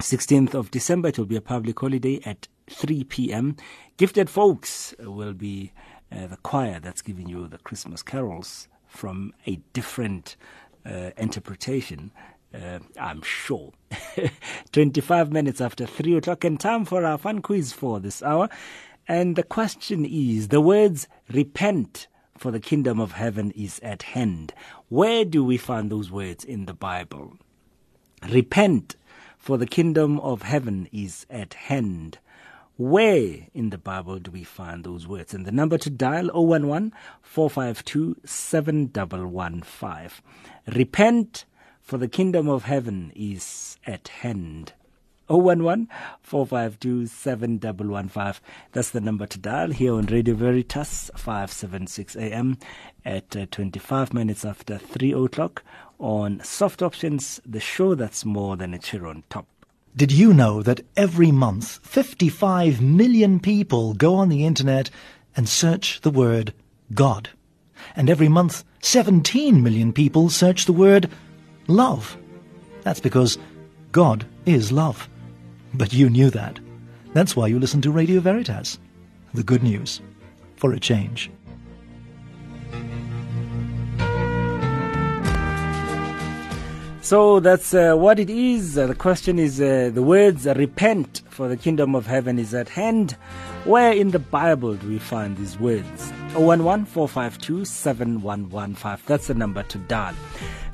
[0.00, 1.08] 16th of December.
[1.08, 3.56] It will be a public holiday at 3 p.m.
[3.96, 5.72] Gifted Folks will be
[6.10, 10.36] uh, the choir that's giving you the Christmas carols from a different
[10.84, 12.10] uh, interpretation.
[12.54, 13.72] Uh, I'm sure.
[14.72, 18.48] 25 minutes after 3 o'clock, and time for our fun quiz for this hour.
[19.08, 24.52] And the question is the words repent, for the kingdom of heaven is at hand.
[24.88, 27.38] Where do we find those words in the Bible?
[28.28, 28.96] Repent,
[29.42, 32.18] for the kingdom of heaven is at hand.
[32.76, 35.34] Where in the Bible do we find those words?
[35.34, 36.92] And the number to dial 011
[37.22, 40.10] 452 7115.
[40.72, 41.44] Repent,
[41.80, 44.74] for the kingdom of heaven is at hand.
[45.28, 45.88] 011
[46.20, 48.40] 452 7115.
[48.70, 52.58] That's the number to dial here on Radio Veritas, 576 AM
[53.04, 55.64] at uh, 25 minutes after 3 o'clock
[56.02, 59.46] on Soft Options, the show that's more than a cheer on top.
[59.96, 64.90] Did you know that every month 55 million people go on the internet
[65.36, 66.52] and search the word
[66.92, 67.30] God?
[67.94, 71.08] And every month 17 million people search the word
[71.68, 72.16] love.
[72.82, 73.38] That's because
[73.92, 75.08] God is love.
[75.74, 76.58] But you knew that.
[77.12, 78.78] That's why you listen to Radio Veritas.
[79.34, 80.00] The good news.
[80.56, 81.30] For a change.
[87.02, 88.78] So that's uh, what it is.
[88.78, 92.68] Uh, the question is uh, the words repent, for the kingdom of heaven is at
[92.68, 93.16] hand.
[93.64, 96.12] Where in the Bible do we find these words?
[96.36, 99.04] 011 452 7115.
[99.08, 100.14] That's the number to dial.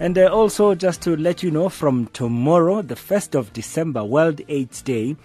[0.01, 4.43] And uh, also, just to let you know, from tomorrow, the 1st of December, World
[4.49, 5.17] AIDS Day,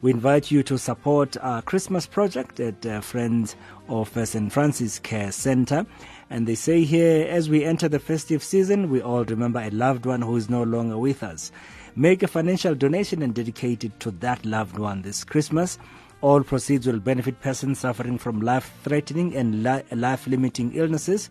[0.00, 3.56] we invite you to support our Christmas project at uh, Friends
[3.88, 4.52] of St.
[4.52, 5.86] Francis Care Center.
[6.32, 10.06] And they say here, as we enter the festive season, we all remember a loved
[10.06, 11.52] one who is no longer with us.
[11.94, 15.78] Make a financial donation and dedicate it to that loved one this Christmas.
[16.22, 21.28] All proceeds will benefit persons suffering from life threatening and li- life limiting illnesses,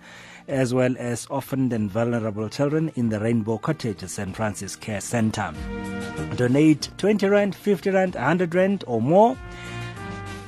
[0.47, 4.35] as well as orphaned and vulnerable children in the Rainbow Cottage St.
[4.35, 5.51] Francis Care Center.
[6.35, 9.35] Donate 20 Rand, 50 Rand, 100 Rand, or more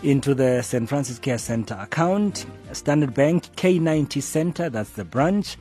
[0.04, 0.88] into the St.
[0.88, 2.46] Francis Care Center account.
[2.74, 5.58] Standard Bank K90 Center, that's the branch.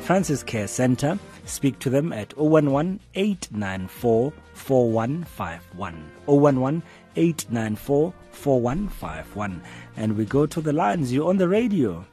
[0.00, 1.18] Francis Care Center.
[1.44, 6.10] Speak to them at 011 894 4151.
[6.26, 6.82] 011
[7.16, 9.62] 894 4151.
[9.96, 11.12] And we go to the lines.
[11.12, 12.04] You're on the radio.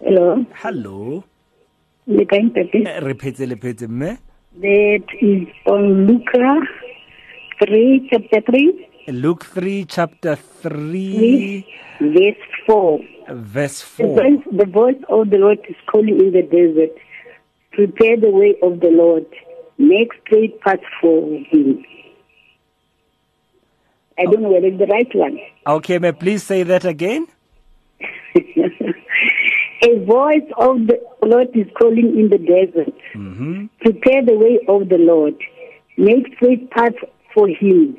[0.00, 0.44] Hello.
[0.54, 1.24] Hello.
[2.06, 2.74] Le kae ntate?
[2.86, 4.18] Eh, Le phetse mme.
[4.60, 6.28] That is on Luke
[7.58, 11.64] 3, chapter 3, Luke 3, chapter 3,
[11.98, 13.00] 3 verse 4.
[13.30, 14.14] verse The 4.
[14.14, 16.92] voice, the voice of the Lord is calling in the desert.
[17.72, 19.24] Prepare the way of the Lord.
[19.78, 21.84] Make straight paths for him.
[24.18, 25.38] I don't know whether it's the right one.
[25.66, 27.26] Okay, may I please say that again?
[29.84, 32.94] A voice of the Lord is calling in the desert.
[33.14, 33.66] Mm-hmm.
[33.80, 35.34] Prepare the way of the Lord.
[35.96, 36.96] Make straight paths
[37.34, 37.96] for him.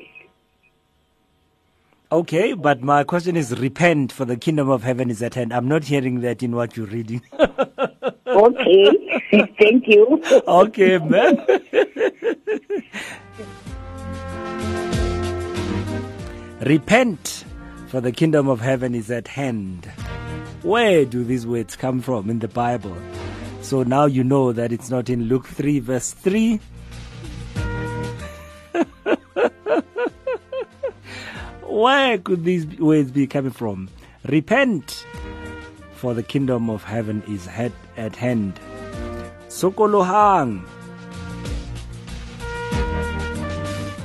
[2.11, 5.51] Okay, but my question is repent for the kingdom of heaven is at hand.
[5.51, 7.21] I'm not hearing that in what you're reading.
[8.33, 8.89] Okay.
[9.59, 10.21] Thank you.
[10.47, 11.45] okay, man.
[16.65, 17.45] Repent
[17.87, 19.85] for the kingdom of heaven is at hand.
[20.63, 22.97] Where do these words come from in the Bible?
[23.61, 26.59] So now you know that it's not in Luke 3, verse 3.
[31.63, 33.89] Where could these words be coming from?
[34.25, 35.05] Repent,
[35.95, 37.47] for the kingdom of heaven is
[37.97, 38.59] at hand.
[39.49, 40.65] Sokolohang.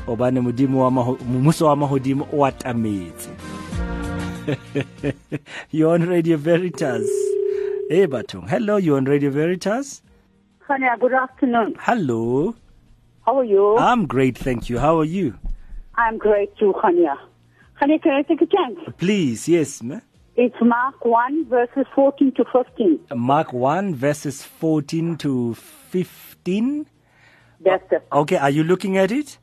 [0.09, 3.31] Obane modimo wa mmuso wa mahodimo o atametse.
[5.70, 7.07] you're on Radio Veritas.
[7.91, 8.49] Eh, hey, Batung.
[8.49, 10.03] Hello, you're on Radio Veritas.
[10.67, 11.75] Khanya, good afternoon.
[11.78, 12.55] Hello.
[13.27, 13.77] How are you?
[13.77, 14.78] I'm great, thank you.
[14.78, 15.35] How are you?
[15.97, 17.15] I'm great too, Khanya.
[17.78, 18.78] Khanya, can I take a chance?
[18.97, 20.01] Please, yes, ma.
[20.37, 23.01] It's Mark 1, verses 14 to 15.
[23.15, 26.87] Mark 1, verses 14 to 15.
[27.61, 28.07] That's it.
[28.11, 29.37] Okay, are you looking at it?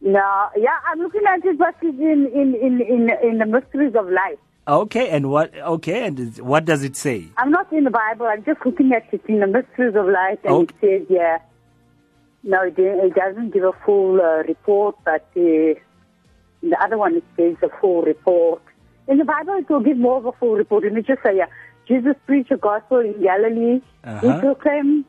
[0.00, 3.94] No, yeah, I'm looking at it, but it's in, in, in, in, in the mysteries
[3.94, 4.38] of life.
[4.68, 5.56] Okay, and what?
[5.56, 7.28] Okay, and what does it say?
[7.38, 10.38] I'm not in the Bible, I'm just looking at it in the mysteries of life,
[10.44, 11.38] and it says, yeah,
[12.42, 15.74] no, it, it doesn't give a full uh, report, but uh,
[16.62, 18.62] the other one it says a full report.
[19.08, 20.84] In the Bible, it will give more of a full report.
[20.84, 21.46] Let me just say, yeah,
[21.86, 23.80] Jesus preached the gospel in Galilee.
[24.04, 24.20] Uh-huh.
[24.20, 25.04] He proclaimed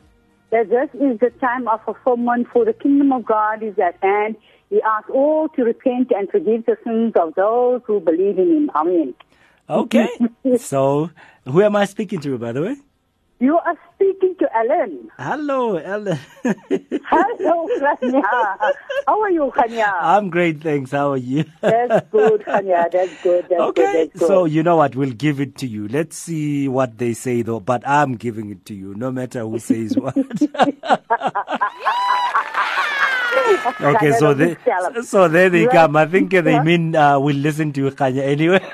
[0.52, 4.36] that this is the time of fulfillment, for the kingdom of God is at hand.
[4.70, 8.72] He ask all to repent and forgive the sins of those who believe in Him.
[8.76, 9.14] Amen.
[9.70, 10.10] Okay.
[10.58, 11.10] so,
[11.46, 12.76] who am I speaking to, by the way?
[13.40, 15.10] You are speaking to Ellen.
[15.20, 16.18] Hello, Ellen.
[16.44, 18.24] Hello, Khanya.
[19.06, 19.94] How are you, Khanya?
[19.94, 20.90] I'm great, thanks.
[20.90, 21.46] How are you?
[21.62, 22.92] That's good, Khanya.
[22.92, 23.46] That's good.
[23.48, 24.10] That's okay, good.
[24.10, 24.28] That's good.
[24.28, 24.96] so you know what?
[24.96, 25.88] We'll give it to you.
[25.88, 27.60] Let's see what they say, though.
[27.60, 30.16] But I'm giving it to you, no matter who says what.
[33.82, 34.56] Okay, so they,
[35.04, 35.96] so there they come.
[35.96, 38.62] I think they mean uh, we'll listen to Khanya anyway.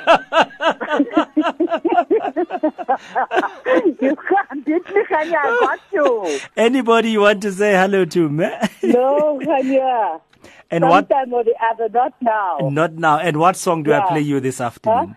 [4.01, 5.35] you can't beat me, Khanya.
[5.38, 6.40] I got you.
[6.56, 8.69] Anybody you want to say hello to, man?
[8.83, 10.22] No, Khanya.
[10.72, 12.58] And what- Sometime or the other, not now.
[12.72, 13.19] Not now.
[13.19, 15.16] And what song do I play you this afternoon?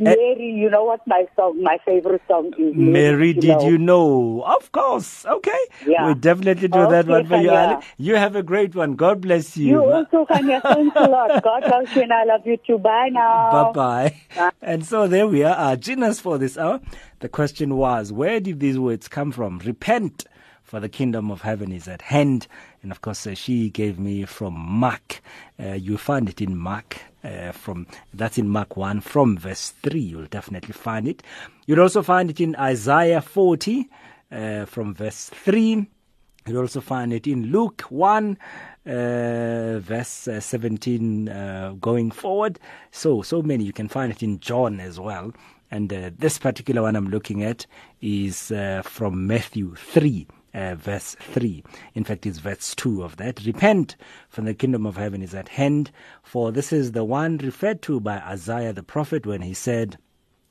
[0.00, 2.74] Eh, Mary, you know what my song, my favorite song is?
[2.74, 3.68] Mary, you did know.
[3.68, 4.42] you know?
[4.44, 5.24] Of course.
[5.24, 5.58] Okay.
[5.86, 6.06] Yeah.
[6.06, 7.76] We'll definitely do that one for you, Ali.
[7.96, 8.96] You have a great one.
[8.96, 9.66] God bless you.
[9.68, 10.60] You also, Khanya.
[10.62, 11.40] Thanks a lot.
[11.44, 12.78] God loves you and I love you too.
[12.78, 13.72] Bye now.
[13.72, 14.52] Bye bye.
[14.60, 16.80] And so there we are, our genius for this hour.
[17.20, 19.60] The question was, where did these words come from?
[19.60, 20.24] Repent,
[20.64, 22.48] for the kingdom of heaven is at hand.
[22.84, 25.22] And of course, uh, she gave me from Mark.
[25.58, 26.98] Uh, you'll find it in Mark.
[27.24, 31.22] Uh, from that's in Mark 1 from verse 3 you'll definitely find it
[31.64, 33.88] you'll also find it in Isaiah 40
[34.30, 35.88] uh, from verse 3
[36.46, 38.36] You'll also find it in Luke 1,
[38.84, 38.90] uh,
[39.78, 42.58] verse uh, 17, uh, going forward.
[42.90, 43.64] So, so many.
[43.64, 45.32] You can find it in John as well.
[45.70, 47.64] And uh, this particular one I'm looking at
[48.02, 50.26] is uh, from Matthew 3.
[50.54, 51.64] Uh, verse 3.
[51.94, 53.44] In fact, it's verse 2 of that.
[53.44, 53.96] Repent,
[54.28, 55.90] for the kingdom of heaven is at hand.
[56.22, 59.98] For this is the one referred to by Isaiah the prophet when he said,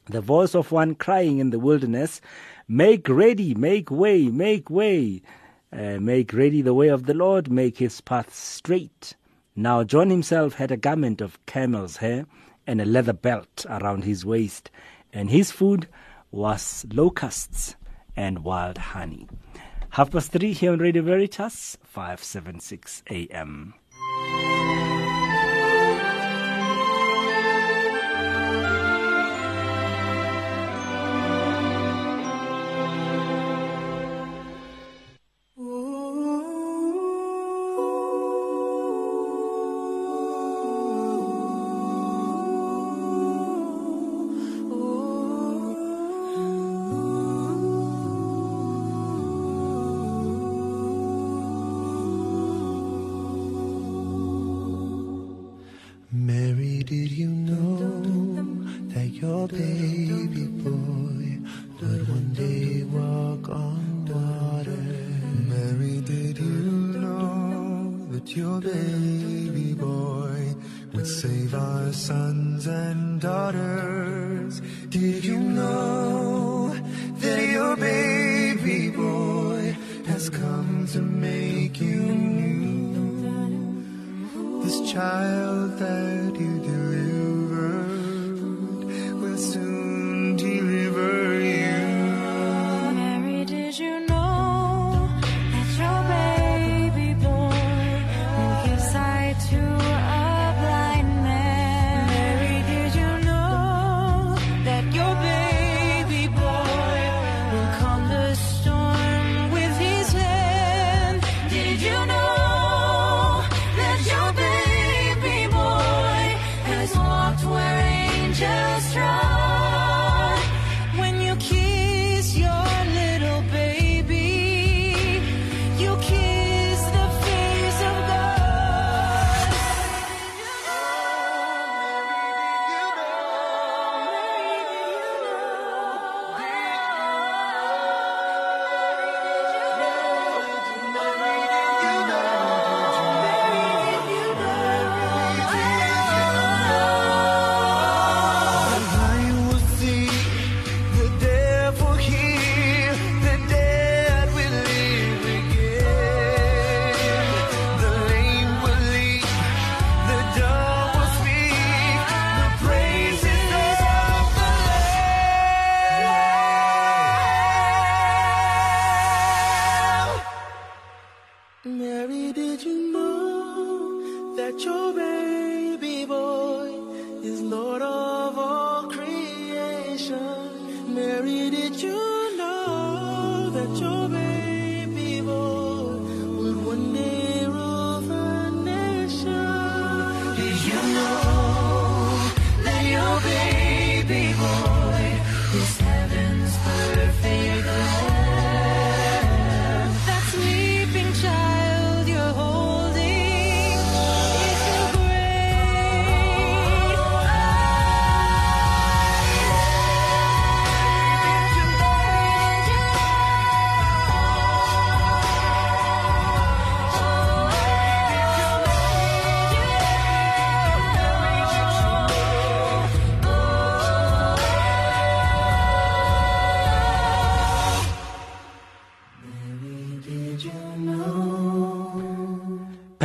[0.07, 2.19] the voice of one crying in the wilderness,
[2.67, 5.21] Make ready, make way, make way.
[5.71, 9.15] Uh, make ready the way of the Lord, make his path straight.
[9.55, 12.25] Now John himself had a garment of camel's hair
[12.67, 14.69] and a leather belt around his waist,
[15.13, 15.87] and his food
[16.31, 17.75] was locusts
[18.15, 19.27] and wild honey.
[19.93, 23.75] Half past three here on Radio Veritas, 576 AM.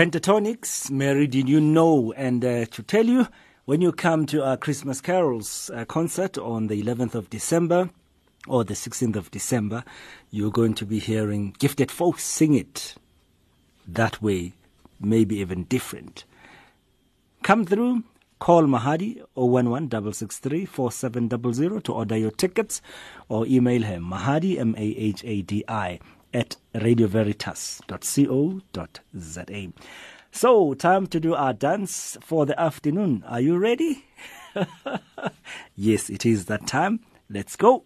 [0.08, 2.14] Pentatonix, Mary, did you know?
[2.16, 3.28] And uh, to tell you,
[3.66, 7.90] when you come to our Christmas Carols uh, concert on the 11th of December
[8.46, 9.84] or the 16th of December,
[10.30, 12.94] you're going to be hearing gifted folks sing it
[13.86, 14.54] that way,
[14.98, 16.24] maybe even different.
[17.42, 18.04] Come through,
[18.38, 22.80] call Mahadi 011 663 4700 to order your tickets
[23.28, 26.00] or email him Mahadi, M A H A D I,
[26.32, 29.72] at radioveritas.co.za.
[30.30, 33.24] So, time to do our dance for the afternoon.
[33.26, 34.04] Are you ready?
[35.76, 37.00] yes, it is that time.
[37.30, 37.84] Let's go.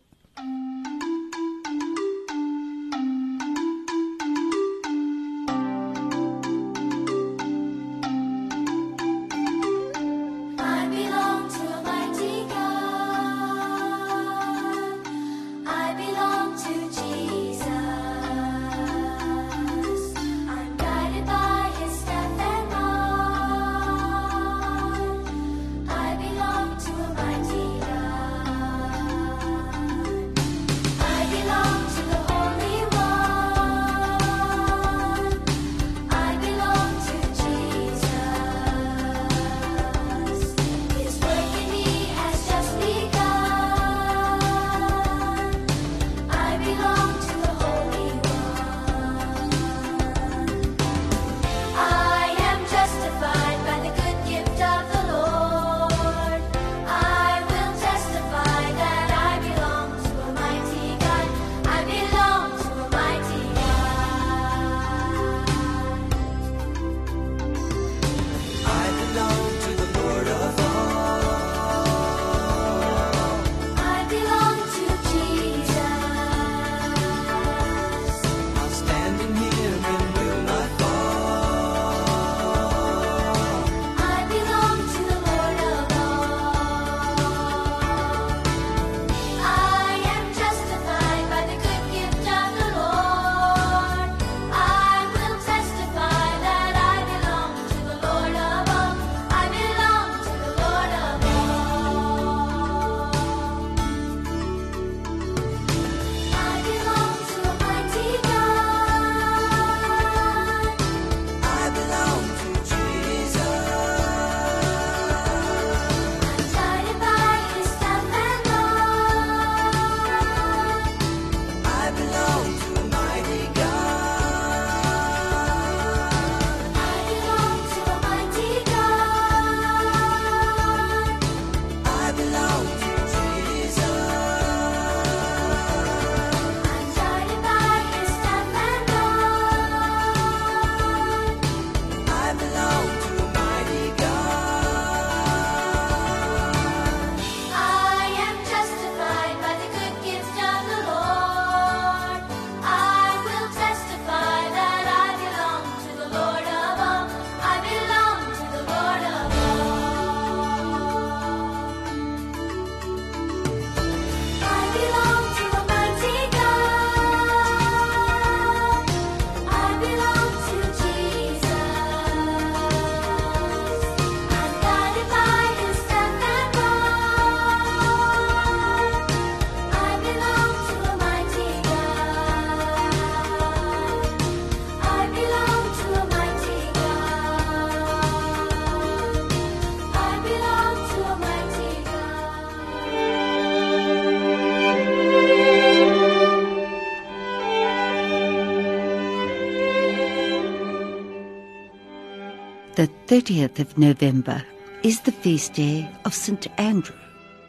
[203.13, 204.43] 30th of November
[204.83, 206.47] is the feast day of St.
[206.59, 206.97] Andrew.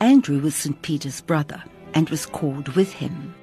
[0.01, 0.82] Andrew was St.
[0.82, 3.33] Peter's brother and was called with him.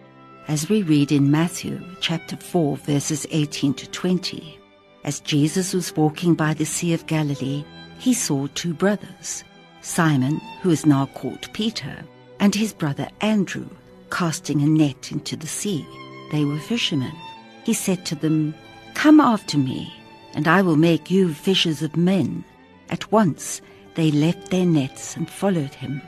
[0.46, 4.58] As we read in Matthew chapter 4, verses 18 to 20,
[5.02, 7.64] as Jesus was walking by the Sea of Galilee,
[7.98, 9.42] he saw two brothers,
[9.80, 12.04] Simon, who is now called Peter,
[12.38, 13.70] and his brother Andrew,
[14.10, 15.86] casting a net into the sea.
[16.32, 17.16] They were fishermen.
[17.64, 18.52] He said to them,
[18.92, 19.90] Come after me,
[20.34, 22.44] and I will make you fishers of men.
[22.88, 23.60] At once
[23.94, 26.02] they left their nets and followed him.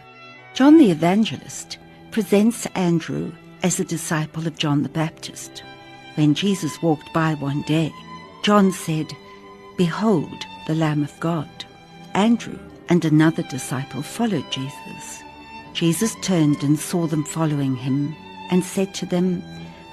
[0.55, 1.79] John the Evangelist
[2.11, 5.63] presents Andrew as a disciple of John the Baptist.
[6.15, 7.93] When Jesus walked by one day,
[8.43, 9.13] John said,
[9.77, 11.49] Behold the Lamb of God.
[12.15, 15.23] Andrew and another disciple followed Jesus.
[15.73, 18.15] Jesus turned and saw them following him
[18.51, 19.43] and said to them,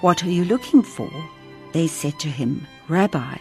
[0.02, 1.10] What are you looking for?
[1.72, 3.38] They said to him, Rabbi,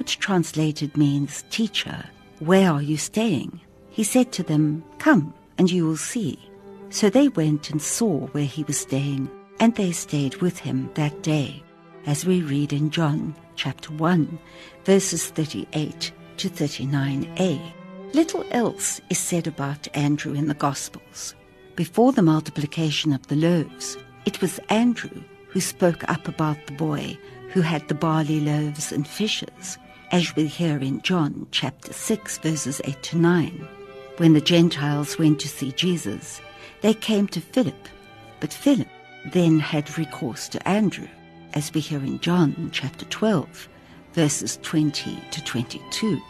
[0.00, 2.02] which translated means, Teacher,
[2.38, 3.60] where are you staying?
[3.90, 6.38] He said to them, Come, and you will see.
[6.88, 9.28] So they went and saw where he was staying,
[9.60, 11.62] and they stayed with him that day,
[12.06, 14.38] as we read in John chapter 1,
[14.86, 17.60] verses 38 to 39a.
[18.14, 21.34] Little else is said about Andrew in the Gospels.
[21.76, 27.18] Before the multiplication of the loaves, it was Andrew who spoke up about the boy
[27.50, 29.76] who had the barley loaves and fishes,
[30.10, 33.68] as we hear in John chapter 6, verses 8 to 9.
[34.16, 36.40] When the Gentiles went to see Jesus,
[36.80, 37.88] they came to Philip,
[38.40, 38.88] but Philip
[39.32, 41.06] then had recourse to Andrew,
[41.54, 43.68] as we hear in John chapter 12,
[44.14, 46.20] verses 20 to 22.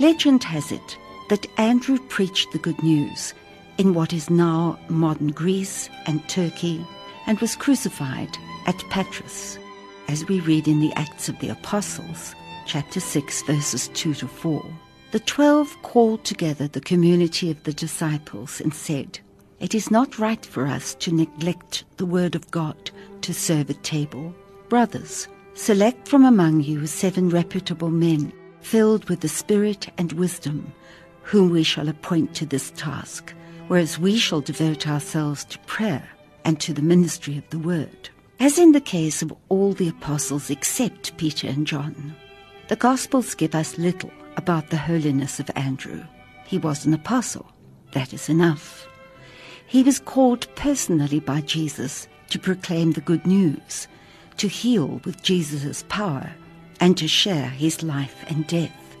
[0.00, 3.34] Legend has it that Andrew preached the good news
[3.78, 6.84] in what is now modern Greece and Turkey
[7.26, 8.36] and was crucified
[8.66, 9.58] at Patras,
[10.08, 12.34] as we read in the Acts of the Apostles,
[12.66, 14.64] chapter 6, verses 2 to 4.
[15.12, 19.18] The twelve called together the community of the disciples and said,
[19.60, 23.82] It is not right for us to neglect the word of God to serve at
[23.82, 24.34] table.
[24.68, 30.72] Brothers, select from among you seven reputable men, filled with the Spirit and wisdom,
[31.22, 33.34] whom we shall appoint to this task,
[33.68, 36.08] whereas we shall devote ourselves to prayer
[36.44, 38.08] and to the ministry of the word.
[38.40, 42.16] As in the case of all the apostles except Peter and John,
[42.72, 46.02] the Gospels give us little about the holiness of Andrew.
[46.46, 47.46] He was an apostle.
[47.92, 48.88] That is enough.
[49.66, 53.88] He was called personally by Jesus to proclaim the good news,
[54.38, 56.32] to heal with Jesus' power,
[56.80, 58.96] and to share his life and death.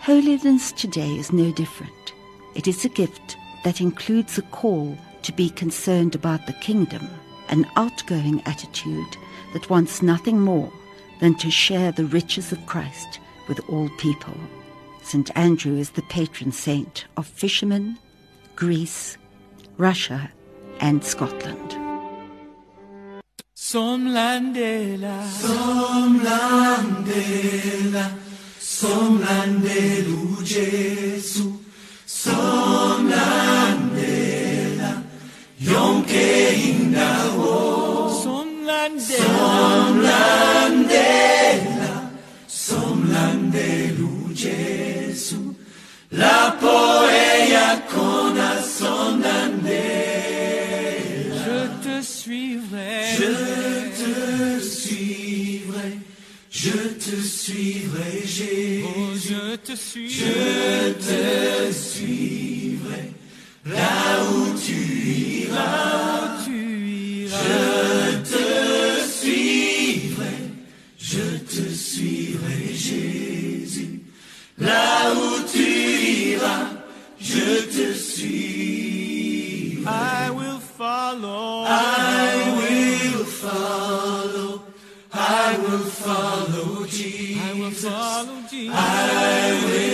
[0.00, 2.12] Holiness today is no different.
[2.56, 7.08] It is a gift that includes a call to be concerned about the kingdom,
[7.48, 9.16] an outgoing attitude
[9.52, 10.72] that wants nothing more
[11.24, 14.36] than to share the riches of Christ with all people.
[15.02, 15.30] St.
[15.34, 17.96] Andrew is the patron saint of fishermen,
[18.56, 19.16] Greece,
[19.78, 20.30] Russia,
[20.80, 21.70] and Scotland.
[23.56, 26.46] Somlandela, Somlandela,
[28.60, 31.58] Somlandela uJesu,
[32.06, 33.32] Somlandela,
[35.58, 37.46] yonke indawo.
[37.46, 37.93] Oh.
[38.64, 40.24] Somlandela,
[42.48, 43.94] Somlandela.
[51.44, 53.32] Je te suivrai, je
[53.98, 55.92] te suivrai,
[56.50, 58.84] je te suivrai, Jésus.
[58.84, 63.12] Oh, je te suivrai, je te suivrai,
[63.66, 64.78] là où tu
[65.42, 66.58] iras, tu
[67.26, 67.38] iras.
[67.44, 68.03] Je
[72.84, 74.00] Jésus.
[74.58, 75.64] Là où tu
[76.32, 76.68] iras,
[77.18, 77.84] je te.
[79.86, 81.64] I will follow.
[81.66, 84.62] I will follow.
[85.12, 87.42] I will follow Jesus.
[87.42, 88.74] I will follow Jesus.
[88.74, 89.93] I will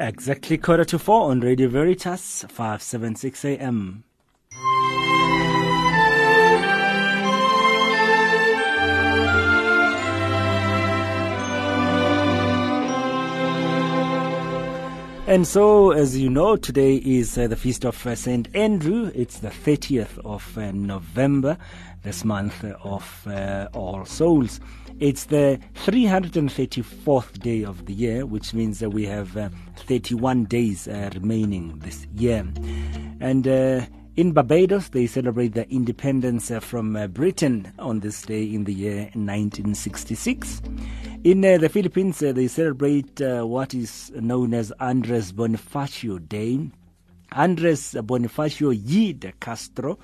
[0.00, 4.02] Exactly quarter to four on Radio Veritas, 576 AM.
[15.30, 19.12] And so, as you know, today is uh, the feast of uh, Saint Andrew.
[19.14, 21.56] It's the 30th of uh, November,
[22.02, 24.58] this month of uh, All Souls.
[24.98, 30.88] It's the 334th day of the year, which means that we have uh, 31 days
[30.88, 32.44] uh, remaining this year.
[33.20, 33.46] And
[34.16, 38.72] in Barbados, they celebrate their independence uh, from uh, Britain on this day in the
[38.72, 40.62] year 1966.
[41.22, 46.70] In uh, the Philippines, they celebrate what is known as Andres Bonifacio Day.
[47.32, 49.98] Andres Bonifacio Yi de Castro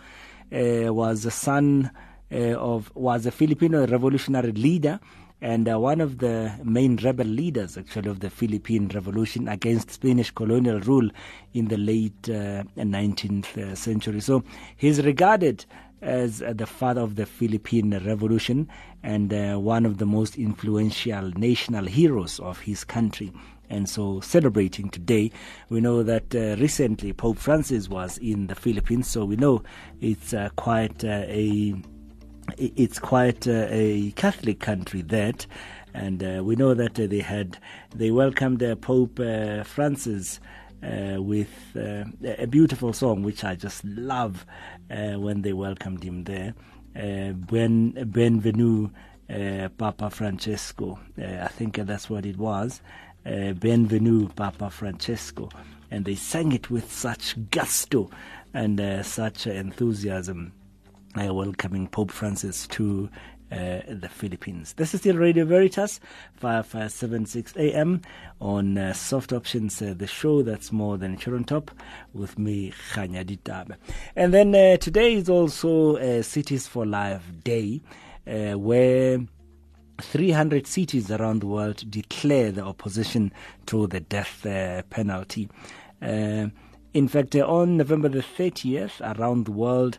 [0.50, 1.90] was a son
[2.30, 5.00] of was a Filipino revolutionary leader
[5.40, 10.30] and uh, one of the main rebel leaders, actually, of the Philippine Revolution against Spanish
[10.30, 11.10] colonial rule
[11.52, 14.20] in the late uh, 19th uh, century.
[14.20, 14.42] So
[14.76, 15.66] he's regarded
[16.00, 18.68] as uh, the father of the Philippine Revolution
[19.02, 23.32] and uh, one of the most influential national heroes of his country.
[23.68, 25.32] And so, celebrating today,
[25.70, 29.64] we know that uh, recently Pope Francis was in the Philippines, so we know
[30.00, 31.74] it's uh, quite uh, a
[32.56, 35.46] it's quite uh, a Catholic country that,
[35.94, 37.58] and uh, we know that uh, they had
[37.94, 40.40] they welcomed uh, Pope uh, Francis
[40.82, 44.44] uh, with a beautiful song which I just love
[44.88, 46.54] when they welcomed him there.
[46.94, 48.90] Ben Benvenu
[49.78, 52.80] Papa Francesco, I think that's what it was.
[53.24, 55.48] Benvenu Papa Francesco,
[55.90, 58.10] and they sang it with such gusto
[58.54, 60.52] and such enthusiasm
[61.16, 63.08] uh, welcoming Pope Francis to
[63.50, 64.74] uh, the Philippines.
[64.74, 66.00] This is still Radio Veritas,
[66.34, 68.02] 5576 AM
[68.40, 71.70] on uh, Soft Options, uh, the show that's more than on top
[72.12, 73.76] with me, Khanya Ditabe.
[74.16, 77.80] And then uh, today is also Cities for Life Day,
[78.26, 79.20] uh, where
[80.00, 83.32] 300 cities around the world declare the opposition
[83.66, 85.48] to the death uh, penalty.
[86.02, 89.98] In fact, on November the 30th, around the world,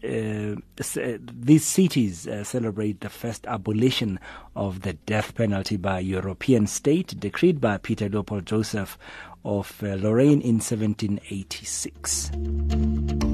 [0.00, 4.20] these cities uh, celebrate the first abolition
[4.54, 8.98] of the death penalty by a European state, decreed by Peter Leopold Joseph
[9.44, 13.27] of uh, Lorraine in 1786.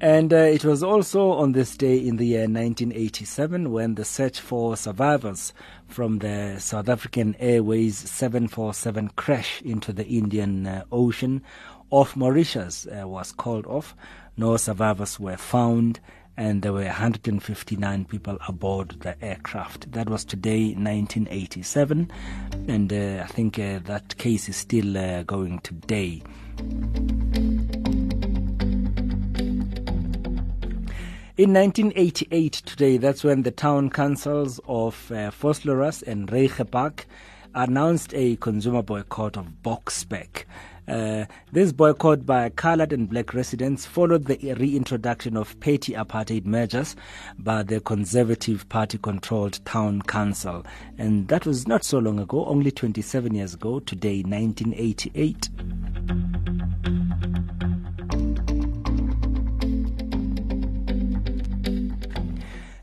[0.00, 4.40] And uh, it was also on this day in the year 1987 when the search
[4.40, 5.52] for survivors
[5.88, 11.42] from the South African Airways 747 crash into the Indian uh, Ocean
[11.90, 13.94] off Mauritius uh, was called off.
[14.38, 16.00] No survivors were found,
[16.34, 19.92] and there were 159 people aboard the aircraft.
[19.92, 22.10] That was today, 1987,
[22.68, 26.22] and uh, I think uh, that case is still uh, going today.
[31.40, 37.06] In 1988, today, that's when the town councils of uh, and Reichenbach
[37.54, 40.44] announced a consumer boycott of Boksburg.
[40.86, 46.94] Uh, this boycott by colored and black residents followed the reintroduction of petty apartheid measures
[47.38, 50.66] by the Conservative Party controlled town council.
[50.98, 55.48] And that was not so long ago, only 27 years ago, today, 1988.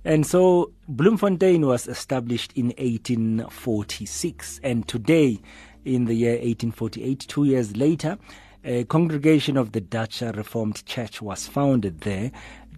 [0.08, 5.42] And so Bloemfontein was established in 1846, and today,
[5.84, 8.18] in the year 1848, two years later,
[8.64, 12.32] a congregation of the Dutch Reformed Church was founded there,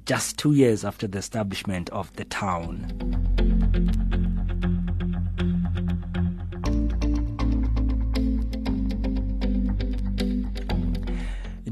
[0.07, 2.87] just two years after the establishment of the town.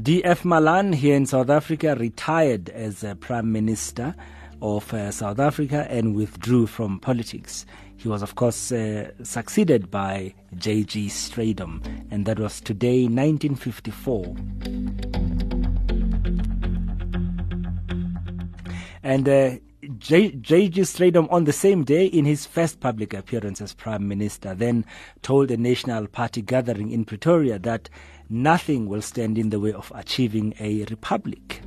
[0.00, 0.44] D.F.
[0.44, 4.14] Malan here in South Africa retired as a Prime Minister
[4.62, 7.64] of uh, South Africa and withdrew from politics.
[7.96, 11.08] He was, of course, uh, succeeded by J.G.
[11.08, 14.36] Strijdom, and that was today, 1954.
[19.02, 19.56] And uh,
[19.98, 20.82] J.G.
[20.82, 24.84] Strijdom, on the same day, in his first public appearance as Prime Minister, then
[25.22, 27.88] told a National Party gathering in Pretoria that
[28.28, 31.62] nothing will stand in the way of achieving a republic.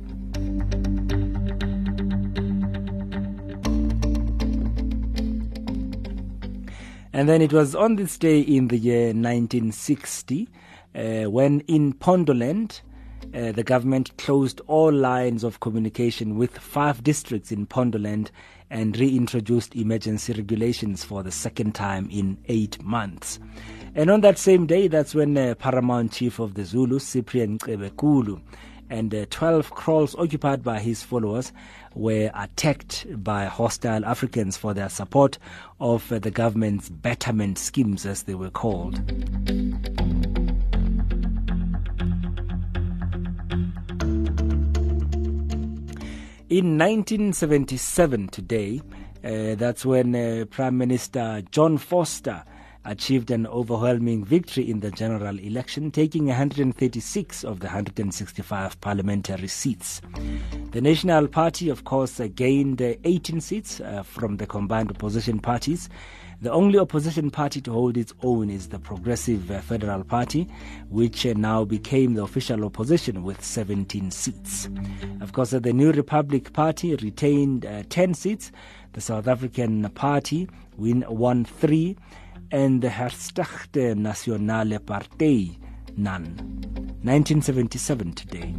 [7.12, 10.48] And then it was on this day in the year 1960
[10.94, 12.80] uh, when in Pondoland,
[13.34, 18.30] uh, the government closed all lines of communication with five districts in Pondoland
[18.70, 23.38] and reintroduced emergency regulations for the second time in eight months.
[23.94, 28.40] And on that same day, that's when uh, Paramount Chief of the Zulu, Cyprian Bhekuzulu,
[28.92, 31.50] and uh, 12 kraals occupied by his followers
[31.94, 35.38] were attacked by hostile Africans for their support
[35.80, 38.98] of uh, the government's betterment schemes, as they were called.
[46.50, 48.82] In 1977, today,
[49.24, 52.44] uh, that's when uh, Prime Minister John Vorster
[52.84, 60.00] achieved an overwhelming victory in the general election, taking 136 of the 165 parliamentary seats.
[60.72, 65.88] The National Party, of course, gained uh, 18 seats uh, from the combined opposition parties.
[66.42, 70.48] The only opposition party to hold its own is the Progressive uh, Federal Party,
[70.90, 74.68] which uh, now became the official opposition with 17 seats.
[75.20, 78.50] Of course, the New Republic Party retained uh, 10 seats.
[78.94, 81.96] The South African Party won three,
[82.52, 85.58] and the Herstigte Nationale Partei,
[85.96, 86.36] none.
[87.02, 88.54] 1977 today.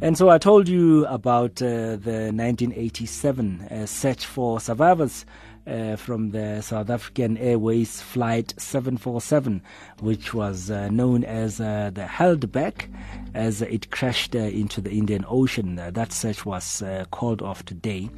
[0.00, 5.26] And so I told you about uh, the 1987 uh, search for survivors
[5.68, 9.62] uh, from the South African Airways Flight 747,
[10.00, 12.88] which was uh, known as uh, the Helderberg,
[13.34, 15.78] as it crashed uh, into the Indian Ocean.
[15.78, 18.08] Uh, that search was uh, called off today.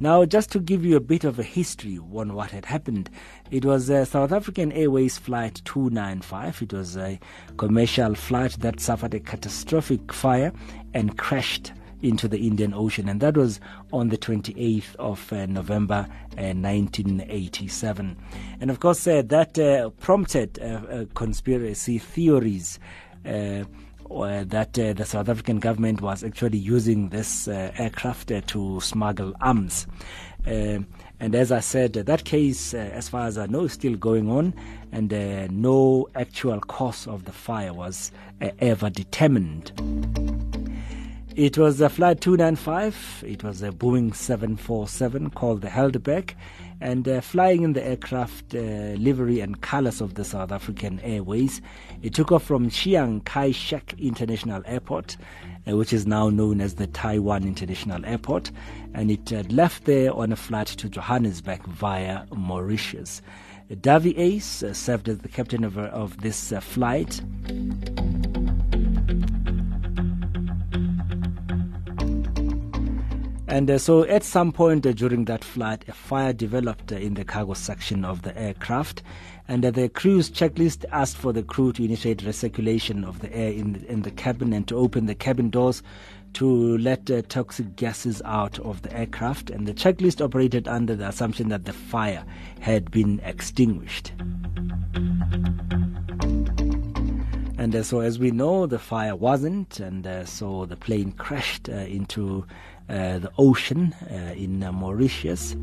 [0.00, 3.10] Now, just to give you a bit of a history on what had happened,
[3.50, 6.62] it was South African Airways Flight 295.
[6.62, 7.20] It was a
[7.56, 10.52] commercial flight that suffered a catastrophic fire
[10.94, 11.72] and crashed
[12.04, 13.58] into the Indian Ocean, and that was
[13.92, 16.06] on the 28th of uh, November
[16.38, 18.16] uh, 1987.
[18.60, 22.78] And of course, uh, that uh, prompted uh, conspiracy theories.
[23.24, 29.32] Uh, that uh, the South African government was actually using this uh, aircraft to smuggle
[29.40, 29.86] arms.
[30.44, 34.52] And as I said, that case, as far as I know, is still going on,
[34.92, 35.10] and
[35.50, 38.12] no actual cause of the fire was
[38.60, 40.43] ever determined.
[41.36, 43.24] It was a Flight 295.
[43.26, 46.32] It was a Boeing 747 called the Helderberg,
[46.80, 48.58] and uh, flying in the aircraft uh,
[48.98, 51.60] livery and colors of the South African Airways.
[52.02, 55.16] It took off from Chiang Kai shek International Airport,
[55.66, 58.52] uh, which is now known as the Taiwan International Airport,
[58.94, 63.22] and it left there on a flight to Johannesburg via Mauritius.
[63.72, 67.20] Dawie Uys uh, served as the captain of, of this uh, flight.
[73.54, 77.14] And uh, so, at some point uh, during that flight, a fire developed uh, in
[77.14, 79.04] the cargo section of the aircraft,
[79.46, 83.52] and uh, the crew's checklist asked for the crew to initiate recirculation of the air
[83.52, 85.84] in the, in the cabin and to open the cabin doors
[86.32, 89.50] to let uh, toxic gases out of the aircraft.
[89.50, 92.24] And the checklist operated under the assumption that the fire
[92.58, 94.10] had been extinguished.
[97.56, 102.44] And uh, so, as we know, the fire wasn't, and so the plane crashed into
[102.88, 105.56] the ocean uh, in uh, Mauritius.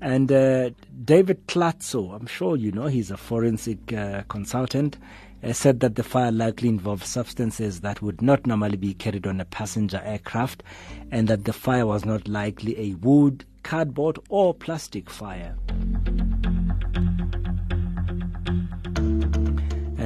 [0.00, 0.70] And uh,
[1.04, 4.96] David Klatzow, I'm sure you know, he's a forensic uh, consultant,
[5.42, 9.40] uh, said that the fire likely involved substances that would not normally be carried on
[9.40, 10.62] a passenger aircraft,
[11.10, 15.54] and that the fire was not likely a wood, cardboard, or plastic fire.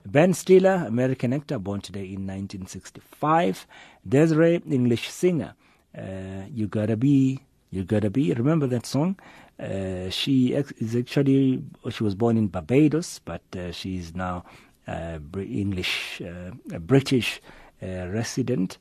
[0.05, 3.67] Ben Stiller, American actor, born today in 1965.
[4.07, 5.55] Des'ree, English singer.
[5.97, 8.33] Uh, you gotta be, you gotta be.
[8.33, 9.17] Remember that song?
[9.59, 14.43] Uh, she is actually she was born in Barbados, but uh, she is now
[14.87, 17.39] English, uh, a British
[17.83, 18.77] uh, resident,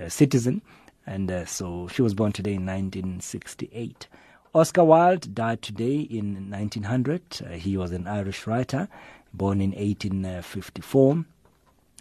[0.00, 0.62] uh, citizen,
[1.06, 4.08] and uh, so she was born today in 1968.
[4.54, 7.22] Oscar Wilde died today in 1900.
[7.44, 8.88] Uh, he was an Irish writer,
[9.32, 11.24] born in 1854,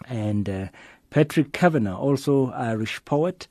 [0.08, 0.68] and uh,
[1.10, 3.48] Patrick Kavanagh, also Irish poet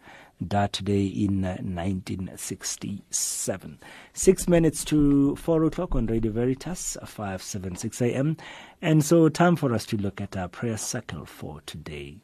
[0.46, 3.78] died today in uh, 1967.
[4.12, 8.36] Six minutes to four o'clock on Radio Veritas, uh, 576 AM.
[8.80, 12.18] And so, time for us to look at our prayer circle for today.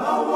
[0.00, 0.30] Here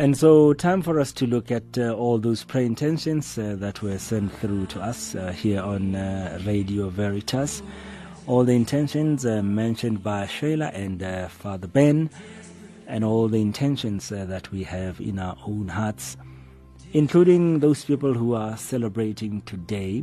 [0.00, 3.82] And so, time for us to look at uh, all those prayer intentions uh, that
[3.82, 7.62] were sent through to us uh, here on uh, Radio Veritas.
[8.26, 12.08] All the intentions uh, mentioned by Sheila and uh, Father Ben,
[12.86, 16.16] and all the intentions that we have in our own hearts,
[16.94, 20.02] including those people who are celebrating today.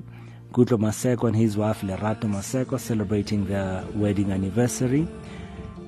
[0.53, 5.07] Gutlo Maseko and his wife Lerato Maseko celebrating their wedding anniversary.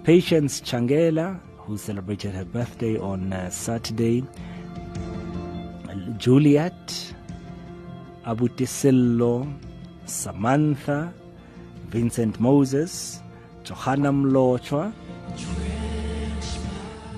[0.03, 1.39] Patience Changela,
[1.69, 4.25] who celebrated her birthday on uh, Saturday.
[6.17, 7.14] Juliet,
[8.25, 9.48] Abuti Sello,
[10.06, 11.14] Samantha,
[11.89, 13.22] Vincent Moses,
[13.64, 14.91] Johanna Mlochwa,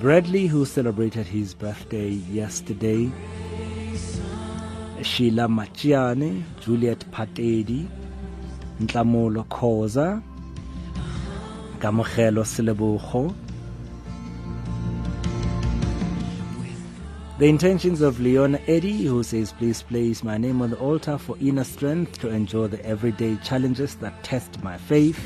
[0.02, 3.10] Bradley, who celebrated his birthday yesterday.
[5.02, 7.88] Sheila Machiane, Juliet Patedi,
[8.82, 10.22] Ntlamulo Khoza,
[11.80, 13.34] Kamogelo Selebogo.
[17.42, 21.36] The intentions of Leona Eddy, who says, Please place my name on the altar for
[21.42, 25.20] inner strength to endure the everyday challenges that test my faith.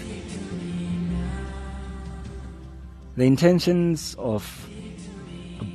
[3.17, 4.69] The intentions of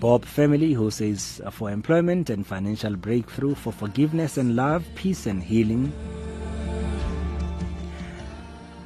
[0.00, 5.26] Bob family, who says, uh, For employment and financial breakthrough, for forgiveness and love, peace
[5.26, 5.92] and healing.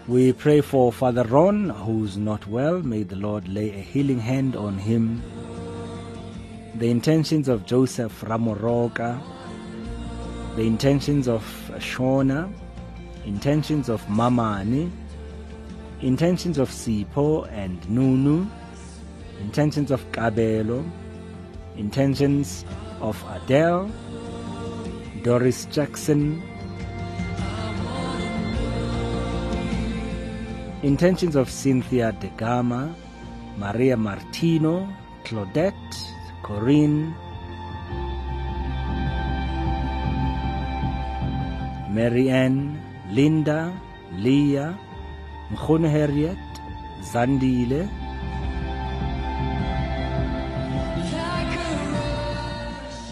[0.08, 2.82] We pray for Father Ron, who's not well.
[2.82, 5.22] May the Lord lay a healing hand on him.
[6.76, 9.22] The intentions of Joseph Ramoroka,
[10.56, 11.42] the intentions of
[11.78, 12.52] Shona,
[13.24, 14.90] intentions of Mamani,
[16.00, 18.46] intentions of Sipo and Nunu,
[19.40, 20.84] intentions of Kabelo,
[21.76, 22.64] intentions
[23.00, 23.88] of Adele,
[25.22, 26.42] Doris Jackson,
[30.82, 32.94] intentions of Cynthia De Gama,
[33.56, 34.88] Maria Martino,
[35.24, 36.13] Claudette,
[36.44, 37.14] Corinne,
[41.90, 42.78] Mary Ann,
[43.10, 43.72] Linda,
[44.12, 44.78] Leah,
[45.50, 46.38] Mkhone Harriet,
[47.00, 47.88] Zandile,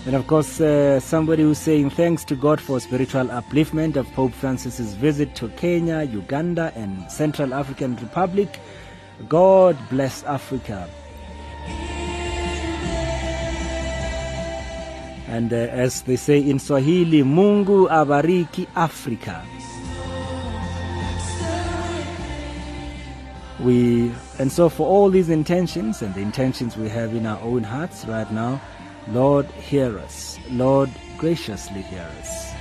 [0.04, 4.32] And of course, uh, somebody who's saying thanks to God for spiritual upliftment of Pope
[4.32, 8.58] Francis's visit to Kenya, Uganda, and Central African Republic.
[9.28, 10.88] God bless Africa.
[15.32, 19.42] And uh, as they say in Swahili, Mungu abariki Africa.
[23.58, 27.62] We and so for all these intentions and the intentions we have in our own
[27.62, 28.60] hearts right now,
[29.08, 30.38] Lord, hear us.
[30.50, 32.51] Lord, graciously hear us.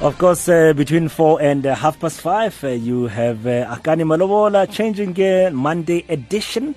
[0.00, 4.00] Of course, uh, between four and uh, half past five, uh, you have uh, Akani
[4.02, 6.74] Malobola changing uh, Monday edition.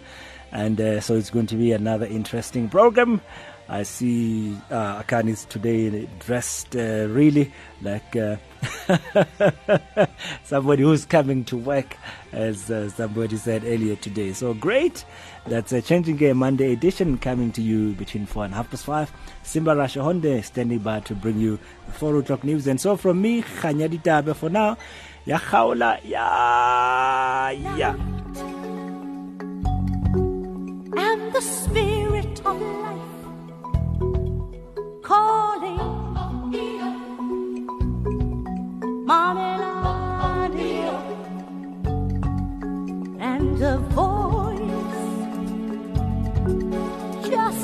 [0.52, 3.22] And uh, so it's going to be another interesting program.
[3.70, 8.14] I see uh, Akani's today dressed really like
[10.44, 11.96] somebody who's coming to work,
[12.34, 14.34] as somebody said earlier today.
[14.34, 15.06] So great.
[15.46, 19.12] That's a Changing Game Monday edition coming to you between 4 and half past 5.
[19.44, 22.68] Simba Rasha Honde standing by to bring you the 4 o'clock news.
[22.68, 24.78] And so from me, Khanyadi Tabe for now.
[25.26, 27.96] Ya khawla, ya, ya.
[30.98, 33.00] and the spirit of life
[35.02, 35.78] calling
[39.06, 40.74] Marmelade
[43.20, 44.33] and a voice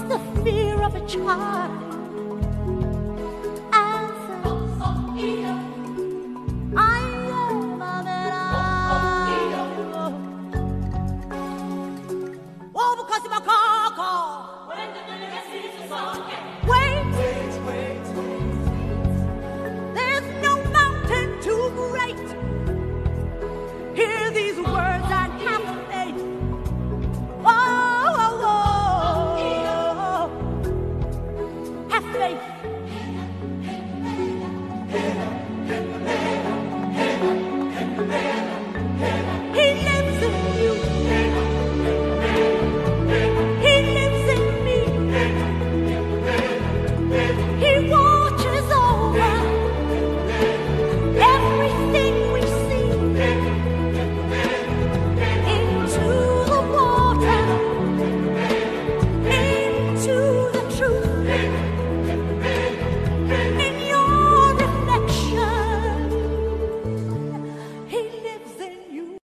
[0.10, 1.86] the fear of a child.
[14.68, 16.49] When the delicacies are sunk